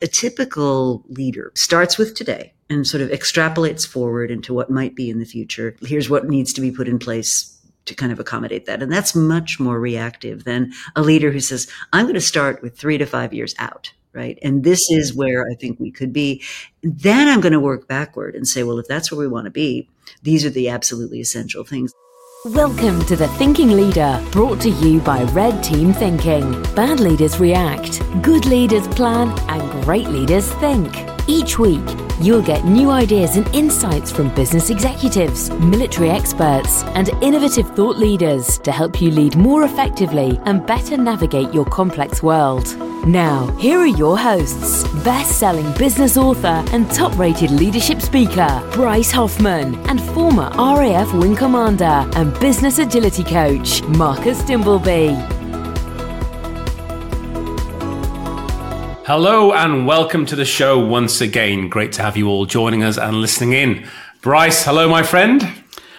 A 0.00 0.06
typical 0.06 1.04
leader 1.08 1.50
starts 1.56 1.98
with 1.98 2.14
today 2.14 2.52
and 2.70 2.86
sort 2.86 3.00
of 3.00 3.10
extrapolates 3.10 3.86
forward 3.86 4.30
into 4.30 4.54
what 4.54 4.70
might 4.70 4.94
be 4.94 5.10
in 5.10 5.18
the 5.18 5.24
future. 5.24 5.76
Here's 5.82 6.08
what 6.08 6.28
needs 6.28 6.52
to 6.52 6.60
be 6.60 6.70
put 6.70 6.86
in 6.86 7.00
place 7.00 7.54
to 7.86 7.94
kind 7.94 8.12
of 8.12 8.20
accommodate 8.20 8.66
that. 8.66 8.82
And 8.82 8.92
that's 8.92 9.16
much 9.16 9.58
more 9.58 9.80
reactive 9.80 10.44
than 10.44 10.72
a 10.94 11.02
leader 11.02 11.32
who 11.32 11.40
says, 11.40 11.66
I'm 11.92 12.04
going 12.04 12.14
to 12.14 12.20
start 12.20 12.62
with 12.62 12.78
three 12.78 12.98
to 12.98 13.06
five 13.06 13.34
years 13.34 13.54
out. 13.58 13.92
Right. 14.12 14.38
And 14.42 14.64
this 14.64 14.90
is 14.90 15.14
where 15.14 15.46
I 15.50 15.54
think 15.54 15.78
we 15.78 15.90
could 15.90 16.12
be. 16.12 16.42
Then 16.82 17.28
I'm 17.28 17.40
going 17.40 17.52
to 17.52 17.60
work 17.60 17.86
backward 17.86 18.34
and 18.34 18.48
say, 18.48 18.62
well, 18.62 18.78
if 18.78 18.86
that's 18.86 19.12
where 19.12 19.18
we 19.18 19.28
want 19.28 19.44
to 19.44 19.50
be, 19.50 19.88
these 20.22 20.44
are 20.44 20.50
the 20.50 20.68
absolutely 20.68 21.20
essential 21.20 21.64
things. 21.64 21.92
Welcome 22.44 23.04
to 23.06 23.16
The 23.16 23.26
Thinking 23.26 23.72
Leader, 23.72 24.24
brought 24.30 24.60
to 24.60 24.70
you 24.70 25.00
by 25.00 25.24
Red 25.24 25.60
Team 25.60 25.92
Thinking. 25.92 26.62
Bad 26.76 27.00
leaders 27.00 27.40
react, 27.40 28.00
good 28.22 28.46
leaders 28.46 28.86
plan, 28.86 29.36
and 29.48 29.84
great 29.84 30.06
leaders 30.06 30.48
think. 30.54 31.17
Each 31.30 31.58
week, 31.58 31.84
you'll 32.22 32.40
get 32.40 32.64
new 32.64 32.90
ideas 32.90 33.36
and 33.36 33.46
insights 33.54 34.10
from 34.10 34.34
business 34.34 34.70
executives, 34.70 35.50
military 35.50 36.08
experts, 36.08 36.84
and 36.94 37.10
innovative 37.22 37.68
thought 37.76 37.98
leaders 37.98 38.56
to 38.60 38.72
help 38.72 38.98
you 39.02 39.10
lead 39.10 39.36
more 39.36 39.64
effectively 39.64 40.40
and 40.46 40.66
better 40.66 40.96
navigate 40.96 41.52
your 41.52 41.66
complex 41.66 42.22
world. 42.22 42.74
Now, 43.06 43.46
here 43.58 43.78
are 43.78 43.86
your 43.86 44.18
hosts 44.18 44.88
best 45.04 45.38
selling 45.38 45.70
business 45.76 46.16
author 46.16 46.64
and 46.72 46.90
top 46.92 47.16
rated 47.18 47.50
leadership 47.50 48.00
speaker, 48.00 48.66
Bryce 48.72 49.10
Hoffman, 49.10 49.74
and 49.90 50.00
former 50.00 50.48
RAF 50.56 51.12
Wing 51.12 51.36
Commander 51.36 52.08
and 52.16 52.32
business 52.40 52.78
agility 52.78 53.22
coach, 53.22 53.82
Marcus 53.82 54.40
Dimbleby. 54.44 55.37
Hello 59.08 59.54
and 59.54 59.86
welcome 59.86 60.26
to 60.26 60.36
the 60.36 60.44
show 60.44 60.78
once 60.78 61.22
again. 61.22 61.70
Great 61.70 61.92
to 61.92 62.02
have 62.02 62.18
you 62.18 62.28
all 62.28 62.44
joining 62.44 62.82
us 62.82 62.98
and 62.98 63.22
listening 63.22 63.54
in. 63.54 63.88
Bryce, 64.20 64.66
hello, 64.66 64.86
my 64.86 65.02
friend. 65.02 65.42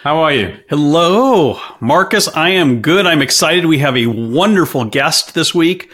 How 0.04 0.18
are 0.18 0.32
you? 0.32 0.56
Hello, 0.68 1.60
Marcus. 1.80 2.28
I 2.28 2.50
am 2.50 2.80
good. 2.80 3.06
I'm 3.06 3.20
excited. 3.20 3.66
We 3.66 3.78
have 3.78 3.96
a 3.96 4.06
wonderful 4.06 4.84
guest 4.84 5.34
this 5.34 5.52
week. 5.52 5.90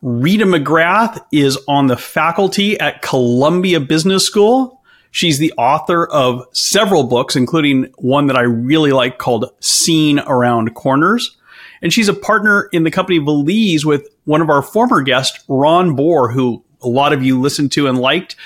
Rita 0.00 0.44
McGrath 0.44 1.20
is 1.32 1.58
on 1.66 1.88
the 1.88 1.96
faculty 1.96 2.78
at 2.78 3.02
Columbia 3.02 3.80
Business 3.80 4.24
School. 4.24 4.80
She's 5.10 5.40
the 5.40 5.52
author 5.58 6.06
of 6.06 6.46
several 6.52 7.02
books, 7.02 7.34
including 7.34 7.92
one 7.98 8.28
that 8.28 8.36
I 8.36 8.42
really 8.42 8.92
like 8.92 9.18
called 9.18 9.46
Seeing 9.58 10.20
Around 10.20 10.74
Corners. 10.74 11.36
And 11.82 11.92
she's 11.92 12.08
a 12.08 12.14
partner 12.14 12.68
in 12.72 12.84
the 12.84 12.90
company 12.90 13.18
Valize 13.18 13.84
with 13.84 14.08
one 14.24 14.40
of 14.40 14.50
our 14.50 14.62
former 14.62 15.00
guests, 15.00 15.42
Ron 15.48 15.96
Bohr, 15.96 16.32
who 16.32 16.64
a 16.82 16.88
lot 16.88 17.12
of 17.12 17.22
you 17.22 17.40
listened 17.40 17.72
to 17.72 17.86
and 17.86 17.98
liked, 17.98 18.36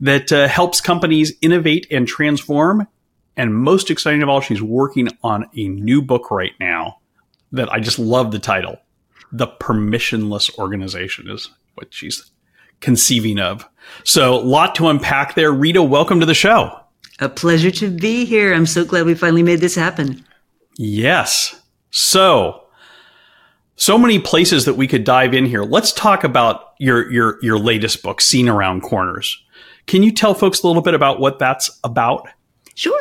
that 0.00 0.32
uh, 0.32 0.48
helps 0.48 0.80
companies 0.80 1.32
innovate 1.40 1.86
and 1.90 2.06
transform. 2.06 2.86
And 3.36 3.54
most 3.54 3.90
exciting 3.90 4.22
of 4.22 4.28
all, 4.28 4.40
she's 4.40 4.62
working 4.62 5.08
on 5.22 5.46
a 5.56 5.68
new 5.68 6.02
book 6.02 6.30
right 6.30 6.54
now 6.60 6.98
that 7.52 7.72
I 7.72 7.80
just 7.80 7.98
love 7.98 8.30
the 8.30 8.38
title. 8.38 8.78
The 9.32 9.46
Permissionless 9.46 10.56
Organization 10.58 11.30
is 11.30 11.50
what 11.74 11.92
she's 11.92 12.30
conceiving 12.80 13.38
of. 13.38 13.68
So, 14.04 14.34
a 14.34 14.40
lot 14.40 14.74
to 14.76 14.88
unpack 14.88 15.34
there. 15.34 15.52
Rita, 15.52 15.82
welcome 15.82 16.20
to 16.20 16.26
the 16.26 16.34
show. 16.34 16.80
A 17.20 17.28
pleasure 17.28 17.70
to 17.72 17.90
be 17.90 18.24
here. 18.24 18.54
I'm 18.54 18.66
so 18.66 18.84
glad 18.84 19.06
we 19.06 19.14
finally 19.14 19.42
made 19.42 19.60
this 19.60 19.74
happen. 19.74 20.24
Yes. 20.76 21.60
So, 21.90 22.64
so 23.76 23.98
many 23.98 24.18
places 24.18 24.64
that 24.66 24.74
we 24.74 24.86
could 24.86 25.04
dive 25.04 25.34
in 25.34 25.46
here. 25.46 25.62
Let's 25.62 25.92
talk 25.92 26.24
about 26.24 26.67
your 26.78 27.10
your 27.10 27.38
your 27.42 27.58
latest 27.58 28.02
book, 28.02 28.20
Seeing 28.20 28.48
Around 28.48 28.82
Corners. 28.82 29.42
Can 29.86 30.02
you 30.02 30.12
tell 30.12 30.34
folks 30.34 30.62
a 30.62 30.66
little 30.66 30.82
bit 30.82 30.94
about 30.94 31.18
what 31.18 31.38
that's 31.38 31.70
about? 31.82 32.28
Sure. 32.74 33.00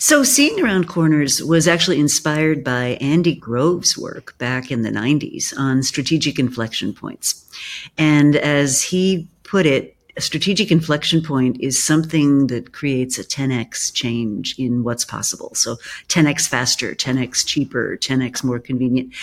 So, 0.00 0.24
Seeing 0.24 0.60
Around 0.60 0.88
Corners 0.88 1.40
was 1.44 1.68
actually 1.68 2.00
inspired 2.00 2.64
by 2.64 2.98
Andy 3.00 3.36
Grove's 3.36 3.96
work 3.96 4.36
back 4.38 4.72
in 4.72 4.82
the 4.82 4.90
90s 4.90 5.56
on 5.56 5.84
strategic 5.84 6.40
inflection 6.40 6.92
points. 6.92 7.48
And 7.96 8.34
as 8.34 8.82
he 8.82 9.28
put 9.44 9.64
it, 9.64 9.96
a 10.16 10.20
strategic 10.20 10.70
inflection 10.70 11.22
point 11.22 11.56
is 11.60 11.82
something 11.82 12.48
that 12.48 12.72
creates 12.72 13.18
a 13.18 13.24
10x 13.24 13.92
change 13.92 14.54
in 14.58 14.84
what's 14.84 15.04
possible. 15.04 15.54
So 15.54 15.76
10x 16.08 16.48
faster, 16.48 16.94
10x 16.94 17.46
cheaper, 17.46 17.96
10x 17.96 18.44
more 18.44 18.58
convenient. 18.58 19.14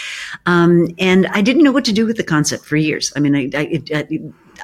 Um, 0.45 0.87
and 0.97 1.27
I 1.27 1.41
didn't 1.41 1.63
know 1.63 1.71
what 1.71 1.85
to 1.85 1.93
do 1.93 2.05
with 2.05 2.17
the 2.17 2.23
concept 2.23 2.65
for 2.65 2.75
years. 2.75 3.13
I 3.15 3.19
mean, 3.19 3.35
I, 3.35 3.49
I, 3.53 3.63
it, 3.65 3.91
I, 3.93 4.07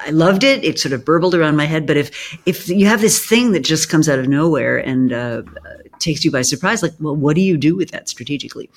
I 0.04 0.10
loved 0.10 0.44
it. 0.44 0.64
It 0.64 0.78
sort 0.78 0.92
of 0.92 1.04
burbled 1.04 1.34
around 1.34 1.56
my 1.56 1.64
head. 1.64 1.86
But 1.86 1.96
if 1.96 2.38
if 2.46 2.68
you 2.68 2.86
have 2.86 3.00
this 3.00 3.24
thing 3.24 3.52
that 3.52 3.60
just 3.60 3.88
comes 3.88 4.08
out 4.08 4.18
of 4.18 4.28
nowhere 4.28 4.78
and 4.78 5.12
uh, 5.12 5.42
takes 5.98 6.24
you 6.24 6.30
by 6.30 6.42
surprise, 6.42 6.82
like, 6.82 6.92
well, 7.00 7.16
what 7.16 7.34
do 7.34 7.40
you 7.40 7.56
do 7.56 7.76
with 7.76 7.90
that 7.92 8.08
strategically? 8.08 8.68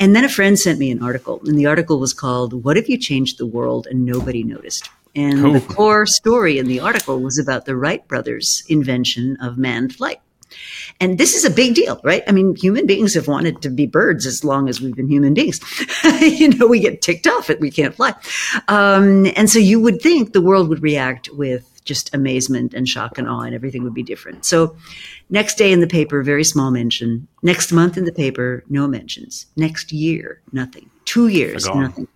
And 0.00 0.16
then 0.16 0.24
a 0.24 0.28
friend 0.28 0.58
sent 0.58 0.78
me 0.78 0.90
an 0.90 1.02
article, 1.02 1.40
and 1.44 1.58
the 1.58 1.66
article 1.66 2.00
was 2.00 2.12
called 2.12 2.64
"What 2.64 2.76
if 2.76 2.88
you 2.88 2.98
changed 2.98 3.38
the 3.38 3.46
world 3.46 3.86
and 3.88 4.04
nobody 4.04 4.42
noticed?" 4.42 4.90
And 5.14 5.40
cool. 5.40 5.52
the 5.54 5.60
core 5.60 6.06
story 6.06 6.58
in 6.58 6.66
the 6.66 6.80
article 6.80 7.20
was 7.20 7.38
about 7.38 7.64
the 7.64 7.76
Wright 7.76 8.06
brothers' 8.06 8.62
invention 8.68 9.36
of 9.40 9.58
manned 9.58 9.94
flight. 9.94 10.20
And 11.00 11.18
this 11.18 11.34
is 11.34 11.44
a 11.44 11.50
big 11.50 11.74
deal, 11.74 12.00
right? 12.02 12.22
I 12.26 12.32
mean, 12.32 12.56
human 12.56 12.86
beings 12.86 13.14
have 13.14 13.28
wanted 13.28 13.62
to 13.62 13.70
be 13.70 13.86
birds 13.86 14.26
as 14.26 14.44
long 14.44 14.68
as 14.68 14.80
we've 14.80 14.96
been 14.96 15.08
human 15.08 15.34
beings. 15.34 15.60
you 16.20 16.48
know, 16.48 16.66
we 16.66 16.80
get 16.80 17.02
ticked 17.02 17.26
off 17.26 17.48
that 17.48 17.60
we 17.60 17.70
can't 17.70 17.94
fly. 17.94 18.14
Um, 18.66 19.26
and 19.36 19.50
so 19.50 19.58
you 19.58 19.80
would 19.80 20.00
think 20.00 20.32
the 20.32 20.40
world 20.40 20.68
would 20.68 20.82
react 20.82 21.28
with 21.32 21.78
just 21.84 22.14
amazement 22.14 22.74
and 22.74 22.88
shock 22.88 23.16
and 23.18 23.28
awe 23.28 23.40
and 23.40 23.54
everything 23.54 23.82
would 23.82 23.94
be 23.94 24.02
different. 24.02 24.44
So 24.44 24.76
next 25.30 25.56
day 25.56 25.72
in 25.72 25.80
the 25.80 25.86
paper, 25.86 26.22
very 26.22 26.44
small 26.44 26.70
mention. 26.70 27.28
Next 27.42 27.72
month 27.72 27.96
in 27.96 28.04
the 28.04 28.12
paper, 28.12 28.64
no 28.68 28.86
mentions. 28.86 29.46
Next 29.56 29.92
year, 29.92 30.40
nothing. 30.52 30.90
Two 31.08 31.28
years, 31.28 31.66
nothing. 31.66 32.06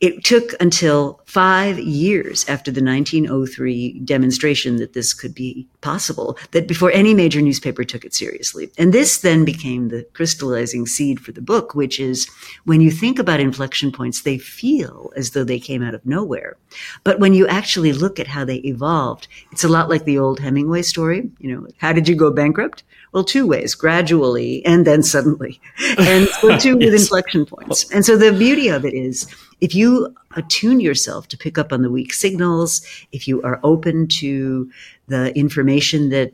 It 0.00 0.24
took 0.24 0.52
until 0.60 1.22
five 1.24 1.78
years 1.78 2.46
after 2.50 2.70
the 2.70 2.84
1903 2.84 4.00
demonstration 4.00 4.76
that 4.76 4.92
this 4.92 5.14
could 5.14 5.34
be 5.34 5.66
possible 5.80 6.36
that 6.50 6.68
before 6.68 6.90
any 6.90 7.14
major 7.14 7.40
newspaper 7.40 7.82
took 7.82 8.04
it 8.04 8.12
seriously. 8.12 8.70
And 8.76 8.92
this 8.92 9.20
then 9.20 9.46
became 9.46 9.88
the 9.88 10.06
crystallizing 10.12 10.84
seed 10.84 11.18
for 11.18 11.32
the 11.32 11.40
book, 11.40 11.74
which 11.74 11.98
is 11.98 12.28
when 12.64 12.82
you 12.82 12.90
think 12.90 13.18
about 13.18 13.40
inflection 13.40 13.90
points, 13.90 14.20
they 14.20 14.36
feel 14.36 15.10
as 15.16 15.30
though 15.30 15.44
they 15.44 15.58
came 15.58 15.82
out 15.82 15.94
of 15.94 16.04
nowhere. 16.04 16.58
But 17.04 17.20
when 17.20 17.32
you 17.32 17.46
actually 17.46 17.94
look 17.94 18.20
at 18.20 18.26
how 18.26 18.44
they 18.44 18.56
evolved, 18.56 19.28
it's 19.50 19.64
a 19.64 19.68
lot 19.68 19.88
like 19.88 20.04
the 20.04 20.18
old 20.18 20.40
Hemingway 20.40 20.82
story. 20.82 21.30
You 21.38 21.56
know, 21.56 21.66
how 21.78 21.94
did 21.94 22.06
you 22.06 22.16
go 22.16 22.30
bankrupt? 22.30 22.82
Well, 23.16 23.24
two 23.24 23.46
ways, 23.46 23.74
gradually 23.74 24.62
and 24.66 24.86
then 24.86 25.02
suddenly. 25.02 25.58
And 25.96 26.28
so 26.28 26.58
too 26.58 26.76
with 26.76 26.92
inflection 27.00 27.46
points. 27.46 27.90
And 27.90 28.04
so 28.04 28.14
the 28.14 28.30
beauty 28.30 28.68
of 28.68 28.84
it 28.84 28.92
is 28.92 29.26
if 29.62 29.74
you 29.74 30.14
attune 30.36 30.80
yourself 30.80 31.26
to 31.28 31.38
pick 31.38 31.56
up 31.56 31.72
on 31.72 31.80
the 31.80 31.90
weak 31.90 32.12
signals, 32.12 32.86
if 33.12 33.26
you 33.26 33.40
are 33.40 33.58
open 33.64 34.06
to 34.20 34.70
the 35.08 35.34
information 35.34 36.10
that 36.10 36.30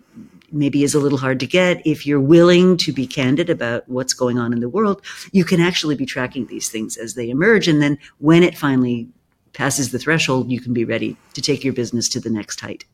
maybe 0.51 0.83
is 0.83 0.93
a 0.93 0.99
little 0.99 1.19
hard 1.19 1.39
to 1.39 1.47
get, 1.47 1.87
if 1.87 2.05
you're 2.05 2.19
willing 2.19 2.77
to 2.79 2.93
be 2.93 3.07
candid 3.07 3.49
about 3.49 3.89
what's 3.89 4.13
going 4.13 4.37
on 4.37 4.53
in 4.53 4.59
the 4.59 4.69
world, 4.69 5.03
you 5.31 5.45
can 5.45 5.61
actually 5.61 5.95
be 5.95 6.05
tracking 6.05 6.47
these 6.47 6.69
things 6.69 6.97
as 6.97 7.15
they 7.15 7.31
emerge. 7.31 7.69
And 7.69 7.81
then 7.81 7.97
when 8.19 8.43
it 8.43 8.59
finally 8.59 9.07
passes 9.53 9.93
the 9.93 10.01
threshold, 10.01 10.51
you 10.51 10.61
can 10.61 10.73
be 10.73 10.85
ready 10.85 11.17
to 11.35 11.41
take 11.41 11.63
your 11.63 11.75
business 11.75 12.09
to 12.09 12.19
the 12.19 12.29
next 12.29 12.61
height. 12.61 12.85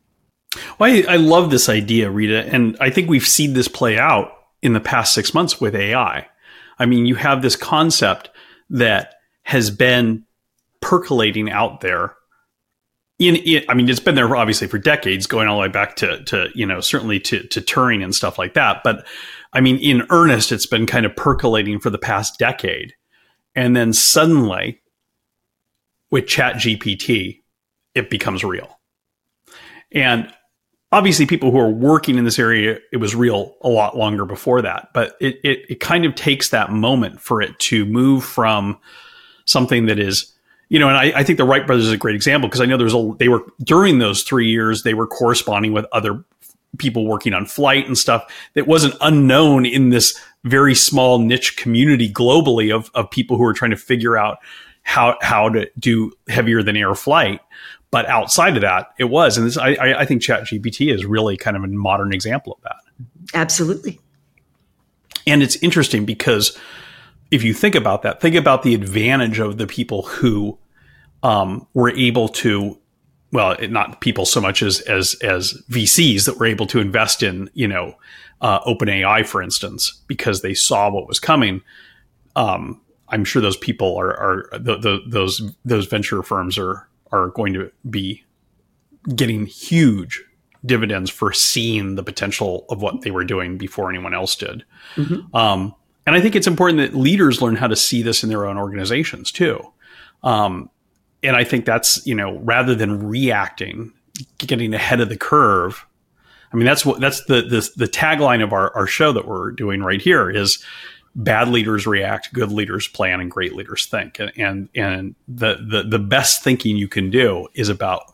Well, 0.79 0.89
I, 0.91 1.13
I 1.13 1.15
love 1.17 1.49
this 1.51 1.69
idea, 1.69 2.09
Rita, 2.09 2.45
and 2.47 2.77
I 2.79 2.89
think 2.89 3.09
we've 3.09 3.27
seen 3.27 3.53
this 3.53 3.67
play 3.67 3.99
out 3.99 4.31
in 4.61 4.73
the 4.73 4.79
past 4.79 5.13
six 5.13 5.33
months 5.33 5.59
with 5.59 5.75
AI. 5.75 6.27
I 6.79 6.85
mean, 6.85 7.05
you 7.05 7.15
have 7.15 7.41
this 7.41 7.55
concept 7.55 8.29
that 8.69 9.15
has 9.43 9.69
been 9.69 10.25
percolating 10.81 11.51
out 11.51 11.81
there. 11.81 12.15
In, 13.19 13.35
in, 13.35 13.65
I 13.67 13.73
mean, 13.73 13.89
it's 13.89 13.99
been 13.99 14.15
there 14.15 14.33
obviously 14.33 14.67
for 14.67 14.77
decades, 14.77 15.27
going 15.27 15.49
all 15.49 15.57
the 15.57 15.63
way 15.63 15.67
back 15.67 15.97
to, 15.97 16.23
to 16.25 16.47
you 16.55 16.65
know, 16.65 16.79
certainly 16.79 17.19
to, 17.21 17.43
to 17.47 17.59
Turing 17.59 18.01
and 18.01 18.15
stuff 18.15 18.37
like 18.37 18.53
that. 18.53 18.81
But 18.83 19.05
I 19.51 19.59
mean, 19.59 19.77
in 19.77 20.07
earnest, 20.09 20.53
it's 20.53 20.65
been 20.65 20.85
kind 20.85 21.05
of 21.05 21.15
percolating 21.15 21.79
for 21.79 21.89
the 21.89 21.97
past 21.97 22.39
decade. 22.39 22.93
And 23.55 23.75
then 23.75 23.91
suddenly, 23.91 24.81
with 26.11 26.25
ChatGPT, 26.25 27.41
it 27.93 28.09
becomes 28.09 28.43
real. 28.45 28.79
And 29.91 30.31
obviously 30.91 31.25
people 31.25 31.51
who 31.51 31.59
are 31.59 31.69
working 31.69 32.17
in 32.17 32.25
this 32.25 32.39
area 32.39 32.79
it 32.91 32.97
was 32.97 33.15
real 33.15 33.55
a 33.61 33.69
lot 33.69 33.97
longer 33.97 34.25
before 34.25 34.61
that 34.61 34.89
but 34.93 35.15
it, 35.19 35.39
it, 35.43 35.65
it 35.69 35.79
kind 35.79 36.05
of 36.05 36.15
takes 36.15 36.49
that 36.49 36.71
moment 36.71 37.19
for 37.21 37.41
it 37.41 37.57
to 37.59 37.85
move 37.85 38.23
from 38.23 38.77
something 39.45 39.85
that 39.85 39.99
is 39.99 40.33
you 40.69 40.79
know 40.79 40.87
and 40.87 40.97
i, 40.97 41.19
I 41.19 41.23
think 41.23 41.37
the 41.37 41.45
wright 41.45 41.67
brothers 41.67 41.85
is 41.85 41.93
a 41.93 41.97
great 41.97 42.15
example 42.15 42.49
because 42.49 42.61
i 42.61 42.65
know 42.65 42.77
there's 42.77 42.93
a 42.93 43.13
they 43.19 43.29
were 43.29 43.43
during 43.63 43.99
those 43.99 44.23
three 44.23 44.49
years 44.49 44.83
they 44.83 44.93
were 44.93 45.07
corresponding 45.07 45.73
with 45.73 45.85
other 45.91 46.23
people 46.77 47.05
working 47.05 47.33
on 47.33 47.45
flight 47.45 47.87
and 47.87 47.97
stuff 47.97 48.31
that 48.53 48.67
wasn't 48.67 48.95
unknown 49.01 49.65
in 49.65 49.89
this 49.89 50.19
very 50.43 50.75
small 50.75 51.19
niche 51.19 51.57
community 51.57 52.11
globally 52.11 52.73
of, 52.73 52.91
of 52.93 53.09
people 53.09 53.37
who 53.37 53.43
are 53.43 53.53
trying 53.53 53.71
to 53.71 53.77
figure 53.77 54.17
out 54.17 54.37
how 54.83 55.17
how 55.21 55.49
to 55.49 55.69
do 55.77 56.11
heavier 56.27 56.63
than 56.63 56.77
air 56.77 56.95
flight 56.95 57.41
but 57.91 58.07
outside 58.07 58.55
of 58.55 58.61
that, 58.61 58.89
it 58.97 59.05
was. 59.05 59.37
And 59.37 59.47
this, 59.47 59.57
I, 59.57 59.75
I 59.99 60.05
think 60.05 60.21
ChatGPT 60.21 60.93
is 60.93 61.05
really 61.05 61.37
kind 61.37 61.57
of 61.57 61.63
a 61.63 61.67
modern 61.67 62.13
example 62.13 62.53
of 62.53 62.61
that. 62.63 62.77
Absolutely. 63.33 63.99
And 65.25 65.43
it's 65.43 65.55
interesting 65.57 66.05
because 66.05 66.57
if 67.31 67.43
you 67.43 67.53
think 67.53 67.75
about 67.75 68.01
that, 68.03 68.21
think 68.21 68.35
about 68.35 68.63
the 68.63 68.73
advantage 68.73 69.39
of 69.39 69.57
the 69.57 69.67
people 69.67 70.03
who 70.03 70.57
um, 71.23 71.67
were 71.73 71.91
able 71.91 72.27
to, 72.29 72.77
well, 73.31 73.55
not 73.69 74.01
people 74.01 74.25
so 74.25 74.41
much 74.41 74.63
as 74.63 74.81
as 74.81 75.15
as 75.15 75.53
VCs 75.69 76.25
that 76.25 76.39
were 76.39 76.47
able 76.47 76.65
to 76.67 76.79
invest 76.79 77.21
in, 77.21 77.49
you 77.53 77.67
know, 77.67 77.95
uh, 78.41 78.59
OpenAI, 78.61 79.25
for 79.25 79.41
instance, 79.41 80.01
because 80.07 80.41
they 80.41 80.53
saw 80.53 80.89
what 80.89 81.07
was 81.07 81.19
coming. 81.19 81.61
Um, 82.35 82.81
I'm 83.09 83.25
sure 83.25 83.41
those 83.41 83.57
people 83.57 83.97
are, 83.97 84.15
are 84.17 84.49
the, 84.59 84.77
the, 84.77 84.99
those 85.07 85.41
those 85.65 85.85
venture 85.87 86.23
firms 86.23 86.57
are 86.57 86.88
are 87.11 87.29
going 87.29 87.53
to 87.53 87.71
be 87.89 88.23
getting 89.15 89.45
huge 89.45 90.23
dividends 90.65 91.09
for 91.09 91.31
seeing 91.31 91.95
the 91.95 92.03
potential 92.03 92.65
of 92.69 92.81
what 92.81 93.01
they 93.01 93.11
were 93.11 93.23
doing 93.23 93.57
before 93.57 93.89
anyone 93.89 94.13
else 94.13 94.35
did. 94.35 94.63
Mm-hmm. 94.95 95.35
Um, 95.35 95.75
and 96.05 96.15
I 96.15 96.21
think 96.21 96.35
it's 96.35 96.47
important 96.47 96.79
that 96.79 96.99
leaders 96.99 97.41
learn 97.41 97.55
how 97.55 97.67
to 97.67 97.75
see 97.75 98.01
this 98.01 98.23
in 98.23 98.29
their 98.29 98.45
own 98.45 98.57
organizations 98.57 99.31
too. 99.31 99.61
Um, 100.23 100.69
and 101.23 101.35
I 101.35 101.43
think 101.43 101.65
that's 101.65 102.05
you 102.05 102.15
know 102.15 102.37
rather 102.39 102.75
than 102.75 103.07
reacting, 103.07 103.93
getting 104.37 104.73
ahead 104.73 105.01
of 105.01 105.09
the 105.09 105.17
curve. 105.17 105.85
I 106.51 106.55
mean 106.55 106.65
that's 106.65 106.85
what 106.85 106.99
that's 106.99 107.23
the 107.25 107.41
the, 107.41 107.69
the 107.75 107.87
tagline 107.87 108.43
of 108.43 108.53
our, 108.53 108.75
our 108.75 108.87
show 108.87 109.11
that 109.11 109.27
we're 109.27 109.51
doing 109.51 109.81
right 109.81 110.01
here 110.01 110.29
is 110.29 110.63
bad 111.15 111.47
leaders 111.49 111.87
react, 111.87 112.33
good 112.33 112.51
leaders 112.51 112.87
plan, 112.87 113.19
and 113.19 113.29
great 113.29 113.53
leaders 113.53 113.85
think. 113.85 114.19
And 114.19 114.31
and, 114.37 114.69
and 114.75 115.15
the, 115.27 115.55
the 115.55 115.83
the 115.83 115.99
best 115.99 116.43
thinking 116.43 116.77
you 116.77 116.87
can 116.87 117.09
do 117.09 117.47
is 117.53 117.69
about 117.69 118.13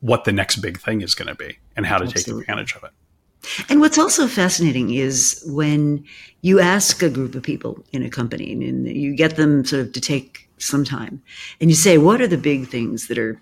what 0.00 0.24
the 0.24 0.32
next 0.32 0.56
big 0.56 0.78
thing 0.78 1.00
is 1.00 1.14
going 1.14 1.28
to 1.28 1.34
be 1.34 1.58
and 1.76 1.84
how 1.84 1.98
to 1.98 2.04
Absolutely. 2.04 2.44
take 2.44 2.48
advantage 2.48 2.74
of 2.76 2.84
it. 2.84 2.90
And 3.68 3.80
what's 3.80 3.98
also 3.98 4.26
fascinating 4.26 4.92
is 4.92 5.42
when 5.46 6.04
you 6.42 6.60
ask 6.60 7.02
a 7.02 7.10
group 7.10 7.34
of 7.34 7.42
people 7.42 7.82
in 7.92 8.02
a 8.02 8.10
company 8.10 8.52
and 8.52 8.86
you 8.86 9.14
get 9.14 9.36
them 9.36 9.64
sort 9.64 9.82
of 9.82 9.92
to 9.92 10.00
take 10.00 10.48
some 10.58 10.84
time 10.84 11.22
and 11.60 11.70
you 11.70 11.76
say, 11.76 11.98
what 11.98 12.20
are 12.20 12.26
the 12.26 12.36
big 12.38 12.68
things 12.68 13.08
that 13.08 13.18
are, 13.18 13.40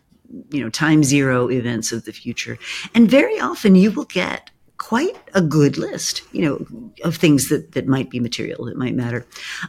you 0.51 0.63
know, 0.63 0.71
time 0.71 1.03
zero 1.03 1.51
events 1.51 1.93
of 1.93 2.05
the 2.05 2.13
future? 2.13 2.59
And 2.95 3.11
very 3.11 3.41
often 3.41 3.75
you 3.75 3.91
will 3.91 4.05
get 4.05 4.51
quite 4.79 5.17
a 5.35 5.41
good 5.41 5.79
list, 5.79 6.23
you 6.33 6.43
know, 6.43 6.67
of 7.05 7.17
things 7.17 7.49
that, 7.49 7.73
that 7.73 7.87
might 7.87 8.11
be 8.11 8.21
material, 8.21 8.65
that 8.67 8.77
might 8.77 8.95
matter. 8.95 9.27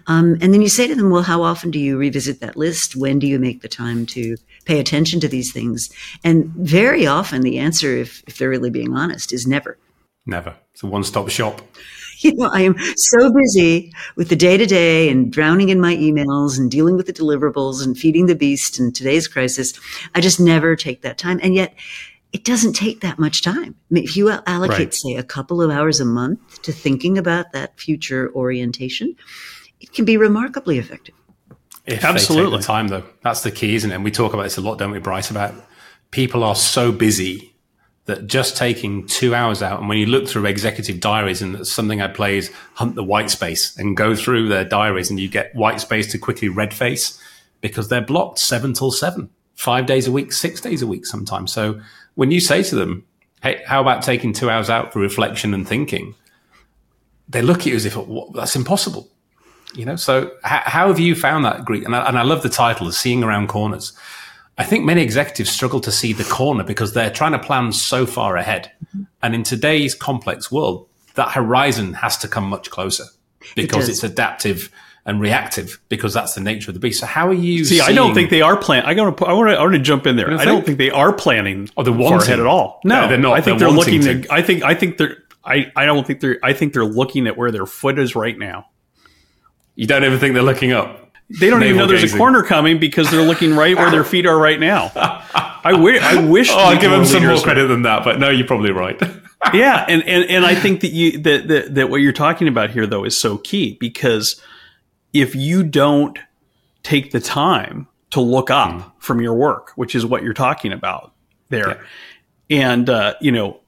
Um, 0.07 0.37
and 0.41 0.53
then 0.53 0.61
you 0.61 0.69
say 0.69 0.87
to 0.87 0.95
them, 0.95 1.09
well, 1.09 1.23
how 1.23 1.43
often 1.43 1.71
do 1.71 1.79
you 1.79 1.97
revisit 1.97 2.39
that 2.41 2.57
list? 2.57 2.95
When 2.95 3.19
do 3.19 3.27
you 3.27 3.39
make 3.39 3.61
the 3.61 3.67
time 3.67 4.05
to 4.07 4.37
pay 4.65 4.79
attention 4.79 5.19
to 5.21 5.27
these 5.27 5.53
things? 5.53 5.89
And 6.23 6.45
very 6.55 7.07
often 7.07 7.41
the 7.41 7.59
answer, 7.59 7.95
if, 7.95 8.23
if 8.27 8.37
they're 8.37 8.49
really 8.49 8.69
being 8.69 8.95
honest, 8.95 9.31
is 9.31 9.47
never. 9.47 9.77
Never. 10.25 10.55
It's 10.73 10.83
a 10.83 10.87
one 10.87 11.03
stop 11.03 11.29
shop. 11.29 11.61
You 12.21 12.33
know, 12.33 12.49
I 12.51 12.61
am 12.61 12.75
so 12.95 13.31
busy 13.31 13.93
with 14.15 14.29
the 14.29 14.35
day 14.35 14.57
to 14.57 14.65
day 14.65 15.07
and 15.07 15.31
drowning 15.31 15.69
in 15.69 15.79
my 15.79 15.95
emails 15.95 16.57
and 16.57 16.71
dealing 16.71 16.97
with 16.97 17.05
the 17.05 17.13
deliverables 17.13 17.83
and 17.83 17.95
feeding 17.95 18.25
the 18.25 18.33
beast 18.33 18.79
and 18.79 18.95
today's 18.95 19.27
crisis. 19.27 19.79
I 20.15 20.21
just 20.21 20.39
never 20.39 20.75
take 20.75 21.03
that 21.03 21.19
time. 21.19 21.39
And 21.43 21.53
yet, 21.53 21.75
it 22.37 22.43
doesn't 22.43 22.73
take 22.73 23.01
that 23.01 23.17
much 23.17 23.41
time. 23.41 23.73
I 23.89 23.93
mean, 23.93 24.03
if 24.03 24.15
you 24.15 24.29
allocate, 24.29 24.79
right. 24.79 24.93
say, 24.93 25.15
a 25.15 25.23
couple 25.23 25.59
of 25.59 25.71
hours 25.71 25.99
a 25.99 26.05
month 26.05 26.61
to 26.61 26.71
thinking 26.71 27.17
about 27.17 27.51
that 27.53 27.79
future 27.79 28.31
orientation, 28.35 29.15
it 29.79 29.91
can 29.91 30.05
be 30.05 30.17
remarkably 30.17 30.77
effective. 30.77 31.15
If 31.87 32.05
Absolutely. 32.05 32.57
the 32.57 32.63
time, 32.63 32.89
though, 32.89 33.05
that's 33.23 33.41
the 33.41 33.49
key, 33.49 33.73
isn't 33.73 33.91
it? 33.91 33.95
And 33.95 34.03
we 34.03 34.11
talk 34.11 34.35
about 34.35 34.43
this 34.43 34.57
a 34.57 34.61
lot, 34.61 34.77
don't 34.77 34.91
we, 34.91 34.99
Bryce? 34.99 35.31
About 35.31 35.55
people 36.11 36.43
are 36.43 36.53
so 36.53 36.91
busy 36.91 37.55
that 38.05 38.27
just 38.27 38.55
taking 38.55 39.07
two 39.07 39.33
hours 39.33 39.63
out, 39.63 39.79
and 39.79 39.89
when 39.89 39.97
you 39.97 40.05
look 40.05 40.27
through 40.27 40.45
executive 40.45 40.99
diaries, 40.99 41.41
and 41.41 41.65
something 41.65 42.03
I 42.03 42.07
play 42.07 42.37
is 42.37 42.51
hunt 42.75 42.93
the 42.93 43.03
white 43.03 43.31
space 43.31 43.75
and 43.79 43.97
go 43.97 44.13
through 44.15 44.49
their 44.49 44.63
diaries, 44.63 45.09
and 45.09 45.19
you 45.19 45.27
get 45.27 45.55
white 45.55 45.81
space 45.81 46.11
to 46.11 46.19
quickly 46.19 46.49
red 46.49 46.71
face 46.71 47.19
because 47.61 47.87
they're 47.87 47.99
blocked 47.99 48.37
seven 48.37 48.73
till 48.73 48.91
seven, 48.91 49.31
five 49.55 49.87
days 49.87 50.07
a 50.07 50.11
week, 50.11 50.33
six 50.33 50.61
days 50.61 50.83
a 50.83 50.87
week 50.87 51.03
sometimes. 51.03 51.51
So 51.51 51.81
when 52.17 52.31
you 52.31 52.39
say 52.39 52.63
to 52.63 52.75
them, 52.75 53.05
"Hey, 53.43 53.61
how 53.65 53.79
about 53.79 54.01
taking 54.01 54.33
two 54.33 54.49
hours 54.49 54.69
out 54.69 54.91
for 54.91 54.99
reflection 54.99 55.53
and 55.53 55.67
thinking?" 55.67 56.15
They 57.29 57.41
look 57.41 57.59
at 57.59 57.65
you 57.67 57.75
as 57.75 57.85
if 57.85 57.95
that's 58.33 58.55
impossible. 58.55 59.07
You 59.73 59.85
know, 59.85 59.95
so 59.95 60.31
how, 60.43 60.61
how 60.65 60.87
have 60.87 60.99
you 60.99 61.13
found 61.13 61.45
that 61.45 61.63
Greek? 61.63 61.85
And 61.85 61.95
I, 61.95 62.07
and 62.07 62.17
I 62.17 62.23
love 62.23 62.41
the 62.41 62.49
title, 62.49 62.91
"Seeing 62.91 63.23
Around 63.23 63.47
Corners." 63.47 63.93
I 64.57 64.63
think 64.63 64.83
many 64.83 65.03
executives 65.03 65.51
struggle 65.51 65.79
to 65.81 65.91
see 65.91 66.13
the 66.13 66.23
corner 66.23 66.63
because 66.63 66.93
they're 66.93 67.11
trying 67.11 67.33
to 67.33 67.39
plan 67.39 67.71
so 67.71 68.07
far 68.07 68.37
ahead. 68.37 68.71
Mm-hmm. 68.87 69.03
And 69.21 69.35
in 69.35 69.43
today's 69.43 69.93
complex 69.93 70.51
world, 70.51 70.87
that 71.13 71.29
horizon 71.29 71.93
has 71.93 72.17
to 72.17 72.27
come 72.27 72.49
much 72.49 72.71
closer 72.71 73.05
because 73.55 73.87
it 73.87 73.91
it's 73.91 74.03
adaptive 74.03 74.71
and 75.07 75.21
reactive 75.21 75.79
because 75.87 76.13
that's 76.13 76.35
the 76.35 76.41
nature 76.41 76.69
of 76.69 76.73
the 76.73 76.81
beast. 76.81 76.99
So 76.99 77.05
how 77.05 77.29
are 77.29 77.33
you? 77.33 77.63
See, 77.63 77.77
seeing... 77.77 77.89
I 77.89 77.93
don't 77.93 78.13
think 78.13 78.29
they 78.29 78.41
are 78.41 78.57
planning. 78.57 78.85
I 78.85 79.01
want 79.01 79.17
to. 79.17 79.25
I 79.25 79.33
want 79.33 79.49
to. 79.49 79.55
I 79.55 79.61
want 79.61 79.73
to 79.73 79.79
jump 79.79 80.05
in 80.05 80.17
there. 80.17 80.31
I 80.31 80.45
don't 80.45 80.65
think 80.65 80.77
they 80.77 80.91
are 80.91 81.13
planning. 81.13 81.69
Oh, 81.77 81.83
they're 81.83 81.97
far 81.97 82.21
ahead 82.21 82.39
at 82.39 82.45
all. 82.45 82.81
No, 82.83 83.01
no, 83.01 83.07
they're 83.07 83.17
not. 83.17 83.33
I 83.33 83.41
think 83.41 83.57
they're, 83.57 83.69
they're 83.69 83.77
looking. 83.77 84.01
To. 84.01 84.27
I 84.29 84.41
think. 84.43 84.63
I 84.63 84.75
think 84.75 84.97
they're. 84.97 85.23
I. 85.43 85.71
I 85.75 85.85
don't 85.85 86.05
think 86.05 86.19
they're. 86.19 86.37
I 86.43 86.53
think 86.53 86.73
they're 86.73 86.85
looking 86.85 87.25
at 87.25 87.37
where 87.37 87.51
their 87.51 87.65
foot 87.65 87.97
is 87.97 88.15
right 88.15 88.37
now. 88.37 88.67
You 89.75 89.87
don't 89.87 90.03
even 90.03 90.19
think 90.19 90.33
they're 90.33 90.43
looking 90.43 90.73
up. 90.73 91.05
They 91.29 91.49
don't 91.49 91.63
even 91.63 91.77
know 91.77 91.87
there's 91.87 92.13
a 92.13 92.17
corner 92.17 92.41
coming 92.41 92.79
because 92.79 93.11
they're 93.11 93.25
looking 93.25 93.53
right 93.53 93.75
where 93.75 93.91
their 93.91 94.05
feet 94.05 94.25
are 94.25 94.37
right 94.37 94.59
now. 94.59 94.91
I 94.93 95.73
wish. 95.73 96.01
I 96.01 96.25
wish. 96.25 96.49
oh, 96.51 96.57
I'll 96.57 96.79
give 96.79 96.91
them 96.91 97.05
some 97.05 97.25
more 97.25 97.39
credit 97.39 97.67
than 97.67 97.83
that, 97.83 98.03
but 98.03 98.19
no, 98.19 98.29
you're 98.29 98.47
probably 98.47 98.71
right. 98.71 99.01
yeah, 99.53 99.85
and, 99.87 100.03
and 100.03 100.29
and 100.29 100.45
I 100.45 100.55
think 100.55 100.81
that 100.81 100.91
you 100.91 101.19
that, 101.19 101.47
that 101.47 101.75
that 101.75 101.89
what 101.89 101.97
you're 101.97 102.11
talking 102.11 102.49
about 102.49 102.71
here 102.71 102.87
though 102.87 103.05
is 103.05 103.17
so 103.17 103.37
key 103.37 103.77
because 103.79 104.41
if 105.13 105.35
you 105.35 105.63
don't 105.63 106.19
take 106.83 107.11
the 107.11 107.19
time 107.19 107.87
to 108.11 108.21
look 108.21 108.49
up 108.49 108.71
mm. 108.71 108.91
from 108.99 109.21
your 109.21 109.33
work, 109.33 109.71
which 109.75 109.95
is 109.95 110.05
what 110.05 110.23
you're 110.23 110.33
talking 110.33 110.71
about 110.71 111.13
there, 111.49 111.81
yeah. 112.49 112.71
and 112.71 112.89
uh, 112.89 113.15
you 113.21 113.31
know, 113.31 113.59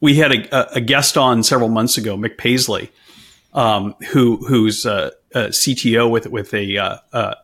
we 0.00 0.16
had 0.16 0.32
a, 0.32 0.76
a, 0.76 0.80
guest 0.80 1.16
on 1.16 1.42
several 1.42 1.68
months 1.68 1.96
ago, 1.96 2.16
Mick 2.16 2.36
Paisley, 2.36 2.90
um, 3.52 3.94
who 4.10 4.36
who's 4.46 4.84
a, 4.84 5.12
a, 5.34 5.48
CTO 5.48 6.10
with 6.10 6.26
with 6.26 6.52
a 6.52 6.76
uh, 6.76 6.96
uh, 7.12 7.34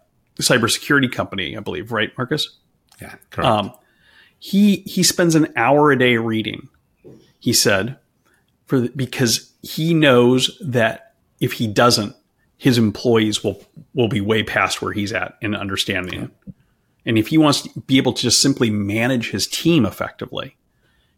cybersecurity 0.41 1.11
company, 1.11 1.57
I 1.57 1.61
believe, 1.61 1.93
right, 1.93 2.11
Marcus? 2.19 2.59
Yeah, 3.01 3.15
correct. 3.31 3.49
Um, 3.49 3.73
he 4.39 4.79
he 4.87 5.03
spends 5.03 5.35
an 5.35 5.53
hour 5.57 5.91
a 5.91 5.99
day 5.99 6.17
reading. 6.17 6.69
He 7.39 7.53
said, 7.53 7.99
for 8.67 8.81
the, 8.81 8.89
because 8.91 9.53
he 9.63 9.95
knows 9.95 10.59
that 10.65 11.15
if 11.41 11.53
he 11.55 11.67
doesn't, 11.67 12.17
his 12.65 12.79
employees 12.79 13.45
will 13.45 13.63
will 13.93 14.09
be 14.09 14.23
way 14.23 14.43
past 14.43 14.81
where 14.81 14.95
he's 14.95 15.13
at 15.13 15.37
in 15.43 15.55
understanding 15.55 16.23
it. 16.23 16.31
And 17.05 17.19
if 17.19 17.29
he 17.29 17.37
wants 17.37 17.61
to 17.61 17.81
be 17.81 17.99
able 17.99 18.15
to 18.15 18.23
just 18.23 18.41
simply 18.41 18.71
manage 18.71 19.33
his 19.33 19.47
team 19.47 19.85
effectively, 19.85 20.57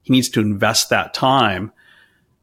he 0.03 0.13
needs 0.13 0.29
to 0.31 0.41
invest 0.41 0.91
that 0.91 1.15
time 1.15 1.71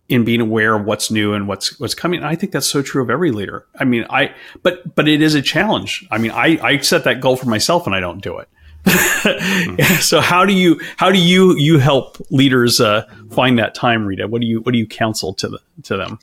in 0.08 0.24
being 0.24 0.40
aware 0.40 0.74
of 0.74 0.86
what's 0.86 1.12
new 1.12 1.34
and 1.34 1.50
what's 1.50 1.78
what's 1.82 1.94
coming. 1.94 2.20
And 2.20 2.28
I 2.28 2.36
think 2.36 2.54
that's 2.54 2.66
so 2.66 2.82
true 2.82 3.04
of 3.04 3.10
every 3.10 3.32
leader. 3.32 3.68
I 3.78 3.84
mean, 3.84 4.06
I 4.10 4.34
but 4.62 4.96
but 4.96 5.10
it 5.10 5.22
is 5.22 5.36
a 5.36 5.42
challenge. 5.42 6.08
I 6.10 6.18
mean, 6.18 6.32
I 6.32 6.58
I 6.64 6.78
set 6.78 7.04
that 7.04 7.20
goal 7.20 7.36
for 7.36 7.50
myself 7.50 7.86
and 7.86 7.94
I 7.94 8.00
don't 8.00 8.24
do 8.24 8.38
it. 8.38 8.48
mm-hmm. 8.86 9.96
so 10.00 10.22
how 10.22 10.46
do 10.46 10.54
you 10.54 10.80
how 10.96 11.12
do 11.12 11.20
you 11.20 11.58
you 11.58 11.78
help 11.78 12.26
leaders 12.30 12.80
uh, 12.80 13.06
find 13.32 13.60
that 13.60 13.76
time, 13.76 14.06
Rita? 14.06 14.30
What 14.30 14.40
do 14.40 14.48
you 14.48 14.62
what 14.62 14.72
do 14.72 14.78
you 14.78 14.88
counsel 14.88 15.34
to 15.34 15.50
the, 15.50 15.60
to 15.84 15.98
them? 15.98 16.20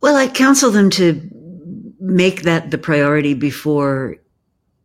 Well, 0.00 0.14
I 0.14 0.28
counsel 0.28 0.70
them 0.70 0.90
to 0.90 1.28
make 2.00 2.42
that 2.42 2.70
the 2.70 2.78
priority 2.78 3.34
before 3.34 4.16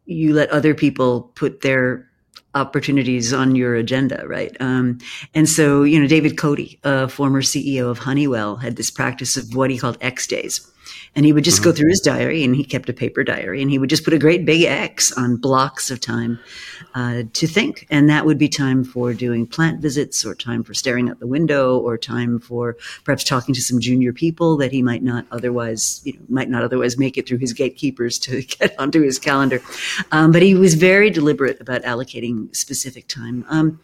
you 0.05 0.33
let 0.33 0.49
other 0.49 0.73
people 0.73 1.31
put 1.35 1.61
their 1.61 2.09
opportunities 2.55 3.33
on 3.33 3.55
your 3.55 3.75
agenda, 3.75 4.23
right? 4.27 4.55
Um, 4.59 4.99
and 5.33 5.49
so, 5.49 5.83
you 5.83 5.99
know, 5.99 6.07
David 6.07 6.37
Cote, 6.37 6.75
a 6.83 7.07
former 7.07 7.41
CEO 7.41 7.89
of 7.89 7.99
Honeywell, 7.99 8.57
had 8.57 8.75
this 8.75 8.91
practice 8.91 9.37
of 9.37 9.55
what 9.55 9.71
he 9.71 9.77
called 9.77 9.97
X 10.01 10.27
days. 10.27 10.69
And 11.15 11.25
he 11.25 11.33
would 11.33 11.43
just 11.43 11.57
mm-hmm. 11.57 11.69
go 11.69 11.75
through 11.75 11.89
his 11.89 12.01
diary 12.01 12.43
and 12.43 12.55
he 12.55 12.63
kept 12.63 12.89
a 12.89 12.93
paper 12.93 13.23
diary 13.23 13.61
and 13.61 13.69
he 13.69 13.77
would 13.77 13.89
just 13.89 14.03
put 14.03 14.13
a 14.13 14.19
great 14.19 14.45
big 14.45 14.63
X 14.63 15.11
on 15.11 15.37
blocks 15.37 15.91
of 15.91 15.99
time 15.99 16.39
uh, 16.95 17.23
to 17.33 17.47
think. 17.47 17.85
And 17.89 18.09
that 18.09 18.25
would 18.25 18.37
be 18.37 18.49
time 18.49 18.83
for 18.83 19.13
doing 19.13 19.45
plant 19.45 19.81
visits 19.81 20.25
or 20.25 20.35
time 20.35 20.63
for 20.63 20.73
staring 20.73 21.09
out 21.09 21.19
the 21.19 21.27
window 21.27 21.77
or 21.77 21.97
time 21.97 22.39
for 22.39 22.77
perhaps 23.03 23.23
talking 23.23 23.53
to 23.53 23.61
some 23.61 23.79
junior 23.79 24.13
people 24.13 24.57
that 24.57 24.71
he 24.71 24.81
might 24.81 25.03
not 25.03 25.25
otherwise, 25.31 26.01
you 26.03 26.13
know, 26.13 26.19
might 26.29 26.49
not 26.49 26.63
otherwise 26.63 26.97
make 26.97 27.17
it 27.17 27.27
through 27.27 27.37
his 27.37 27.53
gatekeepers 27.53 28.17
to 28.19 28.41
get 28.59 28.77
onto 28.79 29.01
his 29.01 29.19
calendar. 29.19 29.61
Um, 30.11 30.31
but 30.31 30.41
he 30.41 30.55
was 30.55 30.73
very 30.73 31.09
deliberate 31.09 31.59
about 31.61 31.83
allocating 31.83 32.53
specific 32.55 33.07
time. 33.07 33.45
Um, 33.49 33.79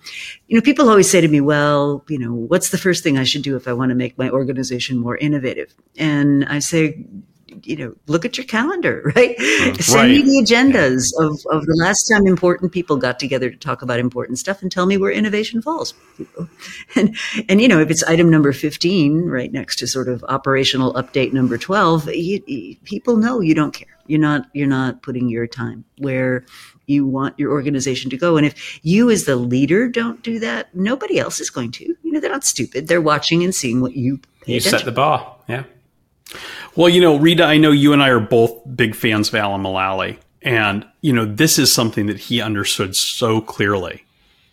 you 0.47 0.55
know, 0.55 0.61
people 0.61 0.89
always 0.89 1.09
say 1.09 1.21
to 1.21 1.27
me, 1.27 1.41
well, 1.41 2.03
you 2.09 2.17
know, 2.17 2.33
what's 2.33 2.69
the 2.69 2.77
first 2.77 3.03
thing 3.03 3.17
I 3.17 3.23
should 3.23 3.43
do 3.43 3.55
if 3.55 3.67
I 3.67 3.73
want 3.73 3.89
to 3.89 3.95
make 3.95 4.17
my 4.17 4.29
organization 4.29 4.97
more 4.97 5.17
innovative? 5.17 5.73
And 5.97 6.45
I 6.45 6.59
say, 6.59 7.05
you 7.63 7.75
know, 7.75 7.95
look 8.07 8.25
at 8.25 8.37
your 8.37 8.45
calendar, 8.45 9.11
right? 9.15 9.37
Mm, 9.37 9.81
Send 9.81 10.09
me 10.11 10.21
the 10.21 10.43
agendas 10.45 11.09
yeah. 11.17 11.27
of, 11.27 11.33
of 11.51 11.65
the 11.65 11.75
last 11.83 12.05
time 12.05 12.27
important 12.27 12.71
people 12.71 12.97
got 12.97 13.19
together 13.19 13.49
to 13.49 13.57
talk 13.57 13.81
about 13.81 13.99
important 13.99 14.39
stuff 14.39 14.61
and 14.61 14.71
tell 14.71 14.85
me 14.85 14.97
where 14.97 15.11
innovation 15.11 15.61
falls. 15.61 15.93
And, 16.95 17.15
and, 17.47 17.61
you 17.61 17.67
know, 17.67 17.79
if 17.79 17.91
it's 17.91 18.03
item 18.03 18.29
number 18.29 18.51
15 18.51 19.25
right 19.25 19.51
next 19.51 19.77
to 19.77 19.87
sort 19.87 20.09
of 20.09 20.23
operational 20.27 20.93
update 20.95 21.33
number 21.33 21.57
12, 21.57 22.07
you, 22.13 22.41
you, 22.47 22.75
people 22.83 23.17
know 23.17 23.41
you 23.41 23.53
don't 23.53 23.73
care. 23.73 23.87
You're 24.07 24.19
not, 24.19 24.47
you're 24.53 24.67
not 24.67 25.03
putting 25.03 25.29
your 25.29 25.45
time 25.45 25.85
where 25.99 26.45
you 26.87 27.05
want 27.05 27.37
your 27.37 27.51
organization 27.51 28.09
to 28.09 28.17
go. 28.17 28.37
And 28.37 28.45
if 28.45 28.79
you 28.83 29.11
as 29.11 29.25
the 29.25 29.35
leader 29.35 29.87
don't 29.87 30.21
do 30.23 30.39
that, 30.39 30.73
nobody 30.75 31.19
else 31.19 31.39
is 31.39 31.51
going 31.51 31.71
to. 31.73 31.85
You 31.85 32.11
know, 32.11 32.19
they're 32.19 32.31
not 32.31 32.43
stupid. 32.43 32.87
They're 32.87 33.01
watching 33.01 33.43
and 33.43 33.53
seeing 33.53 33.79
what 33.81 33.95
you 33.95 34.19
You 34.45 34.59
set 34.59 34.85
the 34.85 34.91
bar. 34.91 35.35
Yeah. 35.47 35.63
Well, 36.75 36.89
you 36.89 37.01
know, 37.01 37.17
Rita, 37.17 37.43
I 37.43 37.57
know 37.57 37.71
you 37.71 37.93
and 37.93 38.01
I 38.01 38.09
are 38.09 38.19
both 38.19 38.61
big 38.75 38.95
fans 38.95 39.29
of 39.29 39.35
Alan 39.35 39.61
Mulally. 39.61 40.17
And, 40.41 40.87
you 41.01 41.11
know, 41.11 41.25
this 41.25 41.59
is 41.59 41.71
something 41.71 42.05
that 42.05 42.19
he 42.19 42.41
understood 42.41 42.95
so 42.95 43.41
clearly. 43.41 44.05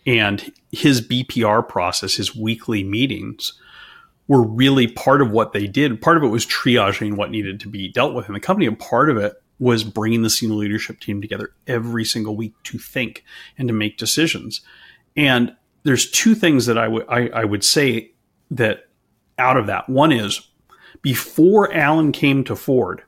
And 0.05 0.51
his 0.71 1.01
BPR 1.01 1.67
process, 1.67 2.15
his 2.15 2.35
weekly 2.35 2.83
meetings, 2.83 3.53
were 4.27 4.41
really 4.41 4.87
part 4.87 5.21
of 5.21 5.31
what 5.31 5.53
they 5.53 5.67
did. 5.67 6.01
Part 6.01 6.17
of 6.17 6.23
it 6.23 6.27
was 6.27 6.45
triaging 6.45 7.15
what 7.15 7.31
needed 7.31 7.59
to 7.61 7.69
be 7.69 7.87
dealt 7.87 8.13
with 8.13 8.27
in 8.27 8.33
the 8.33 8.39
company, 8.39 8.67
and 8.67 8.77
part 8.77 9.09
of 9.09 9.17
it 9.17 9.41
was 9.59 9.83
bringing 9.83 10.21
the 10.21 10.29
senior 10.29 10.55
leadership 10.55 10.99
team 10.99 11.21
together 11.21 11.53
every 11.65 12.05
single 12.05 12.35
week 12.35 12.53
to 12.63 12.77
think 12.77 13.23
and 13.57 13.67
to 13.67 13.73
make 13.73 13.97
decisions. 13.97 14.61
And 15.15 15.55
there's 15.83 16.11
two 16.11 16.35
things 16.35 16.65
that 16.65 16.77
I 16.77 16.87
would 16.87 17.07
I 17.07 17.45
would 17.45 17.63
say 17.63 18.11
that 18.51 18.87
out 19.39 19.57
of 19.57 19.67
that. 19.67 19.89
One 19.89 20.11
is 20.11 20.47
before 21.07 21.73
Alan 21.73 22.11
came 22.11 22.43
to 22.43 22.53
Ford, 22.53 23.01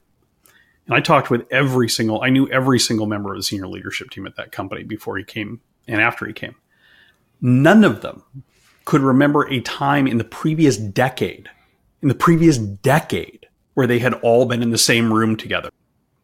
and 0.86 0.96
I 0.96 1.01
talked 1.01 1.29
with 1.29 1.46
every 1.51 1.89
single 1.89 2.22
I 2.22 2.29
knew 2.29 2.48
every 2.48 2.79
single 2.79 3.08
member 3.08 3.34
of 3.34 3.38
the 3.38 3.44
senior 3.44 3.68
leadership 3.68 4.10
team 4.10 4.25
at 4.25 4.38
that 4.38 4.53
company 4.53 4.84
before 4.84 5.18
he 5.18 5.25
came 5.25 5.60
and 5.86 6.00
after 6.00 6.25
he 6.25 6.32
came. 6.32 6.56
None 7.41 7.84
of 7.84 8.00
them 8.00 8.24
could 8.86 9.01
remember 9.01 9.50
a 9.50 9.60
time 9.60 10.08
in 10.08 10.18
the 10.18 10.24
previous 10.24 10.77
decade, 10.77 11.50
in 12.01 12.08
the 12.08 12.15
previous 12.15 12.58
decade, 12.58 13.48
where 13.74 13.86
they 13.86 14.00
had 14.00 14.13
all 14.13 14.46
been 14.46 14.63
in 14.63 14.70
the 14.70 14.77
same 14.77 15.12
room 15.12 15.36
together. 15.36 15.70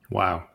Wow. 0.09 0.45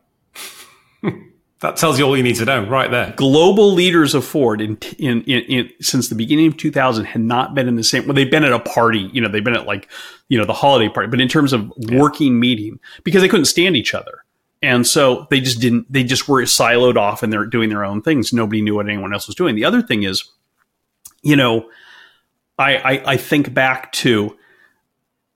that 1.61 1.77
tells 1.77 1.99
you 1.99 2.05
all 2.05 2.17
you 2.17 2.23
need 2.23 2.35
to 2.37 2.45
know 2.45 2.65
right 2.65 2.89
there. 2.89 3.13
Global 3.15 3.71
leaders 3.73 4.15
of 4.15 4.25
Ford 4.25 4.61
in, 4.61 4.77
in, 4.97 5.23
in, 5.23 5.41
in, 5.43 5.71
since 5.79 6.09
the 6.09 6.15
beginning 6.15 6.47
of 6.47 6.57
2000 6.57 7.05
had 7.05 7.21
not 7.21 7.53
been 7.53 7.67
in 7.67 7.75
the 7.75 7.83
same, 7.83 8.05
well, 8.05 8.15
they've 8.15 8.29
been 8.29 8.43
at 8.43 8.51
a 8.51 8.59
party, 8.59 9.09
you 9.13 9.21
know, 9.21 9.29
they've 9.29 9.43
been 9.43 9.55
at 9.55 9.67
like, 9.67 9.87
you 10.27 10.39
know, 10.39 10.45
the 10.45 10.53
holiday 10.53 10.89
party, 10.89 11.07
but 11.07 11.21
in 11.21 11.27
terms 11.27 11.53
of 11.53 11.71
yeah. 11.77 11.99
working 11.99 12.39
meeting, 12.39 12.79
because 13.03 13.21
they 13.21 13.27
couldn't 13.27 13.45
stand 13.45 13.77
each 13.77 13.93
other. 13.93 14.25
And 14.63 14.87
so 14.87 15.27
they 15.29 15.39
just 15.39 15.61
didn't, 15.61 15.91
they 15.91 16.03
just 16.03 16.27
were 16.27 16.41
siloed 16.43 16.97
off 16.97 17.21
and 17.21 17.31
they're 17.31 17.45
doing 17.45 17.69
their 17.69 17.85
own 17.85 18.01
things. 18.01 18.33
Nobody 18.33 18.61
knew 18.61 18.75
what 18.75 18.87
anyone 18.87 19.13
else 19.13 19.27
was 19.27 19.35
doing. 19.35 19.55
The 19.55 19.65
other 19.65 19.83
thing 19.83 20.01
is, 20.01 20.23
you 21.21 21.35
know, 21.35 21.69
I, 22.57 22.77
I, 22.77 23.03
I 23.05 23.17
think 23.17 23.53
back 23.53 23.91
to 23.93 24.35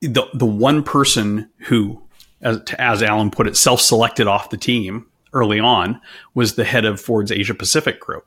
the, 0.01 0.27
the 0.33 0.45
one 0.45 0.81
person 0.81 1.51
who 1.59 2.01
as, 2.41 2.61
as 2.79 3.03
Alan 3.03 3.29
put 3.29 3.47
it, 3.47 3.55
self 3.55 3.79
selected 3.79 4.25
off 4.27 4.49
the 4.49 4.57
team 4.57 5.05
early 5.35 5.59
on, 5.59 6.01
was 6.33 6.55
the 6.55 6.63
head 6.63 6.85
of 6.85 6.99
Ford's 6.99 7.31
Asia 7.31 7.53
Pacific 7.53 7.99
group. 7.99 8.25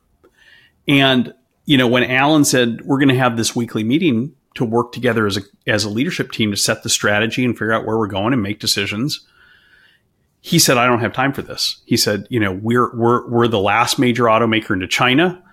And, 0.87 1.33
you 1.65 1.77
know, 1.77 1.87
when 1.87 2.03
Alan 2.03 2.45
said, 2.45 2.81
we're 2.81 2.99
going 2.99 3.09
to 3.09 3.15
have 3.15 3.35
this 3.35 3.55
weekly 3.55 3.83
meeting 3.83 4.33
to 4.55 4.63
work 4.63 4.91
together 4.91 5.27
as 5.27 5.37
a, 5.37 5.41
as 5.67 5.83
a 5.83 5.89
leadership 5.89 6.31
team 6.31 6.51
to 6.51 6.57
set 6.57 6.83
the 6.83 6.89
strategy 6.89 7.43
and 7.43 7.55
figure 7.55 7.73
out 7.73 7.85
where 7.85 7.97
we're 7.97 8.07
going 8.07 8.33
and 8.33 8.41
make 8.41 8.59
decisions, 8.59 9.27
he 10.41 10.57
said, 10.57 10.77
I 10.77 10.87
don't 10.87 11.01
have 11.01 11.13
time 11.13 11.33
for 11.33 11.41
this. 11.41 11.81
He 11.85 11.97
said, 11.97 12.25
you 12.29 12.39
know, 12.39 12.53
we're, 12.53 12.95
we're, 12.95 13.27
we're 13.27 13.47
the 13.47 13.59
last 13.59 13.99
major 13.99 14.23
automaker 14.23 14.71
into 14.71 14.87
China. 14.87 15.43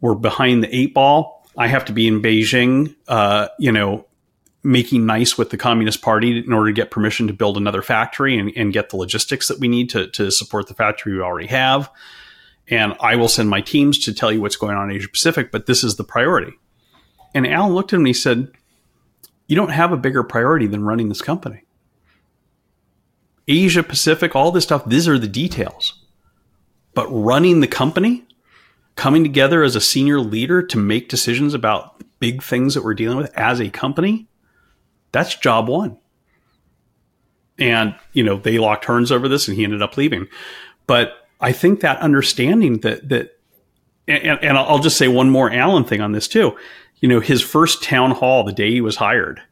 We're 0.00 0.14
behind 0.14 0.62
the 0.62 0.74
eight 0.74 0.94
ball. 0.94 1.46
I 1.56 1.66
have 1.66 1.84
to 1.86 1.92
be 1.92 2.06
in 2.06 2.22
Beijing, 2.22 2.94
uh, 3.08 3.48
you 3.58 3.72
know, 3.72 4.06
making 4.62 5.06
nice 5.06 5.38
with 5.38 5.50
the 5.50 5.56
Communist 5.56 6.02
Party 6.02 6.38
in 6.38 6.52
order 6.52 6.70
to 6.70 6.74
get 6.74 6.90
permission 6.90 7.26
to 7.26 7.32
build 7.32 7.56
another 7.56 7.82
factory 7.82 8.38
and, 8.38 8.52
and 8.56 8.72
get 8.72 8.90
the 8.90 8.96
logistics 8.96 9.48
that 9.48 9.60
we 9.60 9.68
need 9.68 9.88
to, 9.90 10.08
to 10.08 10.30
support 10.30 10.66
the 10.66 10.74
factory 10.74 11.14
we 11.14 11.20
already 11.20 11.46
have. 11.46 11.90
And 12.68 12.94
I 13.00 13.16
will 13.16 13.28
send 13.28 13.48
my 13.48 13.60
teams 13.60 13.98
to 14.00 14.12
tell 14.12 14.32
you 14.32 14.40
what's 14.40 14.56
going 14.56 14.76
on 14.76 14.90
in 14.90 14.96
Asia 14.96 15.08
Pacific, 15.08 15.50
but 15.50 15.66
this 15.66 15.82
is 15.84 15.96
the 15.96 16.04
priority. 16.04 16.52
And 17.34 17.46
Alan 17.46 17.74
looked 17.74 17.92
at 17.92 17.96
me 17.96 18.00
and 18.00 18.06
he 18.08 18.12
said, 18.12 18.50
You 19.46 19.56
don't 19.56 19.70
have 19.70 19.92
a 19.92 19.96
bigger 19.96 20.22
priority 20.22 20.66
than 20.66 20.84
running 20.84 21.08
this 21.08 21.22
company. 21.22 21.62
Asia 23.46 23.82
Pacific, 23.82 24.36
all 24.36 24.50
this 24.50 24.64
stuff, 24.64 24.84
these 24.84 25.08
are 25.08 25.18
the 25.18 25.28
details. 25.28 26.04
But 26.94 27.08
running 27.08 27.60
the 27.60 27.66
company, 27.66 28.26
coming 28.96 29.22
together 29.22 29.62
as 29.62 29.76
a 29.76 29.80
senior 29.80 30.20
leader 30.20 30.62
to 30.62 30.76
make 30.76 31.08
decisions 31.08 31.54
about 31.54 32.02
big 32.18 32.42
things 32.42 32.74
that 32.74 32.84
we're 32.84 32.94
dealing 32.94 33.16
with 33.16 33.32
as 33.34 33.60
a 33.60 33.70
company, 33.70 34.28
that's 35.12 35.34
job 35.36 35.68
one. 35.68 35.98
And, 37.58 37.94
you 38.12 38.22
know, 38.22 38.36
they 38.36 38.58
locked 38.58 38.84
horns 38.84 39.10
over 39.10 39.28
this 39.28 39.48
and 39.48 39.56
he 39.56 39.64
ended 39.64 39.82
up 39.82 39.96
leaving. 39.96 40.28
But 40.86 41.26
I 41.40 41.52
think 41.52 41.80
that 41.80 42.00
understanding 42.00 42.80
that, 42.80 43.08
that, 43.08 43.38
and, 44.06 44.38
and 44.42 44.56
I'll 44.56 44.78
just 44.78 44.96
say 44.96 45.08
one 45.08 45.30
more 45.30 45.52
Alan 45.52 45.84
thing 45.84 46.00
on 46.00 46.12
this 46.12 46.28
too. 46.28 46.56
You 47.00 47.08
know, 47.08 47.20
his 47.20 47.42
first 47.42 47.82
town 47.82 48.12
hall, 48.12 48.44
the 48.44 48.52
day 48.52 48.70
he 48.70 48.80
was 48.80 48.96
hired, 48.96 49.42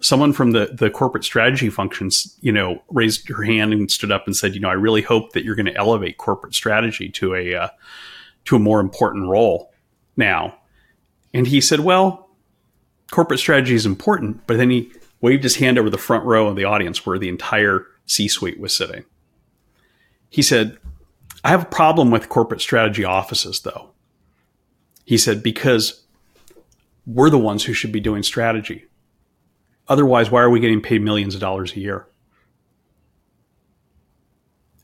someone 0.00 0.32
from 0.32 0.52
the, 0.52 0.66
the 0.66 0.90
corporate 0.90 1.24
strategy 1.24 1.70
functions, 1.70 2.36
you 2.40 2.52
know, 2.52 2.82
raised 2.90 3.28
her 3.28 3.42
hand 3.42 3.72
and 3.72 3.90
stood 3.90 4.12
up 4.12 4.26
and 4.26 4.36
said, 4.36 4.54
you 4.54 4.60
know, 4.60 4.68
I 4.68 4.74
really 4.74 5.02
hope 5.02 5.32
that 5.32 5.44
you're 5.44 5.54
going 5.54 5.66
to 5.66 5.76
elevate 5.76 6.18
corporate 6.18 6.54
strategy 6.54 7.08
to 7.10 7.34
a, 7.34 7.54
uh, 7.54 7.68
to 8.46 8.56
a 8.56 8.60
more 8.60 8.80
important 8.80 9.28
role 9.28 9.72
now. 10.16 10.58
And 11.34 11.46
he 11.46 11.60
said, 11.60 11.80
well, 11.80 12.25
corporate 13.10 13.40
strategy 13.40 13.74
is 13.74 13.86
important, 13.86 14.46
but 14.46 14.56
then 14.56 14.70
he 14.70 14.92
waved 15.20 15.42
his 15.42 15.56
hand 15.56 15.78
over 15.78 15.90
the 15.90 15.98
front 15.98 16.24
row 16.24 16.48
of 16.48 16.56
the 16.56 16.64
audience 16.64 17.06
where 17.06 17.18
the 17.18 17.28
entire 17.28 17.86
C 18.06 18.28
suite 18.28 18.60
was 18.60 18.76
sitting. 18.76 19.04
He 20.28 20.42
said, 20.42 20.78
I 21.44 21.50
have 21.50 21.62
a 21.62 21.66
problem 21.66 22.10
with 22.10 22.28
corporate 22.28 22.60
strategy 22.60 23.04
offices, 23.04 23.60
though. 23.60 23.90
He 25.04 25.16
said, 25.16 25.42
because 25.42 26.04
we're 27.06 27.30
the 27.30 27.38
ones 27.38 27.64
who 27.64 27.72
should 27.72 27.92
be 27.92 28.00
doing 28.00 28.22
strategy. 28.22 28.86
Otherwise, 29.88 30.30
why 30.30 30.42
are 30.42 30.50
we 30.50 30.60
getting 30.60 30.80
paid 30.80 31.02
millions 31.02 31.34
of 31.34 31.40
dollars 31.40 31.72
a 31.72 31.80
year? 31.80 32.08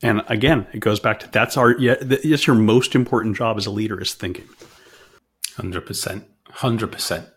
And 0.01 0.21
again, 0.27 0.67
it 0.73 0.79
goes 0.79 0.99
back 0.99 1.19
to 1.19 1.31
that's 1.31 1.55
our 1.57 1.77
yeah, 1.77 1.95
that's 1.99 2.45
your 2.45 2.55
most 2.55 2.93
important 2.93 3.37
job 3.37 3.57
as 3.57 3.65
a 3.65 3.71
leader 3.71 4.01
is 4.01 4.13
thinking. 4.13 4.47
Hundred 5.55 5.85
percent, 5.85 6.25
hundred 6.49 6.91
percent. 6.91 7.27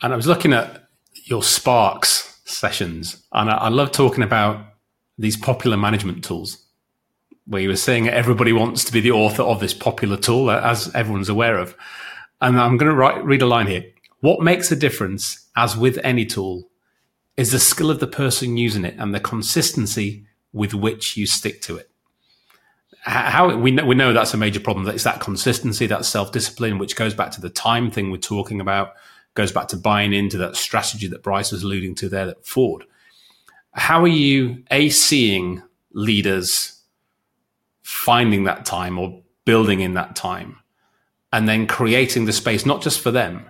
And 0.00 0.12
I 0.12 0.16
was 0.16 0.26
looking 0.26 0.52
at 0.52 0.88
your 1.24 1.42
Sparks 1.42 2.40
sessions, 2.44 3.24
and 3.32 3.50
I, 3.50 3.56
I 3.56 3.68
love 3.68 3.90
talking 3.90 4.22
about 4.22 4.64
these 5.18 5.36
popular 5.36 5.76
management 5.76 6.22
tools 6.24 6.64
where 7.46 7.62
you 7.62 7.68
were 7.68 7.76
saying 7.76 8.08
everybody 8.08 8.52
wants 8.52 8.84
to 8.84 8.92
be 8.92 9.00
the 9.00 9.10
author 9.10 9.42
of 9.42 9.58
this 9.58 9.74
popular 9.74 10.16
tool, 10.16 10.50
uh, 10.50 10.60
as 10.60 10.94
everyone's 10.94 11.28
aware 11.28 11.58
of. 11.58 11.74
And 12.40 12.60
I'm 12.60 12.76
going 12.76 12.90
to 12.90 12.94
write, 12.94 13.24
read 13.24 13.42
a 13.42 13.46
line 13.46 13.66
here. 13.66 13.84
What 14.20 14.42
makes 14.42 14.70
a 14.70 14.76
difference, 14.76 15.48
as 15.56 15.76
with 15.76 15.98
any 16.04 16.26
tool, 16.26 16.68
is 17.36 17.50
the 17.50 17.58
skill 17.58 17.90
of 17.90 18.00
the 18.00 18.06
person 18.06 18.56
using 18.56 18.84
it 18.84 18.94
and 18.98 19.14
the 19.14 19.20
consistency 19.20 20.26
with 20.52 20.74
which 20.74 21.16
you 21.16 21.26
stick 21.26 21.62
to 21.62 21.76
it. 21.76 21.90
How 23.02 23.56
we 23.56 23.70
know, 23.70 23.86
we 23.86 23.94
know 23.94 24.12
that's 24.12 24.34
a 24.34 24.36
major 24.36 24.60
problem. 24.60 24.84
That 24.84 24.94
it's 24.94 25.04
that 25.04 25.20
consistency, 25.20 25.86
that 25.86 26.04
self 26.04 26.30
discipline, 26.30 26.78
which 26.78 26.96
goes 26.96 27.14
back 27.14 27.30
to 27.32 27.40
the 27.40 27.48
time 27.48 27.90
thing 27.90 28.10
we're 28.10 28.18
talking 28.18 28.60
about 28.60 28.92
goes 29.38 29.52
back 29.52 29.68
to 29.68 29.76
buying 29.76 30.12
into 30.12 30.36
that 30.36 30.56
strategy 30.56 31.06
that 31.06 31.22
Bryce 31.22 31.52
was 31.52 31.62
alluding 31.62 31.94
to 31.94 32.08
there 32.08 32.28
at 32.28 32.44
Ford. 32.44 32.82
How 33.72 34.02
are 34.02 34.08
you, 34.08 34.64
A, 34.72 34.88
seeing 34.88 35.62
leaders 35.92 36.82
finding 37.82 38.44
that 38.44 38.66
time 38.66 38.98
or 38.98 39.22
building 39.44 39.78
in 39.78 39.94
that 39.94 40.16
time 40.16 40.56
and 41.32 41.48
then 41.48 41.68
creating 41.68 42.24
the 42.24 42.32
space, 42.32 42.66
not 42.66 42.82
just 42.82 42.98
for 42.98 43.12
them, 43.12 43.46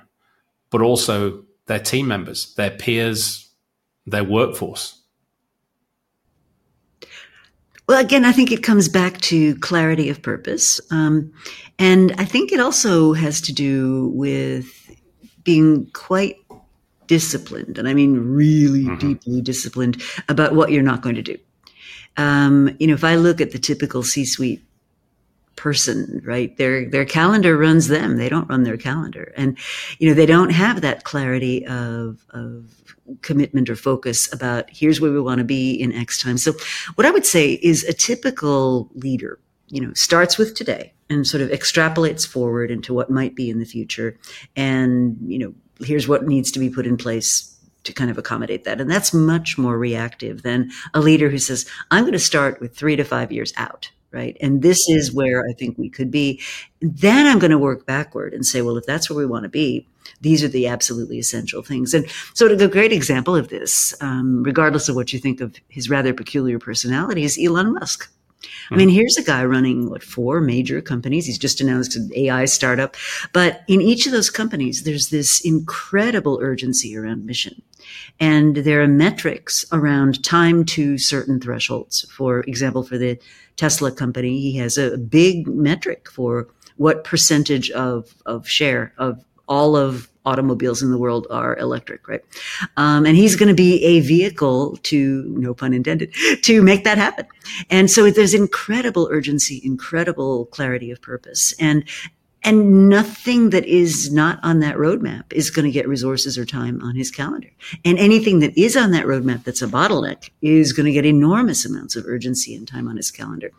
but 0.68 0.82
also 0.82 1.42
their 1.64 1.78
team 1.78 2.06
members, 2.06 2.54
their 2.56 2.70
peers, 2.70 3.48
their 4.04 4.24
workforce? 4.24 5.00
Well, 7.88 7.98
again, 7.98 8.26
I 8.26 8.32
think 8.32 8.52
it 8.52 8.62
comes 8.62 8.90
back 8.90 9.22
to 9.22 9.56
clarity 9.60 10.10
of 10.10 10.20
purpose. 10.20 10.82
Um, 10.90 11.32
and 11.78 12.14
I 12.18 12.26
think 12.26 12.52
it 12.52 12.60
also 12.60 13.14
has 13.14 13.40
to 13.40 13.54
do 13.54 14.08
with 14.08 14.74
being 15.48 15.86
quite 15.94 16.36
disciplined, 17.06 17.78
and 17.78 17.88
I 17.88 17.94
mean 17.94 18.18
really 18.18 18.84
mm-hmm. 18.84 18.98
deeply 18.98 19.40
disciplined 19.40 20.02
about 20.28 20.54
what 20.54 20.70
you're 20.70 20.82
not 20.82 21.00
going 21.00 21.14
to 21.14 21.22
do. 21.22 21.38
Um, 22.18 22.76
you 22.78 22.86
know, 22.86 22.92
if 22.92 23.02
I 23.02 23.14
look 23.14 23.40
at 23.40 23.52
the 23.52 23.58
typical 23.58 24.02
C 24.02 24.26
suite 24.26 24.62
person, 25.56 26.20
right? 26.22 26.54
Their 26.58 26.90
their 26.90 27.06
calendar 27.06 27.56
runs 27.56 27.88
them. 27.88 28.18
They 28.18 28.28
don't 28.28 28.46
run 28.50 28.64
their 28.64 28.76
calendar, 28.76 29.32
and 29.38 29.56
you 29.98 30.06
know 30.06 30.14
they 30.14 30.26
don't 30.26 30.50
have 30.50 30.82
that 30.82 31.04
clarity 31.04 31.66
of 31.66 32.26
of 32.28 32.66
commitment 33.22 33.70
or 33.70 33.76
focus 33.76 34.30
about 34.34 34.68
here's 34.68 35.00
where 35.00 35.10
we 35.10 35.20
want 35.22 35.38
to 35.38 35.44
be 35.44 35.72
in 35.72 35.94
X 35.94 36.22
time. 36.22 36.36
So, 36.36 36.52
what 36.96 37.06
I 37.06 37.10
would 37.10 37.24
say 37.24 37.54
is 37.62 37.84
a 37.84 37.94
typical 37.94 38.90
leader, 38.94 39.38
you 39.68 39.80
know, 39.80 39.92
starts 39.94 40.38
with 40.38 40.54
today 40.54 40.92
and 41.10 41.26
sort 41.26 41.42
of 41.42 41.50
extrapolates 41.50 42.26
forward 42.26 42.70
into 42.70 42.92
what 42.92 43.10
might 43.10 43.34
be 43.34 43.50
in 43.50 43.58
the 43.58 43.64
future, 43.64 44.18
and 44.56 45.16
you 45.22 45.38
know, 45.38 45.54
here's 45.84 46.08
what 46.08 46.26
needs 46.26 46.50
to 46.52 46.58
be 46.58 46.70
put 46.70 46.86
in 46.86 46.96
place 46.96 47.54
to 47.84 47.92
kind 47.92 48.10
of 48.10 48.18
accommodate 48.18 48.64
that. 48.64 48.80
And 48.80 48.90
that's 48.90 49.14
much 49.14 49.56
more 49.56 49.78
reactive 49.78 50.42
than 50.42 50.70
a 50.94 51.00
leader 51.00 51.30
who 51.30 51.38
says, 51.38 51.64
I'm 51.90 52.02
going 52.02 52.12
to 52.12 52.18
start 52.18 52.60
with 52.60 52.76
three 52.76 52.96
to 52.96 53.04
five 53.04 53.32
years 53.32 53.52
out 53.56 53.90
right? 54.10 54.36
And 54.40 54.62
this 54.62 54.88
is 54.88 55.12
where 55.12 55.46
I 55.48 55.52
think 55.52 55.76
we 55.76 55.90
could 55.90 56.10
be. 56.10 56.40
Then 56.80 57.26
I'm 57.26 57.38
going 57.38 57.50
to 57.50 57.58
work 57.58 57.86
backward 57.86 58.32
and 58.32 58.46
say, 58.46 58.62
well, 58.62 58.76
if 58.76 58.86
that's 58.86 59.10
where 59.10 59.18
we 59.18 59.26
want 59.26 59.42
to 59.42 59.48
be, 59.48 59.86
these 60.20 60.42
are 60.42 60.48
the 60.48 60.66
absolutely 60.66 61.18
essential 61.18 61.62
things. 61.62 61.92
And 61.92 62.06
so, 62.34 62.46
a 62.46 62.68
great 62.68 62.92
example 62.92 63.36
of 63.36 63.48
this, 63.48 63.94
um, 64.00 64.42
regardless 64.42 64.88
of 64.88 64.96
what 64.96 65.12
you 65.12 65.18
think 65.18 65.40
of 65.40 65.56
his 65.68 65.90
rather 65.90 66.14
peculiar 66.14 66.58
personality, 66.58 67.24
is 67.24 67.38
Elon 67.38 67.74
Musk. 67.74 68.10
I 68.70 68.76
mean, 68.76 68.88
here's 68.88 69.16
a 69.16 69.22
guy 69.22 69.44
running 69.44 69.88
what 69.88 70.02
four 70.02 70.40
major 70.40 70.80
companies. 70.80 71.26
He's 71.26 71.38
just 71.38 71.60
announced 71.60 71.96
an 71.96 72.10
AI 72.14 72.44
startup, 72.44 72.96
but 73.32 73.62
in 73.66 73.80
each 73.80 74.06
of 74.06 74.12
those 74.12 74.30
companies, 74.30 74.82
there's 74.84 75.08
this 75.08 75.40
incredible 75.44 76.38
urgency 76.42 76.96
around 76.96 77.24
mission. 77.24 77.62
And 78.20 78.56
there 78.56 78.82
are 78.82 78.88
metrics 78.88 79.64
around 79.72 80.22
time 80.22 80.64
to 80.66 80.98
certain 80.98 81.40
thresholds. 81.40 82.02
For 82.10 82.40
example, 82.40 82.82
for 82.82 82.98
the 82.98 83.18
Tesla 83.56 83.90
company, 83.90 84.40
he 84.40 84.56
has 84.58 84.76
a 84.76 84.98
big 84.98 85.46
metric 85.46 86.08
for 86.10 86.48
what 86.76 87.04
percentage 87.04 87.70
of, 87.70 88.14
of 88.26 88.48
share 88.48 88.92
of 88.98 89.24
all 89.48 89.76
of 89.76 90.08
automobiles 90.28 90.82
in 90.82 90.90
the 90.90 90.98
world 90.98 91.26
are 91.30 91.56
electric, 91.58 92.06
right? 92.08 92.24
Um, 92.76 93.06
and 93.06 93.16
he's 93.16 93.36
going 93.36 93.48
to 93.48 93.54
be 93.54 93.82
a 93.84 94.00
vehicle 94.00 94.78
to, 94.90 95.24
no 95.46 95.54
pun 95.54 95.72
intended, 95.72 96.14
to 96.42 96.62
make 96.62 96.84
that 96.84 96.98
happen. 96.98 97.26
And 97.70 97.90
so 97.90 98.10
there's 98.10 98.34
incredible 98.34 99.08
urgency, 99.10 99.60
incredible 99.64 100.46
clarity 100.46 100.90
of 100.90 101.00
purpose. 101.00 101.54
And 101.58 101.84
and 102.44 102.88
nothing 102.88 103.50
that 103.50 103.64
is 103.64 104.12
not 104.12 104.38
on 104.42 104.60
that 104.60 104.76
roadmap 104.76 105.24
is 105.32 105.50
going 105.50 105.64
to 105.64 105.70
get 105.70 105.88
resources 105.88 106.38
or 106.38 106.44
time 106.44 106.80
on 106.82 106.94
his 106.94 107.10
calendar. 107.10 107.50
And 107.84 107.98
anything 107.98 108.38
that 108.40 108.56
is 108.56 108.76
on 108.76 108.92
that 108.92 109.06
roadmap 109.06 109.44
that's 109.44 109.62
a 109.62 109.66
bottleneck 109.66 110.30
is 110.40 110.72
going 110.72 110.86
to 110.86 110.92
get 110.92 111.04
enormous 111.04 111.64
amounts 111.64 111.96
of 111.96 112.06
urgency 112.06 112.54
and 112.54 112.66
time 112.66 112.88
on 112.88 112.96
his 112.96 113.10
calendar. 113.10 113.50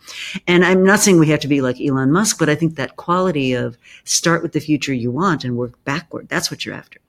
And 0.48 0.64
I'm 0.64 0.84
not 0.84 1.00
saying 1.00 1.20
we 1.20 1.28
have 1.28 1.42
to 1.42 1.48
be 1.48 1.62
like 1.62 1.82
Elon 1.82 2.12
Musk, 2.12 2.40
but 2.40 2.50
I 2.50 2.56
think 2.56 2.76
that 2.76 2.96
quality 2.96 3.54
of 3.54 3.78
start 4.06 4.42
with 4.42 4.54
the 4.54 4.62
future 4.62 4.94
you 4.94 5.12
want 5.12 5.44
and 5.44 5.58
work 5.58 5.74
backward, 5.84 6.30
that's 6.30 6.50
what 6.50 6.66
you're 6.66 6.76
after. 6.76 7.00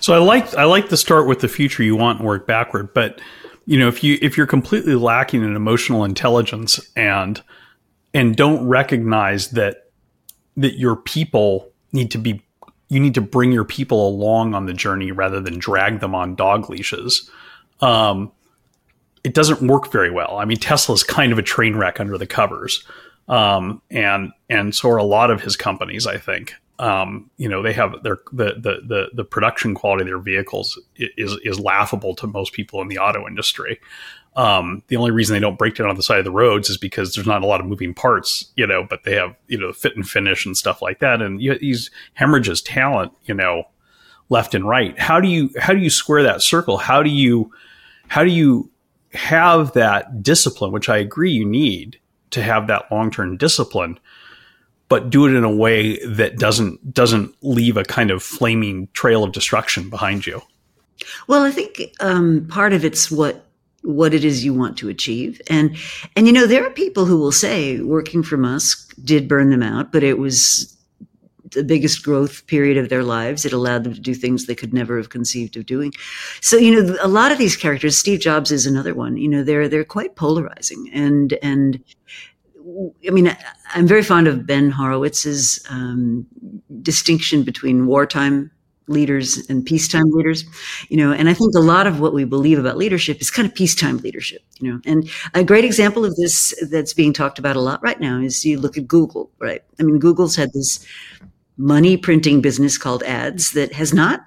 So 0.00 0.14
I 0.14 0.18
like 0.18 0.54
I 0.54 0.64
like 0.64 0.88
the 0.88 0.96
start 0.96 1.26
with 1.26 1.40
the 1.40 1.48
future 1.48 1.82
you 1.82 1.96
want 1.96 2.20
and 2.20 2.26
work 2.26 2.46
backward, 2.46 2.94
but 2.94 3.20
you 3.66 3.78
know, 3.78 3.88
if 3.88 4.04
you 4.04 4.18
if 4.22 4.36
you're 4.36 4.46
completely 4.46 4.94
lacking 4.94 5.42
in 5.42 5.56
emotional 5.56 6.04
intelligence 6.04 6.80
and 6.94 7.42
and 8.12 8.36
don't 8.36 8.66
recognize 8.66 9.50
that 9.50 9.83
that 10.56 10.78
your 10.78 10.96
people 10.96 11.70
need 11.92 12.10
to 12.10 12.18
be 12.18 12.42
you 12.88 13.00
need 13.00 13.14
to 13.14 13.20
bring 13.20 13.50
your 13.50 13.64
people 13.64 14.06
along 14.06 14.54
on 14.54 14.66
the 14.66 14.72
journey 14.72 15.10
rather 15.10 15.40
than 15.40 15.58
drag 15.58 16.00
them 16.00 16.14
on 16.14 16.34
dog 16.34 16.68
leashes. 16.68 17.28
Um, 17.80 18.30
it 19.24 19.34
doesn't 19.34 19.66
work 19.66 19.90
very 19.90 20.10
well. 20.10 20.36
I 20.36 20.44
mean, 20.44 20.58
Tesla 20.58 20.94
is 20.94 21.02
kind 21.02 21.32
of 21.32 21.38
a 21.38 21.42
train 21.42 21.76
wreck 21.76 21.98
under 21.98 22.18
the 22.18 22.26
covers, 22.26 22.84
um, 23.26 23.80
and 23.90 24.32
and 24.50 24.74
so 24.74 24.90
are 24.90 24.98
a 24.98 25.04
lot 25.04 25.30
of 25.30 25.42
his 25.42 25.56
companies. 25.56 26.06
I 26.06 26.18
think 26.18 26.54
um, 26.78 27.30
you 27.38 27.48
know 27.48 27.62
they 27.62 27.72
have 27.72 28.02
their 28.02 28.18
the, 28.32 28.54
the 28.54 28.80
the 28.86 29.08
the 29.14 29.24
production 29.24 29.74
quality 29.74 30.02
of 30.02 30.08
their 30.08 30.18
vehicles 30.18 30.78
is 30.96 31.38
is 31.42 31.58
laughable 31.58 32.14
to 32.16 32.26
most 32.26 32.52
people 32.52 32.82
in 32.82 32.88
the 32.88 32.98
auto 32.98 33.26
industry. 33.26 33.80
Um, 34.36 34.82
the 34.88 34.96
only 34.96 35.12
reason 35.12 35.34
they 35.34 35.40
don't 35.40 35.58
break 35.58 35.76
down 35.76 35.88
on 35.88 35.94
the 35.94 36.02
side 36.02 36.18
of 36.18 36.24
the 36.24 36.30
roads 36.32 36.68
is 36.68 36.76
because 36.76 37.14
there's 37.14 37.26
not 37.26 37.44
a 37.44 37.46
lot 37.46 37.60
of 37.60 37.66
moving 37.66 37.94
parts, 37.94 38.50
you 38.56 38.66
know, 38.66 38.84
but 38.88 39.04
they 39.04 39.14
have, 39.14 39.36
you 39.46 39.56
know, 39.56 39.72
fit 39.72 39.94
and 39.94 40.08
finish 40.08 40.44
and 40.44 40.56
stuff 40.56 40.82
like 40.82 40.98
that. 40.98 41.22
And 41.22 41.40
he's 41.40 41.88
hemorrhages 42.14 42.60
talent, 42.60 43.12
you 43.26 43.34
know, 43.34 43.62
left 44.30 44.54
and 44.54 44.66
right. 44.66 44.98
How 44.98 45.20
do 45.20 45.28
you, 45.28 45.50
how 45.60 45.72
do 45.72 45.78
you 45.78 45.90
square 45.90 46.24
that 46.24 46.42
circle? 46.42 46.78
How 46.78 47.00
do 47.00 47.10
you, 47.10 47.52
how 48.08 48.24
do 48.24 48.30
you 48.30 48.70
have 49.12 49.72
that 49.74 50.22
discipline, 50.22 50.72
which 50.72 50.88
I 50.88 50.96
agree 50.96 51.30
you 51.30 51.44
need 51.44 52.00
to 52.30 52.42
have 52.42 52.66
that 52.66 52.90
long-term 52.90 53.36
discipline, 53.36 54.00
but 54.88 55.10
do 55.10 55.26
it 55.26 55.34
in 55.34 55.44
a 55.44 55.54
way 55.54 56.04
that 56.04 56.38
doesn't, 56.38 56.92
doesn't 56.92 57.36
leave 57.40 57.76
a 57.76 57.84
kind 57.84 58.10
of 58.10 58.22
flaming 58.22 58.88
trail 58.94 59.22
of 59.22 59.30
destruction 59.30 59.88
behind 59.88 60.26
you? 60.26 60.42
Well, 61.28 61.44
I 61.44 61.52
think 61.52 61.94
um, 62.00 62.48
part 62.48 62.72
of 62.72 62.84
it's 62.84 63.12
what 63.12 63.46
what 63.84 64.14
it 64.14 64.24
is 64.24 64.44
you 64.44 64.54
want 64.54 64.76
to 64.78 64.88
achieve. 64.88 65.40
And, 65.48 65.76
and 66.16 66.26
you 66.26 66.32
know, 66.32 66.46
there 66.46 66.66
are 66.66 66.70
people 66.70 67.04
who 67.04 67.18
will 67.18 67.32
say 67.32 67.80
working 67.80 68.22
for 68.22 68.36
Musk 68.36 68.94
did 69.04 69.28
burn 69.28 69.50
them 69.50 69.62
out, 69.62 69.92
but 69.92 70.02
it 70.02 70.18
was 70.18 70.70
the 71.52 71.62
biggest 71.62 72.02
growth 72.02 72.46
period 72.46 72.78
of 72.78 72.88
their 72.88 73.04
lives. 73.04 73.44
It 73.44 73.52
allowed 73.52 73.84
them 73.84 73.94
to 73.94 74.00
do 74.00 74.14
things 74.14 74.46
they 74.46 74.54
could 74.54 74.72
never 74.72 74.96
have 74.96 75.10
conceived 75.10 75.56
of 75.56 75.66
doing. 75.66 75.92
So, 76.40 76.56
you 76.56 76.82
know, 76.82 76.96
a 77.00 77.08
lot 77.08 77.30
of 77.30 77.38
these 77.38 77.56
characters, 77.56 77.96
Steve 77.96 78.20
Jobs 78.20 78.50
is 78.50 78.66
another 78.66 78.94
one, 78.94 79.16
you 79.18 79.28
know, 79.28 79.44
they're, 79.44 79.68
they're 79.68 79.84
quite 79.84 80.16
polarizing 80.16 80.90
and, 80.92 81.34
and, 81.42 81.82
I 83.06 83.10
mean, 83.10 83.36
I'm 83.74 83.86
very 83.86 84.02
fond 84.02 84.26
of 84.26 84.46
Ben 84.46 84.72
Horowitz's 84.72 85.62
um, 85.68 86.26
distinction 86.80 87.42
between 87.42 87.86
wartime 87.86 88.50
leaders 88.86 89.38
and 89.48 89.64
peacetime 89.64 90.10
leaders, 90.10 90.44
you 90.88 90.96
know, 90.96 91.12
and 91.12 91.28
I 91.28 91.34
think 91.34 91.54
a 91.54 91.60
lot 91.60 91.86
of 91.86 92.00
what 92.00 92.12
we 92.12 92.24
believe 92.24 92.58
about 92.58 92.76
leadership 92.76 93.20
is 93.20 93.30
kind 93.30 93.48
of 93.48 93.54
peacetime 93.54 93.98
leadership, 93.98 94.42
you 94.58 94.70
know, 94.70 94.80
and 94.84 95.08
a 95.32 95.42
great 95.44 95.64
example 95.64 96.04
of 96.04 96.14
this 96.16 96.54
that's 96.70 96.92
being 96.92 97.12
talked 97.12 97.38
about 97.38 97.56
a 97.56 97.60
lot 97.60 97.82
right 97.82 97.98
now 97.98 98.20
is 98.20 98.44
you 98.44 98.58
look 98.58 98.76
at 98.76 98.86
Google, 98.86 99.30
right? 99.38 99.62
I 99.80 99.82
mean, 99.84 99.98
Google's 99.98 100.36
had 100.36 100.52
this 100.52 100.84
money 101.56 101.96
printing 101.96 102.40
business 102.40 102.76
called 102.76 103.02
ads 103.04 103.52
that 103.52 103.72
has 103.72 103.94
not 103.94 104.26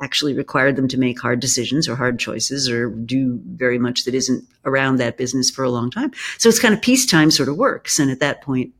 actually 0.00 0.34
required 0.34 0.76
them 0.76 0.88
to 0.88 0.98
make 0.98 1.20
hard 1.20 1.40
decisions 1.40 1.88
or 1.88 1.96
hard 1.96 2.18
choices 2.18 2.68
or 2.68 2.90
do 2.90 3.40
very 3.46 3.78
much 3.78 4.04
that 4.04 4.14
isn't 4.14 4.44
around 4.64 4.96
that 4.96 5.16
business 5.16 5.50
for 5.50 5.64
a 5.64 5.70
long 5.70 5.90
time. 5.90 6.12
So 6.38 6.48
it's 6.48 6.60
kind 6.60 6.74
of 6.74 6.80
peacetime 6.80 7.30
sort 7.30 7.48
of 7.48 7.56
works. 7.56 7.98
And 7.98 8.10
at 8.10 8.20
that 8.20 8.42
point, 8.42 8.72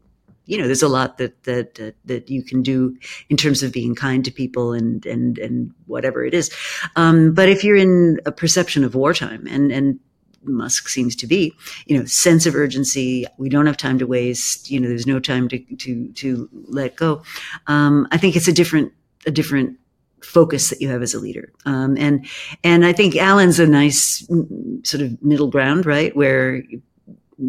you 0.49 0.57
know, 0.57 0.65
there's 0.65 0.83
a 0.83 0.89
lot 0.89 1.19
that 1.19 1.45
that 1.45 1.79
uh, 1.79 1.91
that 2.07 2.31
you 2.31 2.43
can 2.43 2.63
do 2.63 2.97
in 3.29 3.37
terms 3.37 3.63
of 3.63 3.73
being 3.73 3.95
kind 3.95 4.25
to 4.25 4.31
people 4.31 4.73
and 4.73 5.05
and 5.05 5.39
and 5.39 5.73
whatever 5.87 6.25
it 6.25 6.35
is. 6.35 6.51
Um, 6.97 7.35
but 7.35 7.49
if 7.51 7.63
you're 7.63 7.77
in 7.77 8.19
a 8.25 8.33
perception 8.33 8.83
of 8.83 8.95
wartime, 8.95 9.47
and 9.47 9.71
and 9.71 10.01
Musk 10.43 10.89
seems 10.89 11.15
to 11.17 11.27
be, 11.27 11.53
you 11.87 11.99
know, 11.99 12.05
sense 12.07 12.47
of 12.47 12.55
urgency. 12.55 13.27
We 13.37 13.51
don't 13.51 13.67
have 13.67 13.77
time 13.77 13.99
to 13.99 14.07
waste. 14.07 14.71
You 14.71 14.81
know, 14.81 14.89
there's 14.89 15.07
no 15.07 15.21
time 15.21 15.49
to 15.49 15.59
to 15.59 16.13
to 16.13 16.49
let 16.53 16.97
go. 16.97 17.23
Um, 17.67 18.09
I 18.11 18.17
think 18.17 18.35
it's 18.35 18.49
a 18.49 18.53
different 18.53 18.93
a 19.27 19.31
different 19.31 19.79
focus 20.23 20.71
that 20.71 20.81
you 20.81 20.89
have 20.89 21.03
as 21.03 21.15
a 21.15 21.21
leader. 21.21 21.53
Um, 21.67 21.97
and 21.99 22.27
and 22.65 22.87
I 22.87 22.95
think 22.95 23.17
Alan's 23.17 23.61
a 23.61 23.67
nice 23.67 24.27
sort 24.85 25.03
of 25.03 25.23
middle 25.23 25.49
ground, 25.49 25.85
right, 25.85 26.17
where 26.17 26.63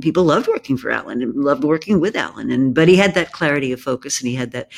people 0.01 0.23
loved 0.23 0.47
working 0.47 0.77
for 0.77 0.91
Alan 0.91 1.21
and 1.21 1.35
loved 1.35 1.63
working 1.63 1.99
with 1.99 2.15
Alan. 2.15 2.51
And 2.51 2.73
but 2.73 2.87
he 2.87 2.95
had 2.95 3.13
that 3.15 3.31
clarity 3.31 3.71
of 3.71 3.81
focus 3.81 4.19
and 4.19 4.27
he 4.27 4.35
had 4.35 4.51
that 4.51 4.71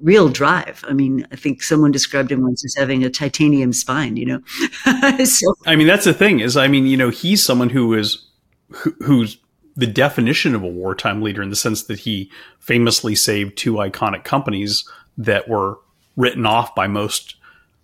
real 0.00 0.28
drive. 0.28 0.84
I 0.86 0.92
mean, 0.92 1.26
I 1.32 1.36
think 1.36 1.62
someone 1.62 1.90
described 1.90 2.30
him 2.30 2.42
once 2.42 2.64
as 2.64 2.74
having 2.76 3.02
a 3.02 3.10
titanium 3.10 3.72
spine. 3.72 4.16
You 4.16 4.26
know, 4.26 4.40
so 5.24 5.54
I 5.66 5.76
mean 5.76 5.86
that's 5.86 6.04
the 6.04 6.14
thing 6.14 6.40
is 6.40 6.56
I 6.56 6.68
mean 6.68 6.86
you 6.86 6.96
know 6.96 7.10
he's 7.10 7.44
someone 7.44 7.70
who 7.70 7.94
is 7.94 8.26
who, 8.70 8.94
who's 9.02 9.38
the 9.76 9.86
definition 9.86 10.54
of 10.54 10.62
a 10.62 10.68
wartime 10.68 11.22
leader 11.22 11.42
in 11.42 11.50
the 11.50 11.56
sense 11.56 11.84
that 11.84 12.00
he 12.00 12.30
famously 12.58 13.14
saved 13.14 13.56
two 13.56 13.74
iconic 13.74 14.24
companies 14.24 14.88
that 15.16 15.48
were 15.48 15.78
written 16.16 16.44
off 16.44 16.74
by 16.74 16.86
most 16.86 17.36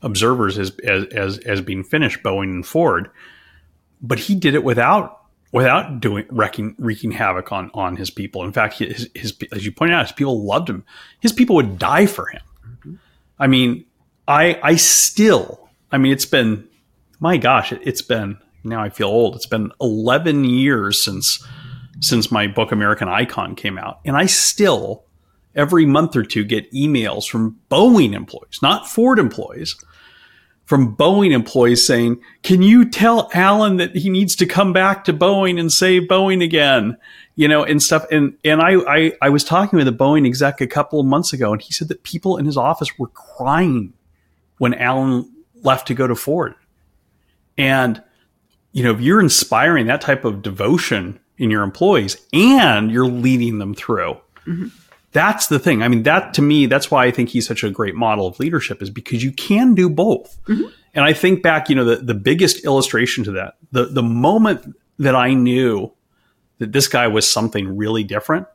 observers 0.03 0.59
as 0.59 0.77
as 0.81 1.07
as, 1.07 1.39
as 1.39 1.61
being 1.61 1.83
finished, 1.83 2.23
Boeing 2.23 2.51
and 2.51 2.67
Ford. 2.67 3.11
But 4.03 4.19
he 4.19 4.35
did 4.35 4.55
it 4.55 4.65
without 4.65 5.24
without 5.55 6.01
doing 6.01 6.27
wrecking 6.31 6.75
wreaking 6.79 7.13
havoc 7.13 7.53
on 7.53 7.71
on 7.75 7.97
his 7.97 8.11
people. 8.11 8.43
In 8.43 8.53
fact, 8.53 8.79
his, 8.79 9.09
his 9.15 9.33
as 9.53 9.65
you 9.65 9.71
pointed 9.71 9.95
out, 9.95 10.07
his 10.07 10.13
people 10.13 10.45
loved 10.45 10.69
him. 10.69 10.85
His 11.21 11.33
people 11.33 11.55
would 11.57 11.79
die 11.79 12.07
for 12.07 12.27
him. 12.27 12.43
Mm-hmm. 12.67 12.95
I 13.39 13.47
mean, 13.47 13.85
I 14.27 14.59
I 14.63 14.75
still, 14.75 15.71
I 15.93 15.99
mean, 15.99 16.13
it's 16.13 16.27
been, 16.27 16.69
my 17.21 17.37
gosh, 17.37 17.73
it, 17.73 17.81
it's 17.85 18.03
been 18.03 18.37
now 18.65 18.83
I 18.83 18.91
feel 18.91 19.09
old. 19.09 19.37
It's 19.37 19.47
been 19.47 19.71
11 19.81 20.45
years 20.45 21.03
since 21.03 21.47
since 22.01 22.33
my 22.33 22.49
book 22.49 22.73
American 22.73 23.09
Icon 23.09 23.55
came 23.55 23.79
out, 23.79 24.01
and 24.05 24.17
I 24.17 24.27
still 24.27 25.05
every 25.55 25.87
month 25.87 26.17
or 26.17 26.25
two 26.25 26.43
get 26.43 26.71
emails 26.73 27.29
from 27.29 27.61
Boeing 27.71 28.13
employees, 28.13 28.59
not 28.61 28.89
Ford 28.89 29.21
employees, 29.21 29.77
from 30.65 30.97
Boeing 30.97 31.33
employees 31.33 31.87
saying, 31.87 32.21
"Can 32.43 32.63
you 32.63 32.85
tell 32.85 33.31
Alan 33.35 33.77
that 33.77 33.97
he 33.97 34.11
needs 34.11 34.35
to 34.37 34.47
come 34.47 34.73
back 34.73 35.05
to 35.05 35.13
Boeing 35.13 35.59
and 35.59 35.73
save 35.73 36.03
Boeing 36.03 36.43
again?" 36.43 36.97
You 37.37 37.49
know, 37.49 37.65
and 37.65 37.83
stuff. 37.83 38.07
And 38.11 38.35
and 38.45 38.61
I 38.61 38.77
I, 38.89 39.13
I 39.23 39.29
was 39.29 39.45
talking 39.45 39.79
with 39.79 39.89
a 39.89 39.93
Boeing 39.93 40.27
exec 40.27 40.61
a 40.61 40.67
couple 40.67 41.01
of 41.01 41.07
months 41.07 41.33
ago, 41.33 41.53
and 41.53 41.61
he 41.61 41.73
said 41.73 41.89
that 41.89 42.03
people 42.03 42.37
in 42.37 42.47
his 42.47 42.57
office 42.57 42.99
were 42.99 43.09
crying 43.09 43.93
when 44.59 44.75
Alan 44.75 45.31
left 45.63 45.89
to 45.89 45.95
go 45.95 46.07
to 46.07 46.15
Ford. 46.15 46.55
And 47.59 48.03
you 48.73 48.83
know, 48.83 48.93
if 48.93 49.01
you're 49.01 49.21
inspiring 49.21 49.87
that 49.87 50.01
type 50.01 50.25
of 50.25 50.43
devotion 50.43 51.21
in 51.39 51.51
your 51.51 51.63
employees 51.63 52.17
and 52.33 52.91
you're 52.91 53.07
leading 53.07 53.59
them 53.59 53.75
through. 53.75 54.17
Mm-hmm. 54.47 54.69
That's 55.15 55.47
the 55.47 55.61
thing. 55.61 55.81
I 55.81 55.87
mean, 55.87 56.03
that 56.03 56.35
to 56.35 56.43
me, 56.43 56.67
that's 56.67 56.91
why 56.91 57.07
I 57.07 57.13
think 57.13 57.29
he's 57.29 57.47
such 57.47 57.63
a 57.63 57.71
great 57.71 57.95
model 57.95 58.27
of 58.27 58.41
leadership 58.41 58.83
is 58.83 58.91
because 58.91 59.23
you 59.23 59.31
can 59.31 59.75
do 59.75 59.89
both. 59.89 60.37
Mm-hmm. 60.49 60.65
And 60.93 61.05
I 61.05 61.13
think 61.13 61.41
back, 61.41 61.69
you 61.69 61.77
know, 61.77 61.85
the, 61.85 61.97
the 61.97 62.15
biggest 62.15 62.65
illustration 62.65 63.23
to 63.25 63.33
that, 63.33 63.55
the, 63.71 63.87
the 63.87 64.03
moment 64.03 64.77
that 64.99 65.15
I 65.15 65.35
knew 65.35 65.93
that 66.59 66.73
this 66.73 66.89
guy 66.89 67.07
was 67.07 67.31
something 67.31 67.77
really 67.77 68.03
different 68.03 68.49